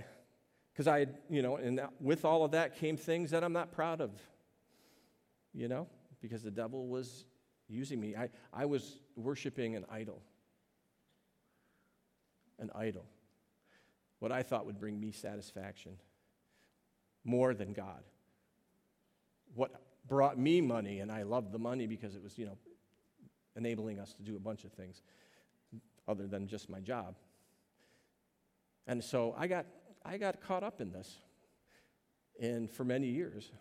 because 0.73 0.87
I, 0.87 1.07
you 1.29 1.43
know, 1.43 1.57
and 1.57 1.81
with 2.01 2.25
all 2.25 2.45
of 2.45 2.53
that 2.53 2.77
came 2.77 2.97
things 2.97 3.31
that 3.33 3.43
I'm 3.43 3.53
not 3.53 3.73
proud 3.73 4.01
of, 4.01 4.13
you 5.53 5.67
know, 5.67 5.89
because 6.21 6.43
the 6.43 6.51
devil 6.51 6.87
was 6.87 7.25
using 7.69 8.01
me. 8.01 8.15
I, 8.17 8.29
I 8.53 8.67
was 8.67 8.99
worshiping 9.17 9.77
an 9.77 9.85
idol. 9.91 10.23
An 12.59 12.71
idol. 12.75 13.05
What 14.19 14.33
I 14.33 14.43
thought 14.43 14.67
would 14.67 14.79
bring 14.79 15.01
me 15.01 15.11
satisfaction 15.11 15.97
more 17.25 17.55
than 17.55 17.73
God. 17.73 18.03
What 19.55 19.73
brought 20.07 20.39
me 20.39 20.61
money, 20.61 21.01
and 21.01 21.11
I 21.11 21.23
loved 21.23 21.53
the 21.53 21.59
money 21.59 21.87
because 21.87 22.15
it 22.15 22.23
was, 22.23 22.39
you 22.39 22.47
know, 22.47 22.59
enabling 23.57 23.99
us 23.99 24.15
to 24.15 24.23
do 24.23 24.37
a 24.37 24.41
bunch 24.41 24.65
of 24.65 24.73
things 24.73 25.03
other 26.09 26.27
than 26.27 26.47
just 26.47 26.69
my 26.69 26.81
job. 26.81 27.17
And 28.87 29.03
so 29.03 29.35
I 29.39 29.47
got, 29.47 29.67
I 30.05 30.19
got 30.19 30.41
caught 30.41 30.63
up 30.63 30.81
in 30.81 30.93
this 30.93 31.19
and 32.41 32.71
for 32.71 32.85
many 32.85 33.07
years. 33.07 33.53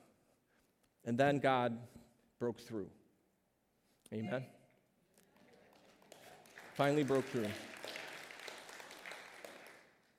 And 1.06 1.18
then 1.18 1.40
God 1.40 1.78
broke 2.40 2.60
through. 2.60 2.90
Amen. 4.14 4.44
Finally 6.74 7.04
broke 7.04 7.26
through. 7.30 7.48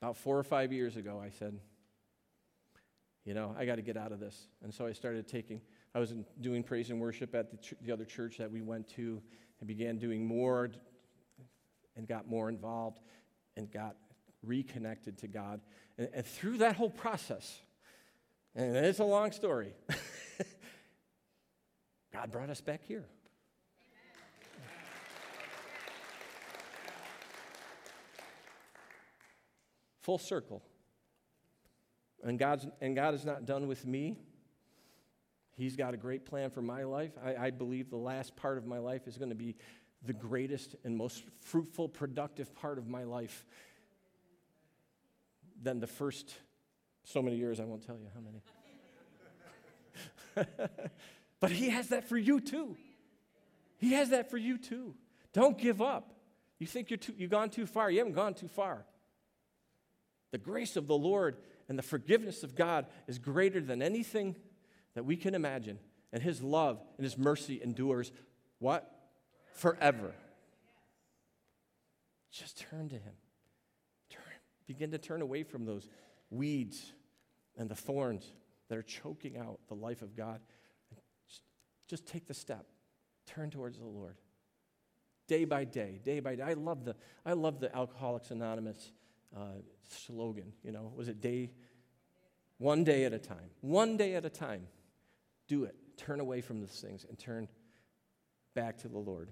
About 0.01 0.17
four 0.17 0.37
or 0.37 0.43
five 0.43 0.73
years 0.73 0.97
ago, 0.97 1.21
I 1.23 1.29
said, 1.29 1.59
you 3.23 3.35
know, 3.35 3.55
I 3.57 3.65
got 3.65 3.75
to 3.75 3.83
get 3.83 3.95
out 3.95 4.11
of 4.11 4.19
this. 4.19 4.47
And 4.63 4.73
so 4.73 4.87
I 4.87 4.93
started 4.93 5.27
taking, 5.27 5.61
I 5.93 5.99
was 5.99 6.13
doing 6.41 6.63
praise 6.63 6.89
and 6.89 6.99
worship 6.99 7.35
at 7.35 7.51
the, 7.51 7.57
ch- 7.57 7.75
the 7.81 7.91
other 7.91 8.03
church 8.03 8.37
that 8.39 8.51
we 8.51 8.61
went 8.61 8.87
to 8.95 9.21
and 9.59 9.67
began 9.67 9.99
doing 9.99 10.25
more 10.25 10.71
and 11.95 12.07
got 12.07 12.27
more 12.27 12.49
involved 12.49 12.99
and 13.55 13.71
got 13.71 13.95
reconnected 14.41 15.19
to 15.19 15.27
God. 15.27 15.61
And, 15.99 16.09
and 16.13 16.25
through 16.25 16.57
that 16.57 16.75
whole 16.75 16.89
process, 16.89 17.59
and 18.55 18.75
it's 18.75 18.99
a 18.99 19.05
long 19.05 19.31
story, 19.31 19.73
God 22.11 22.31
brought 22.31 22.49
us 22.49 22.59
back 22.59 22.81
here. 22.87 23.05
Full 30.03 30.17
circle. 30.17 30.61
And, 32.23 32.37
God's, 32.37 32.67
and 32.81 32.95
God 32.95 33.13
is 33.13 33.25
not 33.25 33.45
done 33.45 33.67
with 33.67 33.85
me. 33.85 34.17
He's 35.55 35.75
got 35.75 35.93
a 35.93 35.97
great 35.97 36.25
plan 36.25 36.49
for 36.49 36.61
my 36.61 36.83
life. 36.83 37.11
I, 37.23 37.35
I 37.35 37.49
believe 37.51 37.89
the 37.89 37.97
last 37.97 38.35
part 38.35 38.57
of 38.57 38.65
my 38.65 38.79
life 38.79 39.07
is 39.07 39.17
going 39.17 39.29
to 39.29 39.35
be 39.35 39.55
the 40.05 40.13
greatest 40.13 40.75
and 40.83 40.97
most 40.97 41.23
fruitful, 41.41 41.87
productive 41.87 42.53
part 42.53 42.77
of 42.77 42.87
my 42.87 43.03
life 43.03 43.45
than 45.61 45.79
the 45.79 45.87
first 45.87 46.33
so 47.03 47.21
many 47.21 47.37
years. 47.37 47.59
I 47.59 47.65
won't 47.65 47.85
tell 47.85 47.97
you 47.97 48.07
how 48.13 48.21
many. 50.35 50.57
but 51.39 51.51
He 51.51 51.69
has 51.69 51.89
that 51.89 52.09
for 52.09 52.17
you 52.17 52.41
too. 52.41 52.75
He 53.77 53.93
has 53.93 54.09
that 54.09 54.29
for 54.29 54.37
you 54.37 54.57
too. 54.57 54.95
Don't 55.33 55.57
give 55.57 55.81
up. 55.81 56.13
You 56.59 56.67
think 56.67 56.89
you're 56.89 56.97
too, 56.97 57.13
you've 57.17 57.31
gone 57.31 57.49
too 57.49 57.65
far. 57.65 57.89
You 57.89 57.99
haven't 57.99 58.13
gone 58.13 58.33
too 58.33 58.47
far. 58.47 58.85
The 60.33 60.39
grace 60.39 60.75
of 60.77 60.87
the 60.87 60.97
Lord 60.97 61.37
and 61.69 61.77
the 61.77 61.83
forgiveness 61.83 62.41
of 62.41 62.55
God 62.55 62.87
is 63.07 63.19
greater 63.19 63.61
than 63.61 63.83
anything 63.83 64.35
that 64.95 65.05
we 65.05 65.15
can 65.15 65.35
imagine. 65.35 65.77
And 66.11 66.23
his 66.23 66.41
love 66.41 66.81
and 66.97 67.03
his 67.03 67.19
mercy 67.19 67.61
endures 67.63 68.11
what? 68.57 68.91
Forever. 69.53 70.15
Just 72.31 72.57
turn 72.57 72.89
to 72.89 72.95
him. 72.95 73.13
Turn, 74.09 74.23
begin 74.65 74.89
to 74.89 74.97
turn 74.97 75.21
away 75.21 75.43
from 75.43 75.65
those 75.65 75.87
weeds 76.31 76.93
and 77.55 77.69
the 77.69 77.75
thorns 77.75 78.25
that 78.69 78.77
are 78.79 78.81
choking 78.81 79.37
out 79.37 79.59
the 79.67 79.75
life 79.75 80.01
of 80.01 80.15
God. 80.15 80.39
Just, 81.27 81.43
just 81.87 82.07
take 82.07 82.25
the 82.25 82.33
step. 82.33 82.65
Turn 83.27 83.51
towards 83.51 83.77
the 83.77 83.85
Lord. 83.85 84.17
Day 85.27 85.45
by 85.45 85.63
day, 85.63 86.01
day 86.03 86.21
by 86.21 86.33
day. 86.33 86.41
I 86.41 86.53
love 86.53 86.85
the, 86.85 86.95
I 87.23 87.33
love 87.33 87.59
the 87.59 87.73
Alcoholics 87.75 88.31
Anonymous 88.31 88.91
uh, 89.35 89.61
slogan. 89.89 90.53
You 90.63 90.71
know, 90.71 90.91
was 90.95 91.07
it 91.07 91.21
day, 91.21 91.51
one 92.57 92.83
day 92.83 93.05
at 93.05 93.13
a 93.13 93.19
time? 93.19 93.49
One 93.61 93.97
day 93.97 94.15
at 94.15 94.25
a 94.25 94.29
time. 94.29 94.67
Do 95.47 95.63
it. 95.65 95.75
Turn 95.97 96.19
away 96.19 96.41
from 96.41 96.59
those 96.59 96.79
things 96.79 97.05
and 97.07 97.17
turn 97.17 97.47
back 98.53 98.77
to 98.79 98.87
the 98.87 98.97
Lord. 98.97 99.29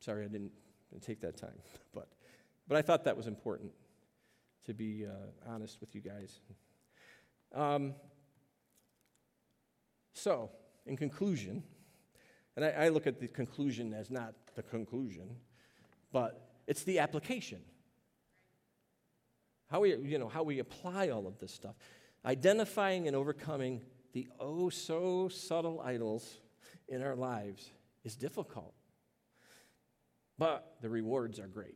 Sorry, 0.00 0.24
I 0.24 0.28
didn't, 0.28 0.52
didn't 0.90 1.02
take 1.02 1.20
that 1.20 1.36
time, 1.36 1.58
but, 1.94 2.08
but 2.68 2.76
I 2.76 2.82
thought 2.82 3.04
that 3.04 3.16
was 3.16 3.26
important 3.26 3.72
to 4.66 4.74
be 4.74 5.06
uh, 5.06 5.50
honest 5.50 5.80
with 5.80 5.94
you 5.94 6.00
guys. 6.00 6.40
Um, 7.54 7.94
so, 10.14 10.50
in 10.86 10.96
conclusion, 10.96 11.62
and 12.56 12.64
I, 12.64 12.68
I 12.70 12.88
look 12.88 13.06
at 13.06 13.20
the 13.20 13.28
conclusion 13.28 13.92
as 13.92 14.10
not 14.10 14.34
the 14.54 14.62
conclusion, 14.62 15.36
but 16.12 16.50
it's 16.66 16.84
the 16.84 16.98
application. 16.98 17.60
How 19.74 19.80
we, 19.80 19.96
you 19.96 20.20
know, 20.20 20.28
how 20.28 20.44
we 20.44 20.60
apply 20.60 21.08
all 21.08 21.26
of 21.26 21.40
this 21.40 21.52
stuff. 21.52 21.74
Identifying 22.24 23.08
and 23.08 23.16
overcoming 23.16 23.82
the 24.12 24.28
oh 24.38 24.68
so 24.68 25.28
subtle 25.28 25.80
idols 25.80 26.38
in 26.86 27.02
our 27.02 27.16
lives 27.16 27.72
is 28.04 28.14
difficult. 28.14 28.72
But 30.38 30.76
the 30.80 30.88
rewards 30.88 31.40
are 31.40 31.48
great. 31.48 31.74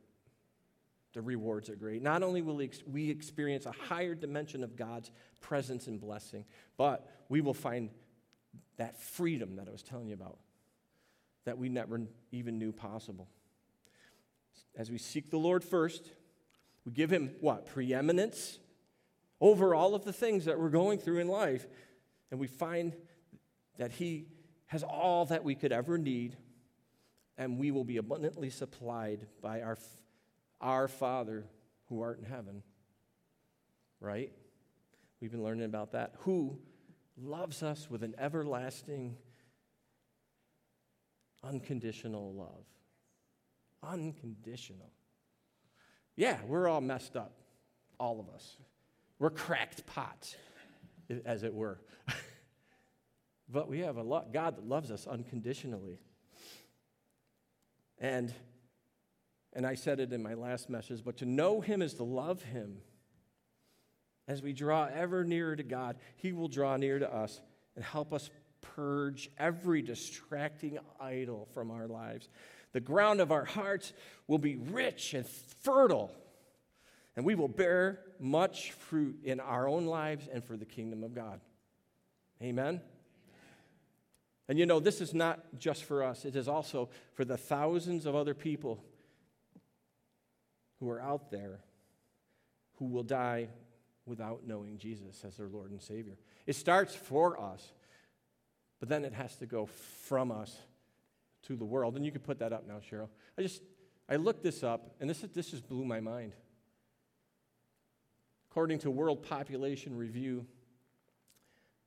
The 1.12 1.22
rewards 1.22 1.68
are 1.70 1.74
great. 1.74 2.00
Not 2.00 2.22
only 2.22 2.40
will 2.40 2.62
we 2.86 3.10
experience 3.10 3.66
a 3.66 3.72
higher 3.72 4.14
dimension 4.14 4.62
of 4.62 4.76
God's 4.76 5.10
presence 5.40 5.88
and 5.88 6.00
blessing, 6.00 6.44
but 6.76 7.04
we 7.28 7.40
will 7.40 7.52
find 7.52 7.90
that 8.76 8.96
freedom 9.00 9.56
that 9.56 9.66
I 9.66 9.72
was 9.72 9.82
telling 9.82 10.06
you 10.06 10.14
about 10.14 10.38
that 11.46 11.58
we 11.58 11.68
never 11.68 12.02
even 12.30 12.60
knew 12.60 12.70
possible. 12.70 13.28
As 14.76 14.88
we 14.88 14.98
seek 14.98 15.30
the 15.30 15.36
Lord 15.36 15.64
first, 15.64 16.12
we 16.88 16.94
give 16.94 17.12
Him 17.12 17.32
what? 17.40 17.66
Preeminence 17.66 18.58
over 19.40 19.74
all 19.74 19.94
of 19.94 20.04
the 20.04 20.12
things 20.12 20.46
that 20.46 20.58
we're 20.58 20.70
going 20.70 20.98
through 20.98 21.18
in 21.18 21.28
life 21.28 21.66
and 22.30 22.40
we 22.40 22.46
find 22.46 22.94
that 23.76 23.92
He 23.92 24.26
has 24.66 24.82
all 24.82 25.26
that 25.26 25.44
we 25.44 25.54
could 25.54 25.70
ever 25.70 25.98
need, 25.98 26.36
and 27.36 27.58
we 27.58 27.70
will 27.70 27.84
be 27.84 27.98
abundantly 27.98 28.48
supplied 28.48 29.26
by 29.42 29.60
our, 29.60 29.76
our 30.60 30.88
Father 30.88 31.44
who 31.88 32.00
art 32.00 32.18
in 32.18 32.24
heaven. 32.24 32.62
Right? 34.00 34.32
We've 35.20 35.30
been 35.30 35.44
learning 35.44 35.64
about 35.64 35.92
that. 35.92 36.14
Who 36.20 36.58
loves 37.16 37.62
us 37.62 37.90
with 37.90 38.02
an 38.02 38.14
everlasting, 38.18 39.16
unconditional 41.44 42.32
love. 42.32 42.64
Unconditional. 43.82 44.90
Yeah, 46.18 46.36
we're 46.48 46.66
all 46.66 46.80
messed 46.80 47.14
up, 47.14 47.30
all 48.00 48.18
of 48.18 48.28
us. 48.34 48.56
We're 49.20 49.30
cracked 49.30 49.86
pots 49.86 50.34
as 51.24 51.44
it 51.44 51.54
were. 51.54 51.78
but 53.48 53.68
we 53.68 53.78
have 53.80 53.98
a 53.98 54.02
lot, 54.02 54.32
God 54.32 54.56
that 54.56 54.66
loves 54.66 54.90
us 54.90 55.06
unconditionally. 55.06 56.00
And 58.00 58.34
And 59.52 59.64
I 59.64 59.76
said 59.76 60.00
it 60.00 60.12
in 60.12 60.20
my 60.20 60.34
last 60.34 60.68
message, 60.68 61.02
but 61.04 61.18
to 61.18 61.24
know 61.24 61.60
Him 61.60 61.82
is 61.82 61.94
to 61.94 62.02
love 62.02 62.42
Him. 62.42 62.78
As 64.26 64.42
we 64.42 64.52
draw 64.52 64.88
ever 64.92 65.22
nearer 65.22 65.54
to 65.54 65.62
God, 65.62 65.98
He 66.16 66.32
will 66.32 66.48
draw 66.48 66.76
near 66.76 66.98
to 66.98 67.14
us 67.14 67.40
and 67.76 67.84
help 67.84 68.12
us 68.12 68.28
purge 68.60 69.30
every 69.38 69.82
distracting 69.82 70.80
idol 70.98 71.46
from 71.54 71.70
our 71.70 71.86
lives. 71.86 72.28
The 72.72 72.80
ground 72.80 73.20
of 73.20 73.32
our 73.32 73.44
hearts 73.44 73.92
will 74.26 74.38
be 74.38 74.56
rich 74.56 75.14
and 75.14 75.26
fertile, 75.26 76.12
and 77.16 77.24
we 77.24 77.34
will 77.34 77.48
bear 77.48 78.00
much 78.20 78.72
fruit 78.72 79.20
in 79.24 79.40
our 79.40 79.68
own 79.68 79.86
lives 79.86 80.28
and 80.32 80.44
for 80.44 80.56
the 80.56 80.66
kingdom 80.66 81.02
of 81.02 81.14
God. 81.14 81.40
Amen. 82.42 82.80
And 84.48 84.58
you 84.58 84.66
know, 84.66 84.80
this 84.80 85.00
is 85.00 85.12
not 85.12 85.40
just 85.58 85.84
for 85.84 86.02
us, 86.02 86.24
it 86.24 86.36
is 86.36 86.48
also 86.48 86.88
for 87.14 87.24
the 87.24 87.36
thousands 87.36 88.06
of 88.06 88.14
other 88.14 88.34
people 88.34 88.82
who 90.80 90.88
are 90.90 91.00
out 91.00 91.30
there 91.30 91.60
who 92.78 92.86
will 92.86 93.02
die 93.02 93.48
without 94.06 94.46
knowing 94.46 94.78
Jesus 94.78 95.22
as 95.26 95.36
their 95.36 95.48
Lord 95.48 95.70
and 95.70 95.82
Savior. 95.82 96.16
It 96.46 96.54
starts 96.54 96.94
for 96.94 97.40
us, 97.40 97.72
but 98.80 98.88
then 98.88 99.04
it 99.04 99.12
has 99.12 99.36
to 99.36 99.46
go 99.46 99.66
from 99.66 100.30
us 100.30 100.56
to 101.46 101.56
the 101.56 101.64
world. 101.64 101.96
And 101.96 102.04
you 102.04 102.12
can 102.12 102.20
put 102.20 102.38
that 102.40 102.52
up 102.52 102.66
now, 102.66 102.80
Cheryl. 102.90 103.08
I 103.38 103.42
just, 103.42 103.62
I 104.08 104.16
looked 104.16 104.42
this 104.42 104.62
up, 104.62 104.94
and 105.00 105.08
this, 105.08 105.24
this 105.34 105.50
just 105.50 105.68
blew 105.68 105.84
my 105.84 106.00
mind. 106.00 106.32
According 108.50 108.80
to 108.80 108.90
World 108.90 109.22
Population 109.22 109.96
Review, 109.96 110.46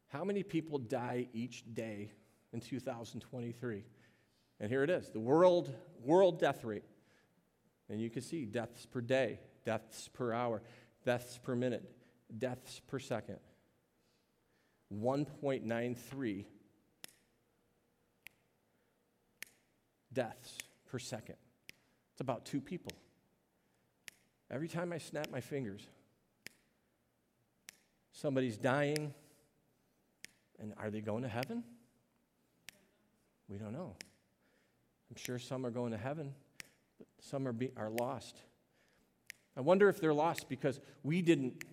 how 0.07 0.23
many 0.23 0.43
people 0.43 0.77
die 0.77 1.27
each 1.33 1.63
day 1.73 2.11
in 2.53 2.59
2023? 2.59 3.83
And 4.59 4.69
here 4.69 4.83
it 4.83 4.89
is 4.89 5.09
the 5.09 5.19
world, 5.19 5.73
world 6.03 6.39
death 6.39 6.63
rate. 6.63 6.83
And 7.89 7.99
you 7.99 8.09
can 8.09 8.21
see 8.21 8.45
deaths 8.45 8.85
per 8.85 9.01
day, 9.01 9.39
deaths 9.65 10.07
per 10.07 10.31
hour, 10.33 10.61
deaths 11.03 11.39
per 11.41 11.55
minute, 11.55 11.83
deaths 12.37 12.81
per 12.87 12.99
second. 12.99 13.39
1.93 14.93 16.45
deaths 20.13 20.57
per 20.89 20.99
second. 20.99 21.35
It's 22.11 22.21
about 22.21 22.45
two 22.45 22.61
people. 22.61 22.91
Every 24.49 24.67
time 24.67 24.91
I 24.91 24.97
snap 24.97 25.31
my 25.31 25.41
fingers, 25.41 25.87
somebody's 28.11 28.57
dying. 28.57 29.13
And 30.59 30.73
are 30.77 30.91
they 30.91 31.01
going 31.01 31.23
to 31.23 31.29
heaven? 31.29 31.63
We 33.49 33.57
don't 33.57 33.73
know. 33.73 33.95
I'm 35.09 35.15
sure 35.15 35.39
some 35.39 35.65
are 35.65 35.71
going 35.71 35.91
to 35.91 35.97
heaven, 35.97 36.33
but 36.97 37.07
some 37.19 37.47
are, 37.47 37.51
be, 37.51 37.71
are 37.75 37.89
lost. 37.89 38.37
I 39.57 39.61
wonder 39.61 39.89
if 39.89 39.99
they're 39.99 40.13
lost 40.13 40.47
because 40.47 40.79
we 41.03 41.21
didn't 41.21 41.63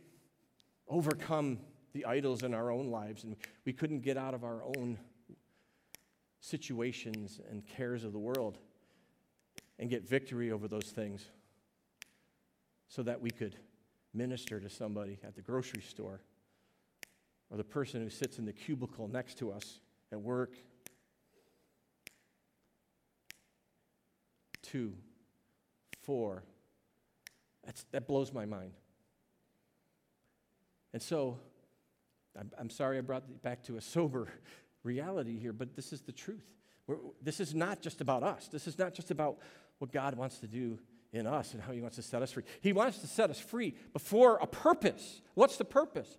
overcome 0.89 1.59
the 1.93 2.07
idols 2.07 2.43
in 2.43 2.55
our 2.55 2.71
own 2.71 2.91
lives 2.91 3.25
and 3.25 3.37
we 3.65 3.73
couldn't 3.73 4.01
get 4.01 4.17
out 4.17 4.35
of 4.35 4.43
our 4.43 4.63
own 4.65 4.99
situations 6.41 7.41
and 7.51 7.67
cares 7.67 8.05
of 8.05 8.13
the 8.13 8.19
world 8.19 8.59
and 9.79 9.91
get 9.91 10.09
victory 10.09 10.51
over 10.51 10.69
those 10.69 10.87
things 10.87 11.25
so 12.89 13.03
that 13.03 13.21
we 13.21 13.31
could 13.31 13.57
minister 14.15 14.59
to 14.59 14.69
somebody 14.69 15.19
at 15.25 15.35
the 15.35 15.43
grocery 15.43 15.83
store 15.83 16.21
or 17.51 17.57
the 17.57 17.65
person 17.65 18.03
who 18.03 18.11
sits 18.11 18.39
in 18.39 18.45
the 18.45 18.53
cubicle 18.53 19.09
next 19.09 19.39
to 19.39 19.51
us 19.51 19.81
at 20.13 20.21
work. 20.21 20.55
Two, 24.63 24.95
four. 26.03 26.43
That's, 27.65 27.85
that 27.93 28.07
blows 28.07 28.33
my 28.33 28.45
mind. 28.45 28.73
And 30.93 31.03
so, 31.03 31.39
I'm, 32.39 32.51
I'm 32.59 32.71
sorry 32.71 32.99
I 32.99 33.03
brought 33.03 33.25
it 33.29 33.43
back 33.43 33.63
to 33.65 33.77
a 33.77 33.81
sober 33.83 34.29
reality 34.83 35.39
here, 35.39 35.53
but 35.53 35.75
this 35.75 35.93
is 35.93 36.03
the 36.03 36.13
truth. 36.13 36.47
We're, 36.87 36.97
this 37.23 37.41
is 37.41 37.55
not 37.55 37.83
just 37.83 38.01
about 38.01 38.23
us. 38.23 38.49
This 38.49 38.67
is 38.67 38.79
not 38.79 38.95
just 38.95 39.11
about 39.11 39.39
what 39.79 39.93
God 39.93 40.15
wants 40.15 40.39
to 40.39 40.47
do 40.47 40.79
in 41.13 41.27
us 41.27 41.55
and 41.55 41.63
how 41.63 41.73
He 41.73 41.81
wants 41.81 41.97
to 41.97 42.03
set 42.03 42.23
us 42.23 42.33
free. 42.33 42.45
He 42.61 42.73
wants 42.73 42.99
to 42.99 43.07
set 43.07 43.31
us 43.31 43.39
free 43.39 43.75
before 43.93 44.39
a 44.41 44.47
purpose. 44.47 45.23
What's 45.35 45.57
the 45.57 45.65
purpose? 45.65 46.19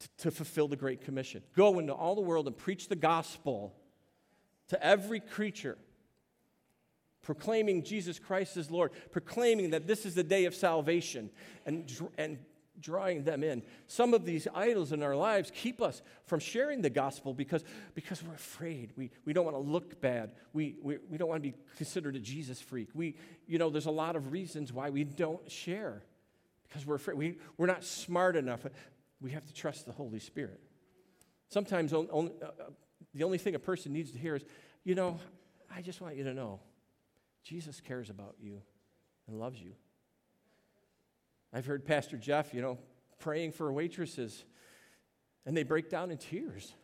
To, 0.00 0.08
to 0.18 0.30
fulfill 0.30 0.68
the 0.68 0.76
Great 0.76 1.00
Commission. 1.02 1.42
Go 1.54 1.78
into 1.78 1.94
all 1.94 2.14
the 2.14 2.20
world 2.20 2.46
and 2.46 2.56
preach 2.56 2.88
the 2.88 2.96
gospel 2.96 3.74
to 4.68 4.82
every 4.84 5.20
creature 5.20 5.78
proclaiming 7.26 7.82
Jesus 7.82 8.20
Christ 8.20 8.56
as 8.56 8.70
Lord, 8.70 8.92
proclaiming 9.10 9.70
that 9.70 9.88
this 9.88 10.06
is 10.06 10.14
the 10.14 10.22
day 10.22 10.44
of 10.44 10.54
salvation, 10.54 11.28
and, 11.66 11.92
and 12.16 12.38
drawing 12.80 13.24
them 13.24 13.42
in. 13.42 13.62
Some 13.86 14.14
of 14.14 14.24
these 14.24 14.46
idols 14.54 14.92
in 14.92 15.02
our 15.02 15.16
lives 15.16 15.50
keep 15.54 15.80
us 15.80 16.02
from 16.26 16.40
sharing 16.40 16.82
the 16.82 16.90
gospel 16.90 17.34
because, 17.34 17.64
because 17.94 18.22
we're 18.22 18.34
afraid. 18.34 18.92
We, 18.96 19.10
we 19.24 19.32
don't 19.32 19.44
want 19.44 19.56
to 19.56 19.62
look 19.62 20.00
bad. 20.00 20.32
We, 20.52 20.76
we, 20.82 20.98
we 21.08 21.18
don't 21.18 21.28
want 21.28 21.42
to 21.42 21.50
be 21.50 21.56
considered 21.76 22.16
a 22.16 22.20
Jesus 22.20 22.60
freak. 22.60 22.88
We, 22.94 23.16
you 23.46 23.58
know, 23.58 23.70
there's 23.70 23.86
a 23.86 23.90
lot 23.90 24.16
of 24.16 24.32
reasons 24.32 24.72
why 24.72 24.90
we 24.90 25.04
don't 25.04 25.50
share 25.50 26.02
because 26.68 26.86
we're 26.86 26.96
afraid. 26.96 27.16
We, 27.16 27.38
we're 27.56 27.66
not 27.66 27.84
smart 27.84 28.36
enough. 28.36 28.66
We 29.20 29.30
have 29.32 29.46
to 29.46 29.54
trust 29.54 29.86
the 29.86 29.92
Holy 29.92 30.20
Spirit. 30.20 30.60
Sometimes 31.48 31.92
only, 31.92 32.32
uh, 32.42 32.46
uh, 32.46 32.50
the 33.14 33.24
only 33.24 33.38
thing 33.38 33.54
a 33.54 33.58
person 33.58 33.92
needs 33.92 34.10
to 34.10 34.18
hear 34.18 34.34
is, 34.34 34.44
you 34.84 34.94
know, 34.94 35.18
I 35.74 35.82
just 35.82 36.00
want 36.00 36.16
you 36.16 36.24
to 36.24 36.34
know 36.34 36.60
Jesus 37.44 37.80
cares 37.80 38.10
about 38.10 38.34
you 38.40 38.60
and 39.28 39.38
loves 39.38 39.60
you. 39.60 39.72
I've 41.56 41.64
heard 41.64 41.86
Pastor 41.86 42.18
Jeff, 42.18 42.52
you 42.52 42.60
know, 42.60 42.76
praying 43.18 43.52
for 43.52 43.72
waitresses, 43.72 44.44
and 45.46 45.56
they 45.56 45.62
break 45.62 45.88
down 45.88 46.10
in 46.10 46.18
tears. 46.18 46.74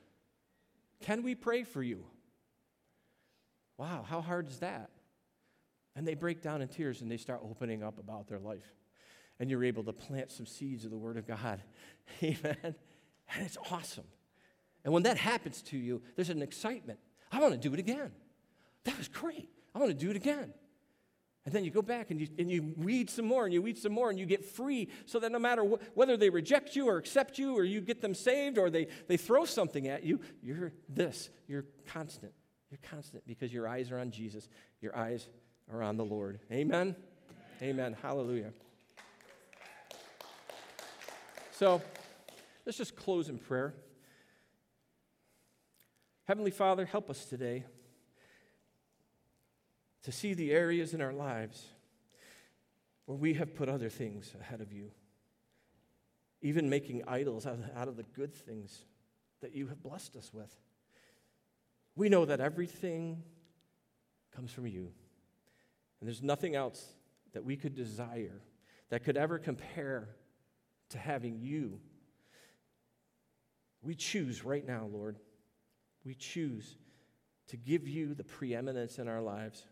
Can 1.03 1.23
we 1.23 1.35
pray 1.35 1.63
for 1.63 1.83
you? 1.83 2.07
Wow, 3.77 4.03
how 4.09 4.23
hard 4.23 4.49
is 4.49 4.61
that? 4.61 4.89
And 5.95 6.09
they 6.09 6.15
break 6.15 6.41
down 6.41 6.63
in 6.63 6.69
tears 6.69 7.03
and 7.03 7.11
they 7.11 7.19
start 7.19 7.43
opening 7.45 7.83
up 7.83 7.99
about 7.99 8.29
their 8.29 8.39
life. 8.39 8.65
And 9.39 9.51
you're 9.51 9.63
able 9.63 9.85
to 9.85 9.93
plant 9.93 10.31
some 10.31 10.47
seeds 10.47 10.87
of 10.87 10.91
the 10.91 10.97
Word 10.97 11.19
of 11.19 11.27
God. 11.27 11.61
Amen. 12.23 12.57
And 12.63 13.45
it's 13.45 13.59
awesome. 13.71 14.07
And 14.87 14.95
when 14.95 15.03
that 15.03 15.19
happens 15.19 15.61
to 15.65 15.77
you, 15.77 16.01
there's 16.17 16.31
an 16.31 16.41
excitement. 16.41 16.99
I 17.31 17.41
want 17.41 17.53
to 17.53 17.59
do 17.59 17.75
it 17.75 17.79
again. 17.79 18.11
That 18.85 18.97
was 18.97 19.09
great. 19.09 19.51
I 19.75 19.79
want 19.81 19.91
to 19.91 19.99
do 19.99 20.11
it 20.11 20.17
again. 20.17 20.55
And 21.45 21.53
then 21.53 21.65
you 21.65 21.73
go 21.73 21.83
back 21.83 22.11
and 22.11 22.21
you, 22.21 22.29
and 22.39 22.51
you 22.51 22.73
weed 22.77 23.11
some 23.11 23.25
more 23.25 23.45
and 23.45 23.53
you 23.53 23.61
weed 23.61 23.77
some 23.77 23.93
more 23.93 24.11
and 24.11 24.19
you 24.19 24.27
get 24.27 24.45
free 24.45 24.89
so 25.07 25.19
that 25.19 25.33
no 25.33 25.41
matter 25.41 25.65
wh- 25.65 25.97
whether 25.97 26.17
they 26.17 26.31
reject 26.31 26.77
you 26.77 26.89
or 26.89 26.99
accept 26.99 27.37
you 27.37 27.57
or 27.57 27.65
you 27.65 27.81
get 27.81 28.01
them 28.01 28.15
saved 28.15 28.59
or 28.59 28.71
they, 28.71 28.87
they 29.09 29.17
throw 29.17 29.45
something 29.45 29.89
at 29.89 30.05
you, 30.05 30.21
you're 30.41 30.73
this. 30.89 31.31
You're 31.49 31.65
constant. 31.87 32.33
You're 32.71 32.79
constant 32.89 33.27
because 33.27 33.53
your 33.53 33.67
eyes 33.67 33.91
are 33.91 33.99
on 33.99 34.13
Jesus. 34.13 34.49
Your 34.81 34.97
eyes 34.97 35.29
are 35.73 35.83
on 35.83 35.97
the 35.97 36.05
Lord. 36.05 36.39
Amen? 36.53 36.95
Amen. 37.61 37.97
Hallelujah. 38.01 38.53
So 41.51 41.83
let's 42.65 42.79
just 42.79 42.95
close 42.95 43.29
in 43.29 43.39
prayer. 43.39 43.75
Heavenly 46.25 46.53
Father, 46.53 46.87
help 46.87 47.11
us 47.11 47.25
today 47.25 47.65
to 50.03 50.13
see 50.13 50.35
the 50.35 50.51
areas 50.53 50.95
in 50.95 51.01
our 51.01 51.13
lives 51.13 51.65
where 53.07 53.19
we 53.19 53.35
have 53.35 53.55
put 53.55 53.69
other 53.69 53.89
things 53.89 54.35
ahead 54.41 54.61
of 54.61 54.73
you, 54.73 54.91
even 56.41 56.69
making 56.69 57.03
idols 57.07 57.47
out 57.47 57.89
of, 57.89 57.97
the 57.97 58.03
good 58.03 58.35
things 58.35 58.85
that 59.41 59.55
you 59.55 59.69
have 59.69 59.83
blessed 59.83 60.17
us 60.17 60.33
with. 60.33 60.55
We 61.95 62.09
know 62.09 62.25
that 62.25 62.41
everything 62.41 63.23
comes 64.35 64.51
from 64.51 64.67
you, 64.67 64.91
and 66.01 66.09
there's 66.09 66.23
nothing 66.23 66.55
else 66.55 66.85
that 67.33 67.45
we 67.45 67.57
could 67.57 67.75
desire 67.75 68.41
that 68.91 69.05
could 69.05 69.17
ever 69.17 69.39
compare 69.39 70.09
to 70.91 70.99
having 70.99 71.39
you. 71.41 71.81
We 73.83 73.95
choose 73.95 74.45
right 74.45 74.67
now, 74.67 74.89
Lord. 74.93 75.19
We 76.05 76.15
choose 76.15 76.77
to 77.49 77.57
give 77.57 77.89
you 77.89 78.15
the 78.15 78.25
preeminence 78.25 78.99
in 78.99 79.09
our 79.09 79.21
lives 79.21 79.65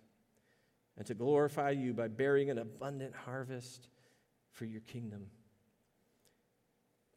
and 0.97 1.07
to 1.07 1.15
glorify 1.15 1.71
you 1.71 1.95
by 1.95 2.09
bearing 2.09 2.51
an 2.51 2.59
abundant 2.59 3.15
harvest 3.15 3.89
for 4.51 4.65
your 4.65 4.81
kingdom. 4.81 5.27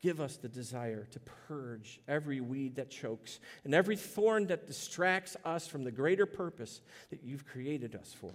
Give 0.02 0.20
us 0.20 0.36
the 0.36 0.50
desire 0.50 1.08
to 1.12 1.20
purge 1.48 2.02
every 2.10 2.42
weed 2.42 2.76
that 2.76 2.90
chokes 2.90 3.40
and 3.64 3.74
every 3.74 3.96
thorn 3.96 4.48
that 4.48 4.68
distracts 4.68 5.38
us 5.46 5.66
from 5.66 5.86
the 5.86 5.92
greater 5.92 6.26
purpose 6.26 6.82
that 7.10 7.24
you've 7.24 7.46
created 7.46 7.96
us 7.96 8.14
for. 8.20 8.34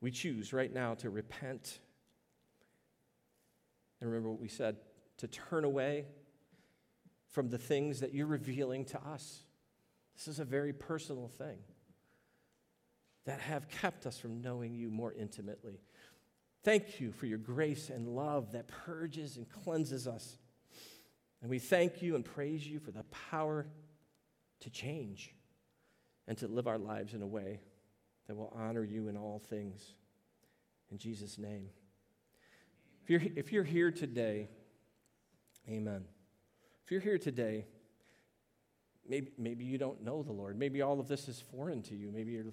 We 0.00 0.12
choose 0.12 0.52
right 0.52 0.72
now 0.72 0.94
to 0.94 1.10
repent. 1.10 1.80
And 4.00 4.08
remember 4.08 4.30
what 4.30 4.40
we 4.40 4.48
said 4.48 4.76
to 5.18 5.26
turn 5.26 5.64
away 5.64 6.06
from 7.30 7.48
the 7.48 7.58
things 7.58 8.00
that 8.00 8.14
you're 8.14 8.26
revealing 8.26 8.84
to 8.86 9.00
us. 9.02 9.42
This 10.16 10.28
is 10.28 10.38
a 10.38 10.44
very 10.44 10.72
personal 10.72 11.28
thing. 11.28 11.58
That 13.26 13.40
have 13.40 13.68
kept 13.68 14.06
us 14.06 14.18
from 14.18 14.40
knowing 14.40 14.74
you 14.74 14.90
more 14.90 15.12
intimately. 15.12 15.80
Thank 16.62 17.00
you 17.00 17.12
for 17.12 17.26
your 17.26 17.38
grace 17.38 17.90
and 17.90 18.08
love 18.08 18.52
that 18.52 18.68
purges 18.68 19.36
and 19.36 19.48
cleanses 19.48 20.06
us. 20.06 20.36
And 21.40 21.50
we 21.50 21.58
thank 21.58 22.02
you 22.02 22.16
and 22.16 22.24
praise 22.24 22.66
you 22.66 22.78
for 22.78 22.90
the 22.90 23.04
power 23.30 23.66
to 24.60 24.70
change 24.70 25.34
and 26.28 26.36
to 26.38 26.48
live 26.48 26.66
our 26.66 26.78
lives 26.78 27.14
in 27.14 27.22
a 27.22 27.26
way 27.26 27.60
that 28.26 28.36
will 28.36 28.52
honor 28.54 28.84
you 28.84 29.08
in 29.08 29.16
all 29.16 29.38
things. 29.38 29.94
In 30.90 30.98
Jesus' 30.98 31.38
name. 31.38 31.68
If 33.02 33.10
you're, 33.10 33.22
if 33.36 33.52
you're 33.52 33.64
here 33.64 33.90
today, 33.90 34.48
amen. 35.68 36.04
If 36.84 36.90
you're 36.90 37.00
here 37.00 37.18
today, 37.18 37.66
maybe, 39.08 39.30
maybe 39.38 39.64
you 39.64 39.78
don't 39.78 40.02
know 40.02 40.22
the 40.22 40.32
Lord. 40.32 40.58
Maybe 40.58 40.82
all 40.82 41.00
of 41.00 41.08
this 41.08 41.28
is 41.28 41.40
foreign 41.40 41.82
to 41.84 41.96
you. 41.96 42.10
Maybe 42.12 42.32
you're, 42.32 42.52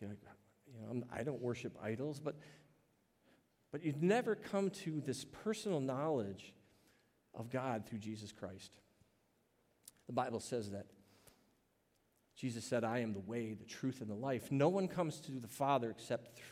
you're 0.00 0.10
like, 0.10 0.18
you 0.66 0.80
know, 0.80 0.88
I'm, 0.90 1.04
I 1.12 1.18
do 1.18 1.30
not 1.32 1.40
worship 1.40 1.76
idols, 1.82 2.20
but, 2.20 2.36
but 3.72 3.84
you've 3.84 4.02
never 4.02 4.34
come 4.34 4.70
to 4.70 5.00
this 5.00 5.24
personal 5.24 5.80
knowledge 5.80 6.52
of 7.34 7.50
God 7.50 7.86
through 7.86 7.98
Jesus 7.98 8.32
Christ. 8.32 8.72
The 10.06 10.12
Bible 10.12 10.40
says 10.40 10.70
that. 10.70 10.86
Jesus 12.36 12.64
said, 12.64 12.82
I 12.82 12.98
am 12.98 13.12
the 13.12 13.20
way, 13.20 13.54
the 13.54 13.64
truth, 13.64 14.00
and 14.00 14.10
the 14.10 14.14
life. 14.14 14.50
No 14.50 14.68
one 14.68 14.88
comes 14.88 15.20
to 15.20 15.32
the 15.38 15.48
Father 15.48 15.90
except 15.90 16.34
th- 16.34 16.44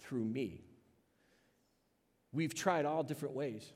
through 0.00 0.24
me. 0.24 0.64
We've 2.32 2.54
tried 2.54 2.86
all 2.86 3.02
different 3.02 3.34
ways. 3.34 3.70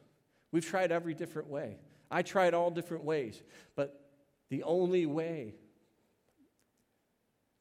We've 0.53 0.65
tried 0.65 0.91
every 0.91 1.15
different 1.15 1.49
way. 1.49 1.77
I 2.11 2.23
tried 2.23 2.55
all 2.55 2.71
different 2.71 3.05
ways. 3.05 3.43
But 3.77 4.09
the 4.49 4.63
only 4.63 5.07
way 5.07 5.55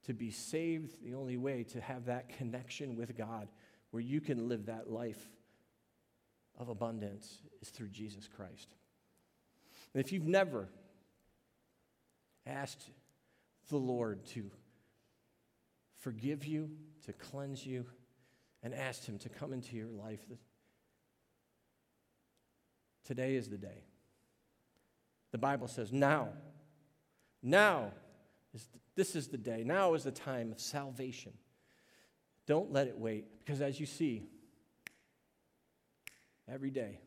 to 0.05 0.13
be 0.13 0.31
saved, 0.31 0.95
the 1.03 1.13
only 1.13 1.37
way 1.37 1.63
to 1.63 1.81
have 1.81 2.05
that 2.05 2.29
connection 2.37 2.95
with 2.95 3.17
God 3.17 3.47
where 3.91 4.01
you 4.01 4.21
can 4.21 4.47
live 4.49 4.65
that 4.65 4.89
life 4.89 5.29
of 6.57 6.69
abundance 6.69 7.41
is 7.61 7.69
through 7.69 7.89
Jesus 7.89 8.27
Christ. 8.27 8.75
And 9.93 10.03
if 10.03 10.11
you've 10.11 10.27
never 10.27 10.69
asked 12.45 12.89
the 13.69 13.77
Lord 13.77 14.25
to 14.27 14.49
forgive 15.99 16.45
you, 16.45 16.71
to 17.05 17.13
cleanse 17.13 17.65
you, 17.65 17.85
and 18.63 18.73
asked 18.73 19.05
Him 19.05 19.17
to 19.19 19.29
come 19.29 19.53
into 19.53 19.75
your 19.75 19.89
life, 19.89 20.21
today 23.05 23.35
is 23.35 23.49
the 23.49 23.57
day. 23.57 23.83
The 25.31 25.37
Bible 25.37 25.67
says, 25.67 25.91
now, 25.91 26.29
now, 27.41 27.91
this 28.95 29.15
is 29.15 29.27
the 29.27 29.37
day. 29.37 29.63
Now 29.65 29.93
is 29.93 30.03
the 30.03 30.11
time 30.11 30.51
of 30.51 30.59
salvation. 30.59 31.33
Don't 32.47 32.71
let 32.71 32.87
it 32.87 32.97
wait, 32.97 33.25
because 33.39 33.61
as 33.61 33.79
you 33.79 33.85
see, 33.85 34.23
every 36.47 36.71
day, 36.71 36.99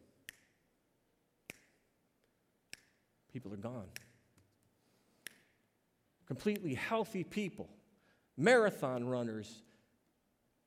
people 3.32 3.52
are 3.52 3.58
gone 3.58 3.88
completely 6.26 6.74
healthy 6.74 7.24
people, 7.24 7.68
marathon 8.36 9.06
runners, 9.06 9.62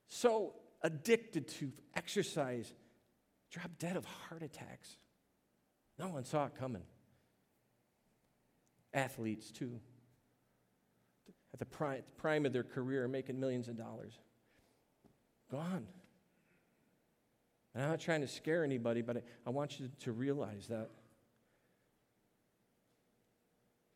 so 0.07 0.53
addicted 0.81 1.47
to 1.47 1.71
exercise, 1.95 2.71
drop 3.51 3.71
dead 3.79 3.97
of 3.97 4.05
heart 4.05 4.43
attacks. 4.43 4.97
No 5.99 6.09
one 6.09 6.23
saw 6.23 6.45
it 6.45 6.55
coming. 6.55 6.83
Athletes, 8.93 9.51
too, 9.51 9.79
at 11.59 11.71
the 11.71 12.03
prime, 12.17 12.45
of 12.45 12.53
their 12.53 12.63
career, 12.63 13.07
making 13.07 13.39
millions 13.39 13.67
of 13.67 13.75
dollars. 13.75 14.19
Gone. 15.49 15.87
And 17.73 17.83
I'm 17.83 17.89
not 17.89 17.99
trying 17.99 18.21
to 18.21 18.27
scare 18.27 18.63
anybody, 18.63 19.01
but 19.01 19.17
I, 19.17 19.21
I 19.47 19.49
want 19.49 19.79
you 19.79 19.89
to 20.01 20.11
realize 20.11 20.67
that 20.67 20.89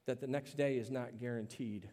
that 0.07 0.19
the 0.19 0.27
next 0.27 0.57
day 0.57 0.77
is 0.77 0.89
not 0.89 1.19
guaranteed. 1.19 1.87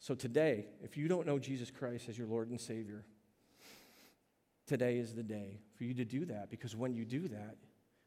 So 0.00 0.16
today, 0.16 0.66
if 0.82 0.96
you 0.96 1.06
don't 1.06 1.26
know 1.26 1.38
Jesus 1.38 1.70
Christ 1.70 2.08
as 2.08 2.18
your 2.18 2.26
Lord 2.26 2.50
and 2.50 2.60
Savior, 2.60 3.04
today 4.66 4.98
is 4.98 5.14
the 5.14 5.22
day 5.22 5.60
for 5.76 5.84
you 5.84 5.94
to 5.94 6.04
do 6.04 6.24
that 6.24 6.50
because 6.50 6.74
when 6.74 6.94
you 6.94 7.04
do 7.04 7.28
that, 7.28 7.56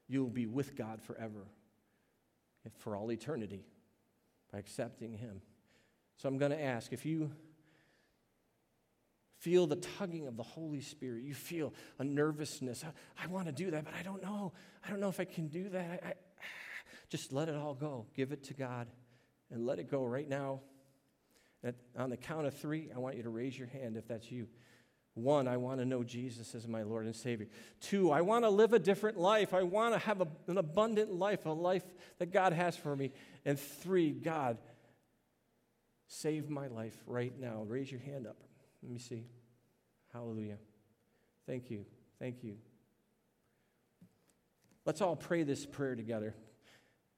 you'll 0.10 0.30
be 0.30 0.46
with 0.46 0.76
God 0.76 1.02
forever, 1.02 1.48
for 2.80 2.98
all 2.98 3.12
eternity, 3.12 3.66
by 4.52 4.60
accepting 4.60 5.14
Him. 5.14 5.42
So 6.18 6.30
I'm 6.30 6.38
going 6.38 6.52
to 6.52 6.62
ask 6.62 6.94
if 6.94 7.06
you 7.06 7.32
feel 9.40 9.68
the 9.68 9.76
tugging 9.76 10.28
of 10.28 10.38
the 10.38 10.44
Holy 10.44 10.82
Spirit, 10.82 11.24
you 11.24 11.34
feel 11.34 11.74
a 12.00 12.04
nervousness. 12.04 12.84
I, 12.84 13.24
I 13.24 13.28
want 13.28 13.48
to 13.48 13.52
do 13.52 13.72
that, 13.72 13.84
but 13.84 13.94
I 13.94 14.02
don't 14.04 14.24
know. 14.24 14.54
I 14.86 14.90
don't 14.90 15.02
know 15.02 15.10
if 15.10 15.20
I 15.20 15.26
can 15.26 15.48
do 15.48 15.70
that. 15.70 16.02
I, 16.04 16.08
I, 16.10 16.14
just 17.10 17.32
let 17.32 17.48
it 17.48 17.56
all 17.56 17.76
go. 17.76 18.08
Give 18.16 18.32
it 18.32 18.46
to 18.46 18.54
God 18.54 18.88
and 19.52 19.66
let 19.66 19.78
it 19.78 19.92
go 19.92 20.04
right 20.04 20.28
now. 20.28 20.62
At, 21.64 21.76
on 21.98 22.10
the 22.10 22.18
count 22.18 22.48
of 22.48 22.58
three, 22.58 22.90
I 22.94 22.98
want 22.98 23.18
you 23.18 23.24
to 23.24 23.30
raise 23.30 23.58
your 23.58 23.68
hand 23.68 23.98
if 23.98 24.08
that's 24.08 24.32
you. 24.32 24.48
One, 25.14 25.48
I 25.48 25.58
want 25.58 25.80
to 25.80 25.86
know 25.86 26.04
Jesus 26.04 26.56
as 26.56 26.68
my 26.68 26.82
Lord 26.82 27.06
and 27.06 27.16
Savior. 27.16 27.48
Two, 27.82 28.12
I 28.12 28.22
want 28.22 28.46
to 28.46 28.50
live 28.50 28.74
a 28.74 28.80
different 28.80 29.18
life. 29.20 29.54
I 29.54 29.62
want 29.62 29.94
to 29.94 30.00
have 30.00 30.22
a, 30.22 30.28
an 30.48 30.58
abundant 30.58 31.14
life, 31.14 31.46
a 31.46 31.52
life 31.52 31.84
that 32.18 32.32
God 32.32 32.52
has 32.52 32.76
for 32.76 32.96
me. 32.96 33.12
And 33.46 33.60
three, 33.60 34.12
God, 34.12 34.58
save 36.14 36.50
my 36.50 36.68
life 36.68 36.98
right 37.08 37.34
now. 37.40 37.64
Raise 37.68 37.92
your 37.92 38.02
hand 38.02 38.28
up. 38.28 38.38
Let 38.82 38.92
me 38.92 39.00
see. 39.00 39.26
Hallelujah. 40.14 40.58
Thank 41.48 41.72
you. 41.72 41.86
Thank 42.20 42.44
you. 42.44 42.58
Let's 44.86 45.02
all 45.02 45.16
pray 45.16 45.44
this 45.44 45.66
prayer 45.66 45.96
together. 45.96 46.36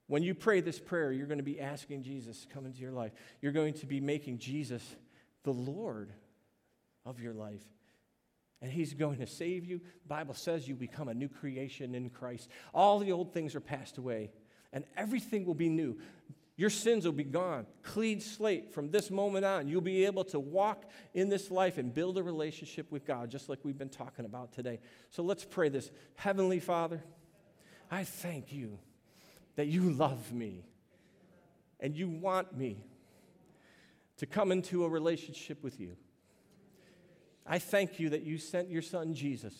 When 0.07 0.23
you 0.23 0.35
pray 0.35 0.61
this 0.61 0.79
prayer, 0.79 1.11
you're 1.11 1.27
going 1.27 1.39
to 1.39 1.43
be 1.43 1.59
asking 1.59 2.03
Jesus 2.03 2.41
to 2.41 2.47
come 2.47 2.65
into 2.65 2.79
your 2.79 2.91
life. 2.91 3.11
You're 3.41 3.51
going 3.51 3.73
to 3.75 3.85
be 3.85 3.99
making 3.99 4.37
Jesus 4.37 4.83
the 5.43 5.53
Lord 5.53 6.11
of 7.05 7.19
your 7.19 7.33
life. 7.33 7.63
And 8.61 8.71
he's 8.71 8.93
going 8.93 9.17
to 9.17 9.27
save 9.27 9.65
you. 9.65 9.79
The 9.79 10.07
Bible 10.07 10.35
says 10.35 10.67
you 10.67 10.75
become 10.75 11.07
a 11.07 11.13
new 11.13 11.27
creation 11.27 11.95
in 11.95 12.09
Christ. 12.09 12.49
All 12.73 12.99
the 12.99 13.11
old 13.11 13.33
things 13.33 13.55
are 13.55 13.59
passed 13.59 13.97
away, 13.97 14.31
and 14.71 14.85
everything 14.95 15.45
will 15.45 15.55
be 15.55 15.69
new. 15.69 15.97
Your 16.57 16.69
sins 16.69 17.03
will 17.03 17.11
be 17.11 17.25
gone, 17.25 17.65
clean 17.83 18.21
slate 18.21 18.73
from 18.73 18.89
this 18.89 19.11
moment 19.11 19.43
on. 19.43 19.67
You'll 19.67 19.81
be 19.81 20.05
able 20.05 20.23
to 20.25 20.39
walk 20.39 20.85
in 21.13 21.27
this 21.27 21.51
life 21.51 21.77
and 21.77 21.93
build 21.93 22.17
a 22.17 22.23
relationship 22.23 22.91
with 22.91 23.05
God, 23.05 23.29
just 23.29 23.49
like 23.49 23.59
we've 23.63 23.77
been 23.77 23.89
talking 23.89 24.23
about 24.23 24.53
today. 24.53 24.79
So 25.09 25.21
let's 25.21 25.43
pray 25.43 25.67
this. 25.67 25.91
Heavenly 26.15 26.61
Father, 26.61 27.03
I 27.91 28.05
thank 28.05 28.53
you 28.53 28.79
that 29.57 29.67
you 29.67 29.91
love 29.91 30.31
me 30.31 30.63
and 31.81 31.95
you 31.95 32.07
want 32.07 32.55
me 32.57 32.85
to 34.17 34.25
come 34.25 34.53
into 34.53 34.85
a 34.85 34.89
relationship 34.89 35.61
with 35.61 35.77
you. 35.77 35.97
I 37.45 37.59
thank 37.59 37.99
you 37.99 38.09
that 38.09 38.23
you 38.23 38.37
sent 38.37 38.69
your 38.69 38.81
son 38.81 39.13
Jesus 39.13 39.53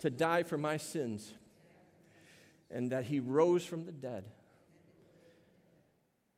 to 0.00 0.10
die 0.10 0.42
for 0.42 0.58
my 0.58 0.76
sins 0.76 1.32
and 2.70 2.92
that 2.92 3.04
he 3.04 3.20
rose 3.20 3.64
from 3.64 3.86
the 3.86 3.92
dead 3.92 4.24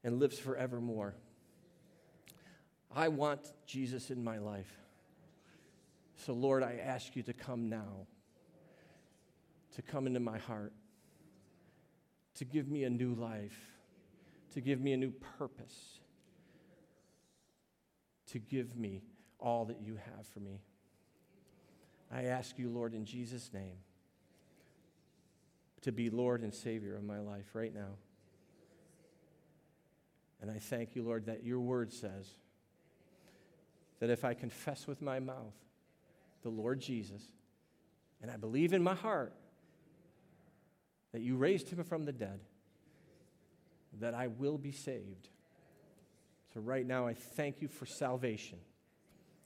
and 0.05 0.19
lives 0.19 0.39
forevermore. 0.39 1.15
I 2.95 3.09
want 3.09 3.41
Jesus 3.66 4.11
in 4.11 4.23
my 4.23 4.39
life. 4.39 4.73
So, 6.16 6.33
Lord, 6.33 6.62
I 6.62 6.81
ask 6.85 7.16
you 7.16 7.23
to 7.24 7.33
come 7.33 7.69
now, 7.69 8.07
to 9.74 9.83
come 9.83 10.07
into 10.07 10.20
my 10.20 10.39
heart 10.39 10.73
to 12.37 12.45
give 12.45 12.69
me 12.69 12.85
a 12.85 12.91
new 12.91 13.15
life, 13.15 13.59
to 14.55 14.61
give 14.61 14.81
me 14.81 14.93
a 14.93 14.97
new 14.97 15.12
purpose, 15.39 16.01
to 18.27 18.39
give 18.39 18.77
me 18.77 19.03
all 19.39 19.66
that 19.66 19.81
you 19.81 19.97
have 19.97 20.27
for 20.27 20.41
me. 20.41 20.61
I 22.11 22.24
ask 22.24 22.59
you, 22.59 22.69
Lord, 22.69 22.95
in 22.95 23.05
Jesus' 23.05 23.51
name, 23.53 23.77
to 25.83 25.93
be 25.93 26.11
Lord 26.11 26.43
and 26.43 26.55
Savior 26.55 26.97
of 26.97 27.05
my 27.05 27.19
life 27.20 27.55
right 27.55 27.74
now. 27.74 27.97
And 30.43 30.51
I 30.51 30.59
thank 30.59 30.97
you, 30.97 31.05
Lord, 31.05 31.27
that 31.27 31.44
your 31.44 31.60
word 31.60 31.93
says 31.93 32.27
that 34.01 34.10
if 34.10 34.24
I 34.24 34.35
confess 34.35 34.89
with 34.89 35.01
my 35.01 35.20
mouth 35.20 35.55
the 36.43 36.48
Lord 36.51 36.81
Jesus, 36.81 37.23
and 38.20 38.28
I 38.28 38.36
believe 38.36 38.73
in 38.73 38.82
my 38.82 38.94
heart 38.94 39.32
that 41.12 41.23
you 41.23 41.36
raised 41.36 41.70
him 41.70 41.85
from 41.85 42.05
the 42.05 42.12
dead, 42.12 42.40
that 44.01 44.14
I 44.14 44.27
will 44.27 44.59
be 44.59 44.73
saved. 44.73 45.28
So, 46.52 46.60
right 46.60 46.86
now, 46.86 47.06
I 47.06 47.14
thank 47.14 47.62
you 47.62 47.69
for 47.69 47.86
salvation 47.86 48.59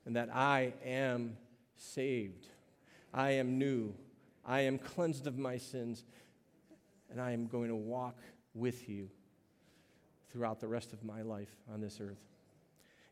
and 0.06 0.16
that 0.16 0.34
I 0.34 0.72
am 0.84 1.36
saved. 1.76 2.46
I 3.12 3.32
am 3.32 3.58
new. 3.58 3.92
I 4.46 4.60
am 4.60 4.78
cleansed 4.78 5.26
of 5.26 5.36
my 5.36 5.58
sins, 5.58 6.04
and 7.10 7.20
I 7.20 7.32
am 7.32 7.48
going 7.48 7.68
to 7.68 7.76
walk 7.76 8.16
with 8.54 8.88
you 8.88 9.10
throughout 10.36 10.60
the 10.60 10.68
rest 10.68 10.92
of 10.92 11.02
my 11.02 11.22
life 11.22 11.48
on 11.72 11.80
this 11.80 11.98
earth. 11.98 12.20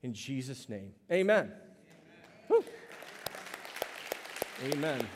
in 0.02 0.12
Jesus' 0.12 0.68
name. 0.68 0.92
Amen. 1.10 1.50
Amen. 2.50 2.64
Amen. 4.74 5.06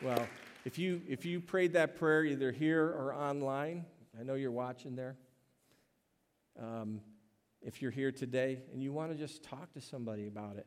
Well, 0.00 0.28
if 0.64 0.78
you, 0.78 1.02
if 1.08 1.24
you 1.24 1.40
prayed 1.40 1.72
that 1.72 1.96
prayer 1.96 2.24
either 2.24 2.52
here 2.52 2.84
or 2.84 3.12
online, 3.12 3.86
I 4.18 4.22
know 4.22 4.34
you're 4.34 4.52
watching 4.52 4.94
there. 4.94 5.16
Um, 6.62 7.00
if 7.60 7.82
you're 7.82 7.90
here 7.90 8.12
today 8.12 8.60
and 8.72 8.80
you 8.80 8.92
want 8.92 9.10
to 9.10 9.18
just 9.18 9.42
talk 9.42 9.72
to 9.72 9.80
somebody 9.80 10.28
about 10.28 10.58
it, 10.58 10.66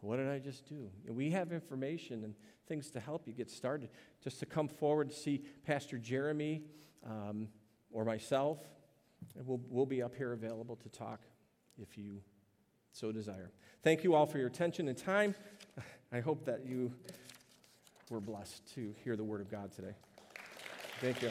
what 0.00 0.16
did 0.16 0.28
I 0.28 0.38
just 0.38 0.66
do? 0.66 0.88
We 1.06 1.30
have 1.32 1.52
information 1.52 2.24
and 2.24 2.34
things 2.66 2.90
to 2.92 3.00
help 3.00 3.26
you 3.26 3.34
get 3.34 3.50
started. 3.50 3.90
Just 4.24 4.40
to 4.40 4.46
come 4.46 4.66
forward 4.66 5.10
to 5.10 5.14
see 5.14 5.44
Pastor 5.66 5.98
Jeremy 5.98 6.62
um, 7.06 7.48
or 7.92 8.04
myself, 8.04 8.58
and 9.36 9.46
we'll, 9.46 9.60
we'll 9.68 9.86
be 9.86 10.02
up 10.02 10.14
here 10.16 10.32
available 10.32 10.76
to 10.76 10.88
talk 10.88 11.20
if 11.80 11.96
you 11.96 12.20
so 12.92 13.12
desire. 13.12 13.50
Thank 13.82 14.04
you 14.04 14.14
all 14.14 14.26
for 14.26 14.38
your 14.38 14.48
attention 14.48 14.88
and 14.88 14.96
time. 14.96 15.34
I 16.12 16.20
hope 16.20 16.44
that 16.44 16.66
you 16.66 16.92
were 18.10 18.20
blessed 18.20 18.74
to 18.74 18.94
hear 19.02 19.16
the 19.16 19.24
word 19.24 19.40
of 19.40 19.50
God 19.50 19.72
today. 19.72 19.94
Thank 21.00 21.22
you. 21.22 21.30